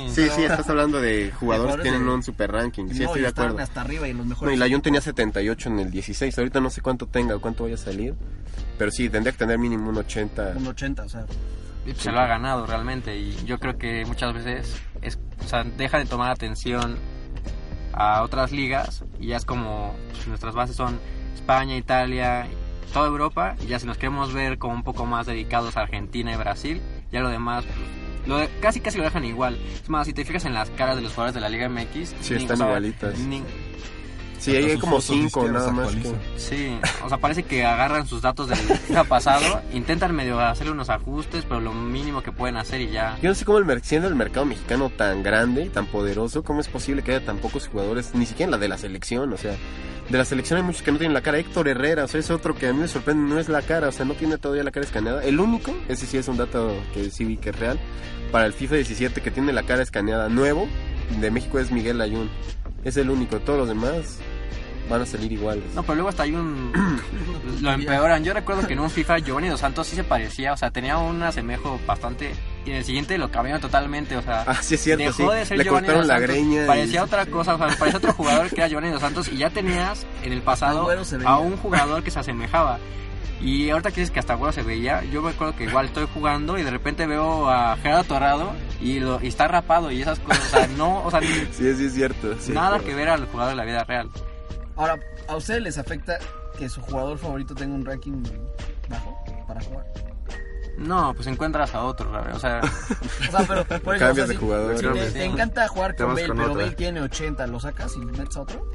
Sí, 0.10 0.30
sí, 0.36 0.44
estás 0.44 0.70
hablando 0.70 1.00
de 1.02 1.32
jugadores 1.40 1.76
que 1.78 1.82
tienen 1.84 2.06
de- 2.06 2.12
un 2.12 2.24
super 2.24 2.52
ranking. 2.52 2.88
Sí, 2.90 3.00
no, 3.00 3.06
estoy 3.06 3.20
y 3.20 3.22
de 3.24 3.28
acuerdo. 3.30 3.60
hasta 3.60 3.82
arriba 3.82 4.08
y 4.08 4.12
en 4.12 4.18
los 4.18 4.26
No, 4.26 4.30
mejores. 4.32 4.72
y 4.72 4.82
tenía 4.82 5.02
78 5.02 5.70
en 5.70 5.80
el 5.80 5.92
16. 5.92 6.38
Ahorita 6.38 6.60
no 6.60 6.70
sé 6.70 6.82
cuánto 6.82 7.08
tenga 7.08 7.36
o 7.36 7.40
cuánto 7.42 7.64
vaya 7.64 7.76
a 7.76 7.78
salir. 7.78 8.14
Pero 8.78 8.92
sí, 8.92 9.10
tendría 9.10 9.32
que 9.32 9.38
tener 9.40 9.58
mínimo 9.60 9.90
un 9.90 9.98
80. 9.98 10.54
Un 10.58 10.68
80, 10.68 11.04
o 11.04 11.10
sea... 11.10 11.26
Y 11.86 11.94
se 11.96 12.12
lo 12.12 12.20
ha 12.22 12.28
ganado 12.28 12.66
realmente 12.66 13.18
y 13.18 13.36
yo 13.46 13.60
creo 13.60 13.78
que 13.78 14.06
muchas 14.06 14.34
veces 14.34 14.82
es, 15.02 15.20
o 15.44 15.48
sea, 15.50 15.64
deja 15.66 15.98
de 16.00 16.06
tomar 16.06 16.32
atención 16.32 16.96
a 17.92 18.22
otras 18.24 18.54
ligas 18.54 19.04
y 19.20 19.28
ya 19.28 19.38
es 19.38 19.44
como 19.44 19.94
pues, 20.14 20.26
nuestras 20.28 20.56
bases 20.56 20.78
son 20.78 20.98
España, 21.36 21.76
Italia, 21.76 22.48
toda 22.94 23.08
Europa 23.08 23.56
y 23.62 23.68
ya 23.68 23.80
si 23.80 23.86
nos 23.88 23.98
queremos 23.98 24.32
ver 24.34 24.58
como 24.58 24.74
un 24.76 24.84
poco 24.84 25.06
más 25.06 25.26
dedicados 25.26 25.76
a 25.78 25.82
Argentina 25.82 26.32
y 26.34 26.36
Brasil, 26.38 26.82
ya 27.12 27.22
lo 27.22 27.30
demás 27.30 27.66
pues, 27.66 27.78
lo 28.28 28.38
de- 28.38 28.50
casi 28.62 28.80
casi 28.80 28.98
lo 29.00 29.04
dejan 29.04 29.26
igual. 29.26 29.58
Es 29.74 29.90
más, 29.90 30.08
si 30.08 30.14
te 30.14 30.24
fijas 30.24 30.46
en 30.46 30.54
las 30.54 30.70
caras 30.70 30.96
de 30.96 31.02
los 31.02 31.12
jugadores 31.12 31.34
de 31.36 31.42
la 31.42 31.50
Liga 31.50 31.68
MX, 31.68 32.16
Sí, 32.22 32.36
están 32.36 32.60
igualitas. 32.60 33.18
ni- 33.20 33.44
Sí, 34.44 34.56
hay 34.56 34.78
como 34.78 35.00
fotos 35.00 35.08
de 35.08 35.16
5 35.16 35.26
izquierda 35.40 35.60
nada 35.60 35.72
más. 35.72 35.96
que-. 35.96 36.16
Sí, 36.38 36.78
o 37.04 37.08
sea, 37.08 37.18
parece 37.18 37.44
que 37.44 37.64
agarran 37.64 38.06
sus 38.06 38.22
datos 38.22 38.50
del 38.50 38.58
FIFA 38.88 39.04
pasado, 39.06 39.62
intentan 39.72 40.14
medio 40.14 40.40
hacerle 40.40 40.74
unos 40.74 40.90
ajustes, 40.90 41.46
pero 41.48 41.62
lo 41.62 41.74
mínimo 41.74 42.22
que 42.22 42.34
pueden 42.34 42.58
hacer 42.58 42.82
y 42.82 42.92
ya. 42.92 43.18
Yo 43.22 43.30
no 43.30 43.36
sé 43.36 43.46
cómo 43.46 43.60
el, 43.60 43.84
siendo 43.84 44.10
el 44.10 44.16
mercado 44.16 44.46
mexicano 44.46 44.90
tan 44.90 45.24
grande 45.24 45.64
y 45.64 45.70
tan 45.70 45.86
poderoso, 45.86 46.44
cómo 46.44 46.60
es 46.60 46.68
posible 46.68 47.04
que 47.04 47.16
haya 47.16 47.26
tan 47.26 47.38
pocos 47.38 47.70
jugadores, 47.70 48.14
ni 48.16 48.26
siquiera 48.26 48.48
en 48.48 48.52
la 48.52 48.58
de 48.58 48.68
la 48.68 48.78
selección, 48.78 49.32
o 49.32 49.38
sea, 49.38 49.56
de 50.10 50.18
la 50.18 50.26
selección 50.26 50.58
hay 50.58 50.64
muchos 50.64 50.82
que 50.82 50.92
no 50.92 50.98
tienen 50.98 51.14
la 51.14 51.22
cara. 51.22 51.40
Héctor 51.40 51.70
Herrera, 51.70 52.04
o 52.04 52.08
sea, 52.10 52.20
es 52.20 52.30
otro 52.30 52.54
que 52.54 52.68
a 52.68 52.74
mí 52.74 52.80
me 52.80 52.90
sorprende, 52.90 53.34
no 53.34 53.40
es 53.40 53.48
la 53.48 53.62
cara, 53.62 53.88
o 53.88 53.92
sea, 53.94 54.04
no 54.04 54.14
tiene 54.14 54.38
todavía 54.38 54.66
la 54.66 54.72
cara 54.72 54.86
escaneada. 54.86 55.24
El 55.24 55.40
único, 55.40 55.74
ese 55.88 56.06
sí 56.06 56.18
es 56.18 56.28
un 56.28 56.36
dato 56.36 56.76
que 56.94 57.10
sí 57.12 57.24
vi 57.24 57.38
que 57.38 57.52
es 57.52 57.60
real, 57.60 57.80
para 58.34 58.46
el 58.46 58.52
FIFA 58.52 58.76
17 58.76 59.22
que 59.22 59.32
tiene 59.32 59.54
la 59.54 59.64
cara 59.64 59.84
escaneada 59.84 60.28
nuevo 60.28 60.68
de 61.22 61.32
México 61.32 61.60
es 61.60 61.72
Miguel 61.72 62.02
Ayun. 62.02 62.30
Es 62.84 62.98
el 62.98 63.10
único, 63.10 63.40
todos 63.40 63.60
los 63.60 63.68
demás 63.70 64.20
van 64.90 65.02
a 65.02 65.06
salir 65.06 65.32
iguales. 65.32 65.64
No, 65.76 65.84
pero 65.84 65.96
luego 65.96 66.10
hasta 66.10 66.24
hay 66.24 66.34
un... 66.36 66.72
lo 67.62 67.72
empeoran. 67.72 68.24
Yo 68.24 68.34
recuerdo 68.34 68.68
que 68.68 68.74
en 68.74 68.80
un 68.80 68.90
FIFA 68.90 69.20
Giovanni 69.20 69.48
Dos 69.50 69.60
Santos 69.62 69.88
sí 69.88 69.96
se 69.96 70.04
parecía, 70.04 70.54
o 70.54 70.58
sea, 70.58 70.72
tenía 70.72 70.98
un 70.98 71.22
asemejo 71.24 71.80
bastante... 71.86 72.34
Y 72.66 72.70
en 72.70 72.78
el 72.78 72.86
siguiente 72.86 73.18
lo 73.18 73.30
cambiaron 73.30 73.60
totalmente, 73.62 74.16
o 74.16 74.22
sea... 74.22 74.46
Ah, 74.48 74.56
sí 74.62 74.76
es 74.76 74.82
cierto, 74.82 75.04
dejó 75.04 75.32
sí. 75.34 75.38
de 75.38 75.46
ser 75.46 75.58
Le 75.58 75.64
Giovanni 75.66 75.88
cortaron 75.88 76.02
Dos 76.02 76.08
la 76.08 76.14
Santos, 76.20 76.36
greña 76.36 76.64
y- 76.64 76.68
Parecía 76.68 77.04
otra 77.04 77.26
cosa, 77.26 77.56
o 77.56 77.58
sea, 77.58 77.68
parecía 77.78 77.98
otro 77.98 78.14
jugador 78.14 78.50
que 78.50 78.56
era 78.56 78.68
Giovanni 78.70 78.90
Dos 78.92 79.02
Santos 79.02 79.28
y 79.30 79.36
ya 79.38 79.50
tenías 79.50 80.06
en 80.24 80.32
el 80.32 80.42
pasado 80.42 80.88
a 81.26 81.40
un 81.40 81.58
jugador 81.58 82.04
que 82.04 82.12
se 82.12 82.20
asemejaba. 82.20 82.80
Y 83.42 83.70
ahorita 83.70 83.92
que 83.92 84.00
dices 84.00 84.12
que 84.12 84.20
hasta 84.22 84.32
Agüero 84.34 84.54
se 84.54 84.62
veía, 84.64 85.04
yo 85.12 85.22
me 85.22 85.32
acuerdo 85.32 85.54
que 85.58 85.66
igual 85.66 85.88
estoy 85.88 86.08
jugando 86.14 86.58
y 86.58 86.64
de 86.64 86.72
repente 86.72 87.06
veo 87.06 87.50
a 87.50 87.76
Gerardo 87.76 88.06
Torrado 88.06 88.54
y, 88.80 89.02
lo, 89.02 89.22
y 89.22 89.28
está 89.28 89.50
rapado 89.50 89.92
y 89.92 90.02
esas 90.02 90.20
cosas, 90.20 90.46
o 90.54 90.58
sea, 90.58 90.68
no, 90.78 91.04
o 91.04 91.12
sea, 91.12 91.20
ni- 91.20 91.28
Sí, 91.52 91.76
sí 91.76 91.86
es 91.88 91.94
cierto. 91.94 92.34
sí, 92.40 92.54
nada 92.54 92.80
que 92.80 92.94
ver 92.96 93.10
al 93.10 93.26
jugador 93.26 93.52
de 93.52 93.58
la 93.58 93.66
vida 93.66 93.84
real. 93.84 94.10
Ahora, 94.76 95.00
¿a 95.28 95.36
ustedes 95.36 95.62
les 95.62 95.78
afecta 95.78 96.18
que 96.58 96.70
su 96.70 96.82
jugador 96.82 97.18
favorito 97.18 97.54
tenga 97.56 97.76
un 97.76 97.86
ranking 97.86 98.24
bajo 98.90 99.24
para 99.48 99.62
jugar? 99.62 99.86
No, 100.78 101.14
pues 101.14 101.28
encuentras 101.28 101.74
a 101.76 101.84
otro, 101.84 102.12
o 102.34 102.40
sea... 102.40 102.62
O 103.28 103.32
sea, 103.38 103.46
pero 103.48 103.64
por 103.82 103.96
eso, 103.96 104.06
Cambias 104.06 104.12
o 104.12 104.16
sea, 104.16 104.26
de 104.28 104.34
si- 104.34 104.36
jugador. 104.40 104.78
Si 104.78 105.14
te, 105.14 105.24
encanta 105.26 105.68
jugar 105.68 105.96
con 105.96 106.08
Bale, 106.16 106.28
con 106.28 106.38
pero 106.38 106.52
otra. 106.52 106.64
Bale 106.66 106.76
tiene 106.76 107.02
80, 107.02 107.48
¿lo 107.48 107.60
sacas 107.60 107.96
y 107.96 108.00
metes 108.00 108.36
a 108.38 108.42
otro? 108.42 108.68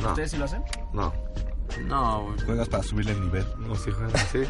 No, 0.00 0.08
¿Ustedes 0.08 0.30
sí 0.32 0.36
lo 0.36 0.44
hacen? 0.46 0.62
no. 0.92 1.12
No, 1.86 2.34
Juegas 2.44 2.68
para 2.68 2.82
subirle 2.82 3.12
el 3.12 3.20
nivel. 3.22 3.46
No, 3.56 3.74
sí 3.74 3.90
juegan 3.90 4.14
así. 4.14 4.44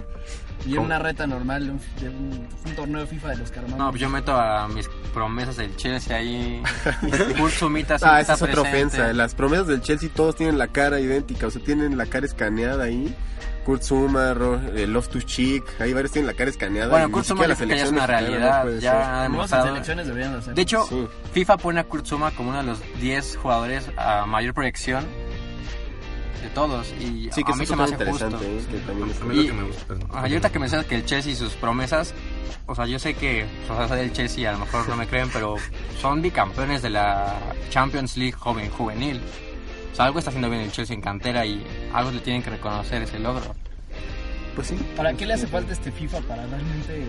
Y 0.64 0.70
en 0.70 0.74
¿Cómo? 0.76 0.86
una 0.86 0.98
reta 0.98 1.26
normal 1.26 1.64
de 1.66 1.70
un, 1.72 1.80
de 2.00 2.08
un- 2.08 2.48
un 2.66 2.74
torneo 2.76 3.00
de 3.00 3.06
FIFA 3.06 3.28
de 3.30 3.36
los 3.38 3.50
que 3.50 3.58
armamos. 3.58 3.78
No, 3.78 3.90
pues 3.90 4.00
yo 4.00 4.08
meto 4.08 4.32
a 4.36 4.68
mis 4.68 4.88
promesas 5.12 5.56
del 5.56 5.74
Chelsea 5.76 6.16
ahí. 6.16 6.62
Kurt 7.38 7.52
Sumita 7.54 7.96
Ah, 8.02 8.20
esa 8.20 8.34
es 8.34 8.42
otra 8.42 8.62
presente. 8.62 8.76
ofensa. 8.98 9.12
Las 9.12 9.34
promesas 9.34 9.66
del 9.66 9.80
Chelsea 9.82 10.08
todos 10.14 10.36
tienen 10.36 10.58
la 10.58 10.68
cara 10.68 11.00
idéntica, 11.00 11.46
o 11.46 11.50
sea, 11.50 11.62
tienen 11.62 11.96
la 11.98 12.06
cara 12.06 12.26
escaneada 12.26 12.84
ahí. 12.84 13.14
Kurt 13.64 13.82
Zuma, 13.84 14.34
eh, 14.74 14.88
Loftus 14.88 15.24
Cheek, 15.24 15.62
ahí 15.80 15.92
varios 15.92 16.10
tienen 16.10 16.26
la 16.26 16.34
cara 16.34 16.50
escaneada. 16.50 16.90
Bueno, 16.90 17.12
Kurt 17.12 17.24
Zuma 17.26 17.46
ya 17.46 17.52
es 17.52 17.90
una 17.90 18.00
no 18.00 18.06
realidad. 18.08 18.64
ser. 18.64 18.80
ya 18.80 19.22
demostrado. 19.22 19.66
selecciones 19.68 20.06
deberían 20.08 20.34
hacer. 20.34 20.54
De 20.54 20.62
hecho, 20.62 20.84
Sí. 20.88 21.06
FIFA 21.32 21.56
pone 21.58 21.78
a 21.78 21.84
Kurt 21.84 22.04
Zuma 22.06 22.32
como 22.32 22.50
uno 22.50 22.58
de 22.58 22.64
los 22.64 22.80
10 23.00 23.36
jugadores 23.36 23.88
a 23.96 24.26
mayor 24.26 24.52
proyección 24.52 25.06
de 26.42 26.48
todos. 26.50 26.92
Y 27.00 27.28
Sí, 27.32 27.42
que 27.44 27.52
a 27.52 27.54
mí 27.56 27.64
se 27.66 27.76
me 27.76 27.84
hace 27.84 27.92
interesante, 27.92 28.36
justo. 28.36 28.46
eh, 28.48 28.64
que 28.70 28.78
también 28.86 29.10
es- 29.10 29.20
A 29.20 29.24
mí 29.24 29.34
Y- 29.34 29.36
lo 29.38 29.46
que 29.46 29.52
me 29.52 29.62
gusta. 29.68 29.94
Ajá, 30.10 30.28
y 30.28 30.32
ahorita 30.32 30.50
que 30.50 30.58
mencionas 30.58 30.86
que 30.86 30.94
el 30.96 31.04
Chelsea 31.06 31.32
y 31.32 31.36
sus 31.36 31.52
promesas, 31.54 32.14
o 32.66 32.74
sea, 32.74 32.86
yo 32.86 32.98
sé 32.98 33.14
que, 33.14 33.46
o 33.70 33.86
sea, 33.88 33.96
del 33.96 34.12
Chelsea, 34.12 34.48
a 34.48 34.52
lo 34.52 34.58
mejor 34.58 34.88
no 34.88 34.96
me 34.96 35.06
creen, 35.06 35.28
pero 35.32 35.56
son 36.00 36.20
bicampeones 36.22 36.82
de 36.82 36.90
la 36.90 37.34
Champions 37.70 38.16
League 38.16 38.32
joven, 38.32 38.70
juvenil. 38.70 39.20
O 39.92 39.94
sea, 39.94 40.06
algo 40.06 40.18
está 40.18 40.30
haciendo 40.30 40.48
bien 40.48 40.62
el 40.62 40.72
Chelsea 40.72 40.94
en 40.94 41.02
cantera 41.02 41.44
y 41.44 41.62
algo 41.92 42.10
le 42.10 42.20
tienen 42.20 42.42
que 42.42 42.50
reconocer 42.50 43.02
ese 43.02 43.18
logro. 43.18 43.54
Pues 44.54 44.68
sí. 44.68 44.76
¿Para 44.96 45.14
qué 45.14 45.24
le 45.26 45.34
hace 45.34 45.46
falta 45.46 45.72
este 45.72 45.90
FIFA 45.90 46.18
para 46.20 46.46
realmente 46.46 47.04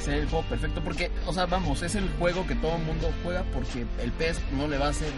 ser 0.00 0.14
el 0.14 0.28
juego 0.28 0.44
perfecto? 0.48 0.82
Porque, 0.82 1.10
o 1.26 1.32
sea, 1.32 1.46
vamos, 1.46 1.82
es 1.82 1.94
el 1.94 2.08
juego 2.18 2.46
que 2.46 2.54
todo 2.54 2.76
el 2.76 2.82
mundo 2.82 3.12
juega 3.22 3.44
porque 3.52 3.84
el 4.02 4.12
PES 4.12 4.40
no 4.56 4.68
le 4.68 4.78
va 4.78 4.86
a 4.86 4.90
hacer. 4.90 5.10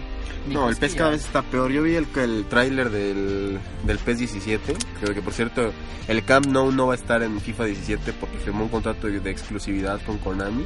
ni 0.47 0.55
No, 0.55 0.69
el 0.69 0.77
PES 0.77 0.95
cada 0.95 1.11
vez 1.11 1.25
está 1.25 1.43
peor. 1.43 1.71
Yo 1.71 1.83
vi 1.83 1.95
el, 1.97 2.07
el 2.17 2.45
tráiler 2.47 2.91
del, 2.91 3.59
del 3.85 3.99
PES 3.99 4.19
17. 4.19 4.75
Creo 5.01 5.15
que, 5.15 5.23
por 5.23 5.33
cierto, 5.33 5.73
el 6.09 6.25
Camp 6.25 6.47
Nou 6.47 6.71
no 6.73 6.89
va 6.89 6.95
a 6.95 6.97
estar 6.97 7.23
en 7.23 7.41
FIFA 7.41 7.65
17 7.65 8.13
porque 8.15 8.39
firmó 8.39 8.65
un 8.65 8.71
contrato 8.71 9.07
de, 9.07 9.21
de 9.21 9.31
exclusividad 9.31 10.01
con 10.03 10.19
Konami. 10.19 10.65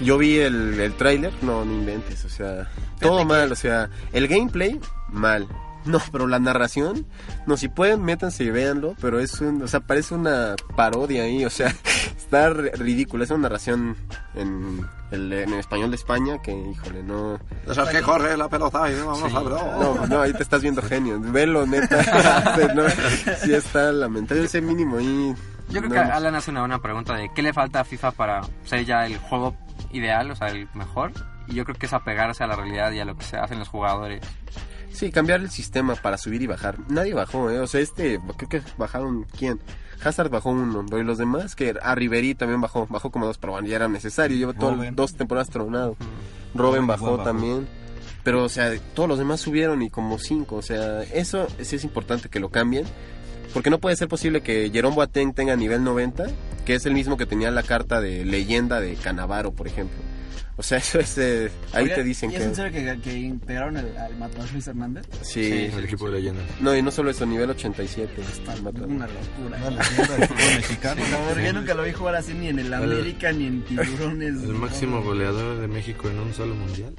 Yo 0.00 0.18
vi 0.18 0.38
el, 0.38 0.80
el 0.80 0.94
tráiler, 0.94 1.32
no, 1.42 1.64
no 1.64 1.72
inventes, 1.72 2.24
o 2.24 2.28
sea, 2.28 2.70
todo 2.98 3.24
mal, 3.24 3.52
o 3.52 3.56
sea, 3.56 3.88
el 4.12 4.26
gameplay, 4.26 4.80
mal. 5.08 5.46
No, 5.84 5.98
pero 6.12 6.26
la 6.28 6.38
narración, 6.38 7.06
no, 7.46 7.56
si 7.56 7.68
pueden, 7.68 8.02
métanse 8.04 8.44
y 8.44 8.50
véanlo, 8.50 8.94
pero 9.00 9.18
es 9.18 9.40
un, 9.40 9.62
o 9.62 9.66
sea, 9.68 9.80
parece 9.80 10.14
una 10.14 10.54
parodia 10.76 11.24
ahí, 11.24 11.44
o 11.44 11.50
sea, 11.50 11.68
está 12.16 12.50
ri- 12.50 12.72
ridículo, 12.74 13.24
es 13.24 13.30
una 13.30 13.42
narración 13.42 13.96
en, 14.34 14.86
el- 15.10 15.32
en 15.32 15.54
español 15.54 15.90
de 15.90 15.96
España 15.96 16.40
que, 16.40 16.52
híjole, 16.52 17.02
no... 17.02 17.34
Es 17.66 17.76
el 17.76 17.88
que 17.88 18.00
corre 18.02 18.36
la 18.36 18.48
pelota 18.48 18.90
y 18.90 18.94
vamos 19.00 19.18
Sí. 19.30 19.36
a 19.36 19.40
ver. 19.40 19.52
No, 19.52 20.06
no, 20.06 20.20
ahí 20.22 20.32
te 20.32 20.42
estás 20.42 20.62
viendo 20.62 20.80
genio. 20.82 21.18
Velo, 21.20 21.66
neta. 21.66 22.02
Sí, 22.54 22.60
no, 22.74 22.82
sí 23.44 23.52
está 23.54 23.90
lamentable 23.92 24.44
ese 24.44 24.60
mínimo 24.60 24.98
ahí. 24.98 25.34
Yo 25.68 25.80
creo 25.80 25.88
no, 25.88 25.94
que 25.94 25.98
Alan 26.00 26.34
hace 26.34 26.50
una 26.50 26.60
buena 26.60 26.78
pregunta 26.80 27.14
de 27.14 27.30
qué 27.34 27.42
le 27.42 27.52
falta 27.52 27.80
a 27.80 27.84
FIFA 27.84 28.10
para 28.12 28.40
ser 28.64 28.84
ya 28.84 29.06
el 29.06 29.16
juego 29.18 29.56
ideal, 29.90 30.30
o 30.30 30.36
sea, 30.36 30.48
el 30.48 30.68
mejor. 30.74 31.12
Y 31.48 31.54
yo 31.54 31.64
creo 31.64 31.76
que 31.76 31.86
es 31.86 31.92
apegarse 31.92 32.44
a 32.44 32.46
la 32.46 32.54
realidad 32.56 32.92
y 32.92 33.00
a 33.00 33.04
lo 33.04 33.16
que 33.16 33.24
se 33.24 33.36
hacen 33.36 33.58
los 33.58 33.68
jugadores. 33.68 34.22
Sí, 34.92 35.10
cambiar 35.10 35.40
el 35.40 35.50
sistema 35.50 35.94
para 35.94 36.18
subir 36.18 36.42
y 36.42 36.46
bajar. 36.46 36.78
Nadie 36.88 37.14
bajó, 37.14 37.50
¿eh? 37.50 37.58
O 37.60 37.66
sea, 37.66 37.80
este, 37.80 38.20
creo 38.36 38.48
que 38.48 38.62
bajaron, 38.76 39.24
¿quién? 39.36 39.60
Hazard 40.04 40.30
bajó 40.30 40.50
uno, 40.50 40.84
pero 40.88 41.00
y 41.00 41.04
los 41.04 41.18
demás, 41.18 41.54
que 41.54 41.74
a 41.80 41.94
Riveri 41.94 42.34
también 42.34 42.60
bajó, 42.60 42.86
bajó 42.88 43.10
como 43.10 43.26
dos, 43.26 43.38
pero 43.38 43.52
bueno, 43.52 43.68
ya 43.68 43.76
era 43.76 43.88
necesario, 43.88 44.36
lleva 44.36 44.52
todo, 44.52 44.76
dos 44.92 45.14
temporadas 45.14 45.48
tronado. 45.48 45.96
Mm. 46.54 46.58
Robin 46.58 46.86
bajó. 46.86 47.18
también. 47.18 47.68
Pero, 48.24 48.44
o 48.44 48.48
sea, 48.48 48.72
todos 48.94 49.08
los 49.08 49.18
demás 49.18 49.40
subieron 49.40 49.82
y 49.82 49.90
como 49.90 50.18
cinco, 50.18 50.56
o 50.56 50.62
sea, 50.62 51.02
eso 51.02 51.46
sí 51.60 51.76
es 51.76 51.84
importante 51.84 52.28
que 52.28 52.40
lo 52.40 52.50
cambien. 52.50 52.84
Porque 53.52 53.68
no 53.68 53.78
puede 53.78 53.96
ser 53.96 54.08
posible 54.08 54.40
que 54.40 54.70
Jerome 54.72 54.96
Boateng 54.96 55.34
tenga 55.34 55.56
nivel 55.56 55.84
90, 55.84 56.26
que 56.64 56.74
es 56.74 56.86
el 56.86 56.94
mismo 56.94 57.16
que 57.18 57.26
tenía 57.26 57.50
la 57.50 57.62
carta 57.62 58.00
de 58.00 58.24
leyenda 58.24 58.80
de 58.80 58.94
Canavaro, 58.94 59.52
por 59.52 59.66
ejemplo. 59.66 59.98
O 60.62 60.64
sea, 60.64 60.78
eso 60.78 61.00
es... 61.00 61.18
eh, 61.18 61.50
ahí 61.72 61.82
Oiga, 61.86 61.96
te 61.96 62.04
dicen 62.04 62.30
¿y 62.30 62.34
que... 62.34 62.38
es 62.38 62.44
en 62.46 62.54
serio 62.54 62.70
que, 62.70 63.00
que 63.00 63.18
integraron 63.18 63.76
el, 63.78 63.96
al 63.98 64.16
Matas 64.16 64.52
Luis 64.52 64.64
Hernández? 64.68 65.04
Sí, 65.22 65.68
El 65.76 65.86
equipo 65.86 66.06
de 66.08 66.20
leyenda. 66.20 66.40
No, 66.60 66.76
y 66.76 66.80
no 66.82 66.92
solo 66.92 67.10
eso, 67.10 67.26
nivel 67.26 67.50
87. 67.50 68.12
Está 68.22 68.54
una 68.54 68.70
locura. 68.70 68.86
Una 68.86 69.70
leyenda 69.70 70.16
del 70.18 70.28
fútbol 70.28 70.54
mexicano. 70.58 71.00
Por 71.00 71.10
favor, 71.10 71.40
yo 71.40 71.52
nunca 71.52 71.74
lo 71.74 71.82
vi 71.82 71.90
jugar 71.92 72.14
así 72.14 72.32
ni 72.34 72.46
en 72.46 72.60
el 72.60 72.72
América 72.72 73.32
ni 73.32 73.46
en 73.48 73.62
Tiburones. 73.64 74.40
El 74.44 74.54
máximo 74.54 75.02
goleador 75.02 75.58
de 75.60 75.66
México 75.66 76.08
en 76.08 76.20
un 76.20 76.32
solo 76.32 76.54
mundial. 76.54 76.94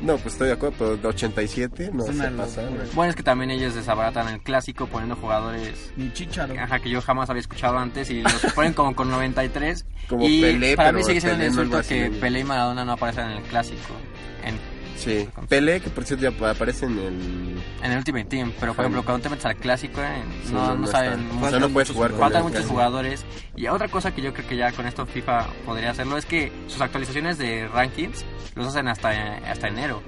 No, 0.00 0.16
pues 0.16 0.32
estoy 0.34 0.48
de 0.48 0.54
acuerdo, 0.54 0.76
pero 0.78 0.96
de 0.96 1.08
87 1.08 1.90
no 1.92 2.04
se 2.04 2.14
locura. 2.14 2.46
Bueno, 2.94 3.10
es 3.10 3.16
que 3.16 3.22
también 3.22 3.50
ellos 3.50 3.74
desabaratan 3.74 4.28
el 4.28 4.40
clásico 4.40 4.86
poniendo 4.86 5.14
jugadores 5.16 5.92
Ni 5.96 6.10
Chicharo. 6.12 6.54
ajá, 6.58 6.78
que 6.78 6.88
yo 6.88 7.02
jamás 7.02 7.28
había 7.28 7.40
escuchado 7.40 7.76
antes 7.76 8.08
y 8.10 8.22
los 8.22 8.40
ponen 8.54 8.72
como 8.72 8.94
con 8.94 9.10
93. 9.10 9.84
Como 10.08 10.26
y 10.26 10.40
Pelé, 10.40 10.74
para 10.76 10.88
pero 10.88 10.98
mí 10.98 11.04
sigue 11.04 11.20
siendo 11.20 11.38
un 11.40 11.44
insulto 11.50 11.82
que. 11.86 12.10
Pelé 12.10 12.40
y 12.40 12.44
Maradona 12.44 12.84
no 12.84 12.92
aparecen 12.92 13.26
en 13.26 13.36
el 13.38 13.42
clásico. 13.42 13.94
En 14.42 14.58
Sí, 15.00 15.26
Pelé, 15.48 15.80
que 15.80 15.88
por 15.88 16.04
cierto 16.04 16.28
ya 16.30 16.50
aparece 16.50 16.84
en 16.84 16.98
el... 16.98 17.62
En 17.82 17.92
el 17.92 17.98
Ultimate 17.98 18.26
Team, 18.26 18.52
pero 18.60 18.74
por 18.74 18.84
ejemplo, 18.84 19.02
cuando 19.02 19.22
te 19.22 19.30
metes 19.30 19.46
al 19.46 19.56
clásico, 19.56 20.02
eh, 20.02 20.22
Sí, 20.44 20.52
no, 20.52 20.60
no, 20.60 20.74
no 20.74 20.80
no 20.82 20.86
saben. 20.86 21.26
O 21.42 21.48
sea, 21.48 21.58
no 21.58 21.70
puedes 21.70 21.90
jugar 21.90 22.10
con 22.10 22.20
Faltan 22.20 22.42
muchos 22.42 22.66
jugadores. 22.66 23.24
Y 23.56 23.66
otra 23.68 23.88
cosa 23.88 24.14
que 24.14 24.20
yo 24.20 24.34
creo 24.34 24.46
que 24.46 24.56
ya 24.56 24.72
con 24.72 24.86
esto 24.86 25.06
FIFA 25.06 25.46
podría 25.64 25.90
hacerlo 25.90 26.18
es 26.18 26.26
que 26.26 26.52
sus 26.66 26.80
actualizaciones 26.82 27.38
de 27.38 27.66
rankings 27.68 28.24
los 28.54 28.66
hacen 28.66 28.88
hasta, 28.88 29.10
hasta 29.50 29.68
enero. 29.68 30.02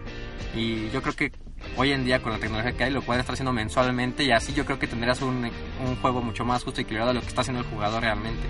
Y 0.55 0.91
yo 0.91 1.01
creo 1.01 1.15
que 1.15 1.33
hoy 1.77 1.93
en 1.93 2.05
día 2.05 2.21
con 2.21 2.33
la 2.33 2.39
tecnología 2.39 2.73
que 2.73 2.85
hay 2.85 2.93
lo 2.93 3.01
pueden 3.03 3.21
estar 3.21 3.33
haciendo 3.33 3.53
mensualmente 3.53 4.25
y 4.25 4.33
así 4.33 4.53
yo 4.53 4.67
creo 4.67 4.79
que 4.79 4.87
tendrás 4.87 5.23
un, 5.23 5.51
un 5.87 5.97
juego 6.03 6.21
mucho 6.21 6.45
más 6.45 6.65
justo 6.65 6.81
y 6.81 6.85
equilibrado 6.85 7.11
de 7.11 7.15
lo 7.15 7.21
que 7.23 7.29
está 7.29 7.41
haciendo 7.41 7.63
el 7.63 7.69
jugador 7.69 8.03
realmente. 8.03 8.47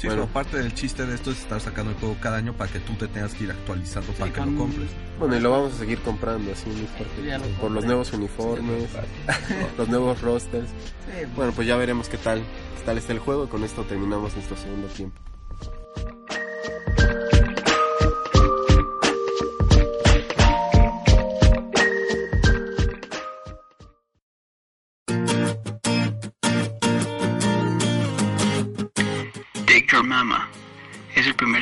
Sí, 0.00 0.06
Bueno. 0.06 0.22
pero 0.22 0.32
parte 0.32 0.58
del 0.58 0.74
chiste 0.74 1.06
de 1.06 1.14
esto 1.14 1.30
es 1.32 1.38
estar 1.40 1.60
sacando 1.60 1.90
el 1.92 1.96
juego 1.98 2.16
cada 2.20 2.36
año 2.36 2.52
para 2.52 2.70
que 2.72 2.78
tú 2.80 2.92
te 2.94 3.08
tengas 3.08 3.34
que 3.34 3.44
ir 3.44 3.50
actualizando 3.50 4.12
para 4.12 4.32
que 4.32 4.38
con- 4.38 4.52
lo 4.54 4.58
compres. 4.60 4.88
Bueno, 5.18 5.36
y 5.36 5.40
lo 5.40 5.50
vamos 5.50 5.74
a 5.74 5.78
seguir 5.78 5.98
comprando 6.00 6.52
así 6.52 6.68
muy 6.68 6.86
fuerte. 6.86 7.24
Ya 7.26 7.38
lo 7.38 7.44
por 7.60 7.70
los 7.72 7.84
nuevos 7.84 8.12
uniformes, 8.12 8.88
los 9.78 9.88
nuevos 9.88 10.20
rosters. 10.20 10.68
Sí, 10.68 11.26
Bueno, 11.34 11.52
pues 11.52 11.66
ya 11.66 11.76
veremos 11.76 12.08
qué 12.08 12.18
tal, 12.18 12.38
qué 12.78 12.84
tal 12.84 12.98
está 12.98 13.12
el 13.12 13.18
juego 13.18 13.44
y 13.44 13.48
con 13.48 13.64
esto 13.64 13.82
terminamos 13.84 14.34
nuestro 14.34 14.56
segundo 14.56 14.86
tiempo. 14.88 15.18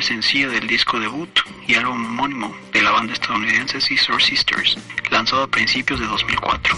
Sencillo 0.07 0.49
del 0.49 0.65
disco 0.67 0.97
debut 1.01 1.29
y 1.67 1.75
álbum 1.75 2.05
homónimo 2.05 2.55
de 2.71 2.81
la 2.81 2.91
banda 2.91 3.11
estadounidense 3.11 3.81
Sister 3.81 4.21
Sisters, 4.21 4.77
lanzado 5.11 5.43
a 5.43 5.47
principios 5.47 5.99
de 5.99 6.05
2004. 6.05 6.77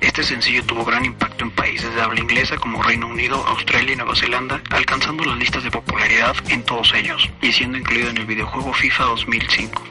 Este 0.00 0.24
sencillo 0.24 0.64
tuvo 0.64 0.84
gran 0.84 1.04
impacto 1.04 1.44
en 1.44 1.52
países 1.52 1.94
de 1.94 2.02
habla 2.02 2.18
inglesa 2.18 2.56
como 2.56 2.82
Reino 2.82 3.06
Unido, 3.06 3.36
Australia 3.46 3.92
y 3.92 3.96
Nueva 3.96 4.16
Zelanda, 4.16 4.60
alcanzando 4.70 5.24
las 5.24 5.38
listas 5.38 5.62
de 5.62 5.70
popularidad 5.70 6.34
en 6.48 6.64
todos 6.64 6.92
ellos 6.92 7.30
y 7.40 7.52
siendo 7.52 7.78
incluido 7.78 8.10
en 8.10 8.16
el 8.16 8.26
videojuego 8.26 8.72
FIFA 8.72 9.04
2005. 9.04 9.82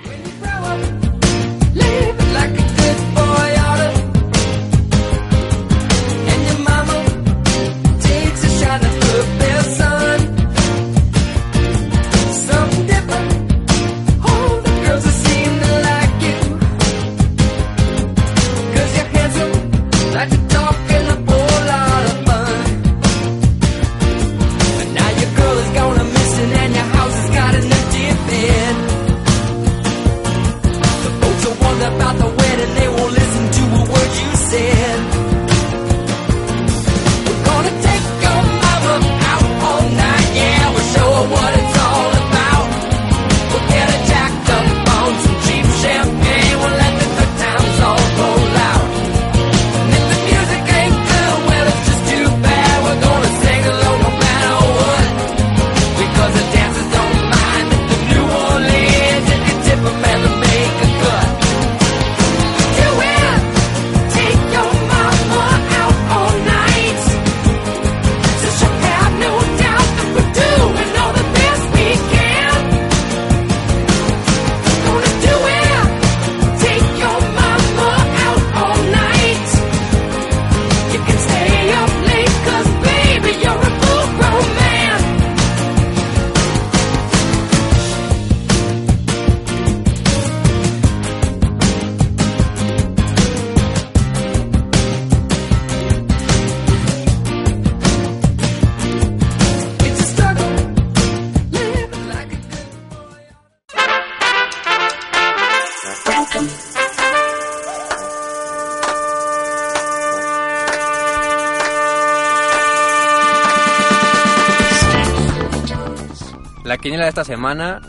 La 116.71 116.77
quiniela 116.77 117.03
de 117.03 117.09
esta 117.09 117.25
semana 117.25 117.81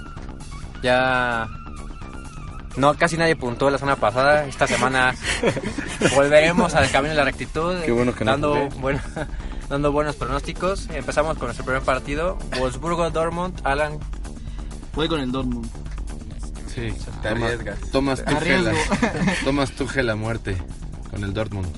ya 0.83 1.49
no 2.75 2.95
casi 2.95 3.17
nadie 3.17 3.37
puntuó 3.37 3.71
la 3.71 3.79
semana 3.79 3.95
pasada. 3.95 4.45
Esta 4.45 4.67
semana 4.67 5.15
volveremos 6.17 6.75
al 6.75 6.91
camino 6.91 7.11
de 7.13 7.19
la 7.19 7.25
rectitud, 7.25 7.77
Qué 7.85 7.93
bueno 7.93 8.13
que 8.13 8.25
no 8.25 8.33
dando 8.33 8.69
bueno- 8.81 8.99
dando 9.69 9.93
buenos 9.93 10.17
pronósticos. 10.17 10.89
Empezamos 10.91 11.39
con 11.39 11.47
nuestro 11.47 11.65
primer 11.65 11.83
partido, 11.83 12.39
Wolfsburgo 12.59 13.09
Dortmund. 13.11 13.61
Alan, 13.63 14.01
Voy 14.97 15.07
con 15.07 15.21
el 15.21 15.31
Dortmund. 15.31 15.71
Sí, 16.75 16.93
Te 17.23 17.29
arriesgas. 17.29 17.79
Tomas 17.93 19.71
Tuchel 19.77 20.11
a 20.11 20.17
muerte 20.17 20.57
con 21.13 21.23
el 21.23 21.33
Dortmund. 21.33 21.69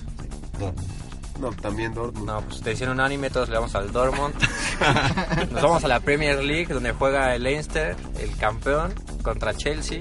No, 1.38 1.50
también 1.52 1.92
Dortmund. 1.92 2.26
no, 2.26 2.40
pues 2.40 2.62
decisión 2.64 2.92
unánime, 2.92 3.28
todos 3.28 3.50
le 3.50 3.56
vamos 3.56 3.74
al 3.74 3.92
Dortmund. 3.92 4.32
Nos 5.50 5.62
vamos 5.62 5.84
a 5.84 5.88
la 5.88 6.00
Premier 6.00 6.42
League, 6.42 6.72
donde 6.72 6.92
juega 6.92 7.34
el 7.34 7.42
Leinster, 7.42 7.96
el 8.18 8.36
campeón, 8.36 8.92
contra 9.22 9.54
Chelsea. 9.54 10.00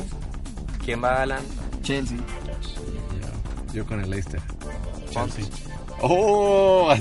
¿Quién 0.83 1.03
va, 1.03 1.21
Alan? 1.21 1.43
Chelsea. 1.81 2.17
Yo 3.73 3.85
con 3.85 4.01
el 4.01 4.09
Leicester. 4.09 4.41
Chelsea. 5.09 5.45
¡Oh! 6.01 6.93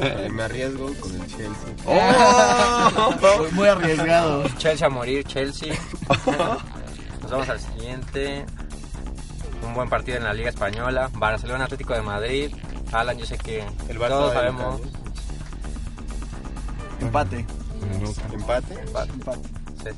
Eh, 0.00 0.28
me 0.30 0.42
arriesgo 0.42 0.92
con 1.00 1.14
el 1.14 1.26
Chelsea. 1.26 1.74
¡Oh! 1.86 3.14
Muy, 3.38 3.50
muy 3.52 3.68
arriesgado. 3.68 4.44
Chelsea 4.58 4.86
a 4.86 4.90
morir, 4.90 5.24
Chelsea. 5.24 5.74
Nos 7.22 7.30
vamos 7.30 7.48
al 7.48 7.60
siguiente. 7.60 8.44
Un 9.66 9.74
buen 9.74 9.88
partido 9.88 10.18
en 10.18 10.24
la 10.24 10.32
Liga 10.32 10.50
Española. 10.50 11.10
Barcelona 11.14 11.64
Atlético 11.64 11.94
de 11.94 12.02
Madrid. 12.02 12.54
Alan, 12.92 13.18
yo 13.18 13.24
sé 13.24 13.38
que 13.38 13.64
El 13.88 13.98
Barça 13.98 14.08
todos 14.08 14.32
sabemos. 14.32 14.80
Empate. 17.00 17.44
¿Empate? 18.32 18.74
Empate. 18.74 19.48
Sí, 19.82 19.88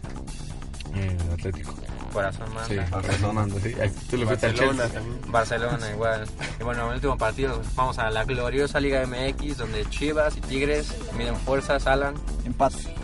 Eh, 0.95 1.17
Atlético. 1.33 1.75
corazón 2.13 2.47
manda. 2.53 2.67
Sí, 2.69 2.77
Barcelona, 2.91 3.47
sí. 3.63 3.75
Ay, 3.81 3.91
Tú 4.11 4.17
le 4.19 4.27
fuiste 4.27 4.47
al 4.47 4.53
Barcelona 4.53 4.83
Chelsea. 4.85 5.01
también. 5.01 5.33
Barcelona 5.33 5.91
igual. 5.91 6.27
Y 6.61 6.65
bueno, 6.65 6.83
en 6.83 6.89
el 6.89 6.95
último 6.97 7.17
partido 7.19 7.63
vamos 7.75 7.99
a 7.99 8.11
la 8.11 8.25
gloriosa 8.25 8.79
Liga 8.81 9.03
MX 9.07 9.57
donde 9.59 9.89
Chivas 9.89 10.37
y 10.37 10.41
Tigres 10.43 10.95
miden 11.17 11.37
fuerzas, 11.37 11.87
Alan. 11.87 12.15
Empate. 12.45 12.95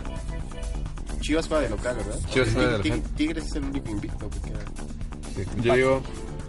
Chivas 1.21 1.47
juega 1.47 1.63
de 1.63 1.69
local, 1.69 1.95
¿verdad? 1.97 2.19
Chivas 2.29 2.49
juega 2.53 2.69
de 2.71 2.77
local. 2.77 2.91
Tig- 3.03 3.15
Tigres 3.15 3.45
es 3.45 3.55
el 3.55 3.63
único 3.65 3.89
invicto 3.89 4.29
que 4.29 4.39
queda. 4.41 4.59
Sí, 5.35 5.43
Yo 5.61 5.73
digo 5.75 6.01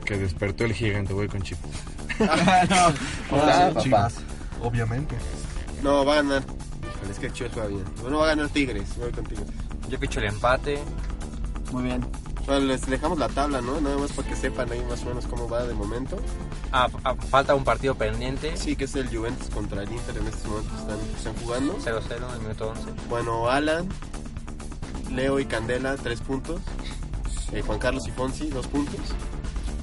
que 0.04 0.16
despertó 0.18 0.64
el 0.64 0.72
gigante, 0.74 1.12
voy 1.12 1.28
con 1.28 1.42
Chivas. 1.42 1.62
no, 2.20 2.26
Ah, 3.42 3.70
no, 3.74 3.80
Chivas. 3.82 4.14
Obviamente. 4.62 5.16
No, 5.82 6.04
va 6.04 6.12
a 6.12 6.16
ganar. 6.16 6.42
Es 7.10 7.18
que 7.18 7.32
Chivas 7.32 7.52
juega 7.52 7.68
bien. 7.68 7.84
Bueno, 8.02 8.18
va 8.18 8.24
a 8.24 8.28
ganar 8.28 8.48
Tigres. 8.48 8.96
Voy 8.96 9.10
con 9.10 9.24
Tigres. 9.24 9.48
Yo 9.88 9.98
picho 9.98 10.20
el 10.20 10.26
empate. 10.26 10.78
Muy 11.72 11.82
bien. 11.84 12.06
Bueno, 12.46 12.66
les 12.66 12.86
dejamos 12.86 13.18
la 13.18 13.28
tabla, 13.28 13.60
¿no? 13.60 13.80
Nada 13.80 13.98
más 13.98 14.12
para 14.12 14.28
que 14.28 14.36
sepan 14.36 14.70
ahí 14.72 14.82
más 14.88 15.02
o 15.02 15.06
menos 15.06 15.26
cómo 15.26 15.48
va 15.48 15.64
de 15.64 15.74
momento. 15.74 16.16
Ah, 16.72 16.88
ah, 17.04 17.14
falta 17.14 17.54
un 17.54 17.64
partido 17.64 17.94
pendiente. 17.96 18.56
Sí, 18.56 18.76
que 18.76 18.84
es 18.84 18.94
el 18.94 19.08
Juventus 19.08 19.50
contra 19.50 19.82
el 19.82 19.92
Inter 19.92 20.16
en 20.16 20.26
estos 20.26 20.46
momentos 20.46 20.80
están, 20.80 20.98
están 21.16 21.34
jugando. 21.36 21.78
0-0 21.78 22.16
en 22.16 22.34
el 22.34 22.40
minuto 22.40 22.68
11. 22.70 22.82
Bueno, 23.08 23.50
Alan, 23.50 23.88
Leo 25.14 25.38
y 25.40 25.46
Candela, 25.46 25.96
tres 25.96 26.20
puntos. 26.20 26.60
Eh, 27.52 27.62
Juan 27.62 27.78
Carlos 27.78 28.06
y 28.06 28.10
Fonsi, 28.12 28.48
dos 28.48 28.66
puntos. 28.68 29.00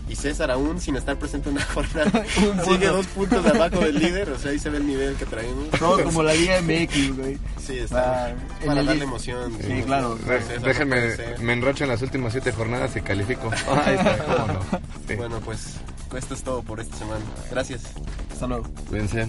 Y 0.09 0.15
César 0.15 0.49
aún 0.51 0.79
sin 0.79 0.95
estar 0.95 1.17
presente 1.17 1.49
en 1.49 1.55
la 1.55 1.61
jornada. 1.73 2.23
Sigue 2.65 2.87
dos 2.87 3.05
puntos 3.07 3.43
de 3.43 3.49
abajo 3.49 3.79
del 3.79 3.99
líder. 3.99 4.29
O 4.29 4.39
sea, 4.39 4.51
ahí 4.51 4.59
se 4.59 4.69
ve 4.69 4.77
el 4.77 4.87
nivel 4.87 5.15
que 5.15 5.25
traemos. 5.25 5.69
Todo 5.71 6.03
como 6.03 6.23
la 6.23 6.33
Liga 6.33 6.61
MX, 6.61 7.17
güey. 7.17 7.37
Sí, 7.61 7.79
está. 7.79 8.27
Ah, 8.27 8.33
para 8.65 8.79
el- 8.81 8.85
darle 8.87 9.03
emoción. 9.03 9.57
Sí, 9.61 9.81
claro. 9.85 10.17
Re- 10.25 10.41
César, 10.41 10.61
Déjenme, 10.61 11.01
no 11.37 11.43
me 11.43 11.53
enracho 11.53 11.83
en 11.83 11.89
las 11.89 12.01
últimas 12.01 12.31
siete 12.31 12.51
jornadas 12.53 12.95
y 12.95 13.01
califico. 13.01 13.51
Ahí 13.85 13.95
está, 13.95 14.17
cómo 14.25 14.47
no. 14.47 14.59
Sí. 15.07 15.15
Bueno, 15.15 15.39
pues 15.43 15.73
esto 16.15 16.33
es 16.35 16.41
todo 16.43 16.61
por 16.63 16.79
esta 16.79 16.95
semana. 16.97 17.25
Gracias. 17.51 17.81
Hasta 18.31 18.47
luego. 18.47 18.63
Cuídense. 18.89 19.27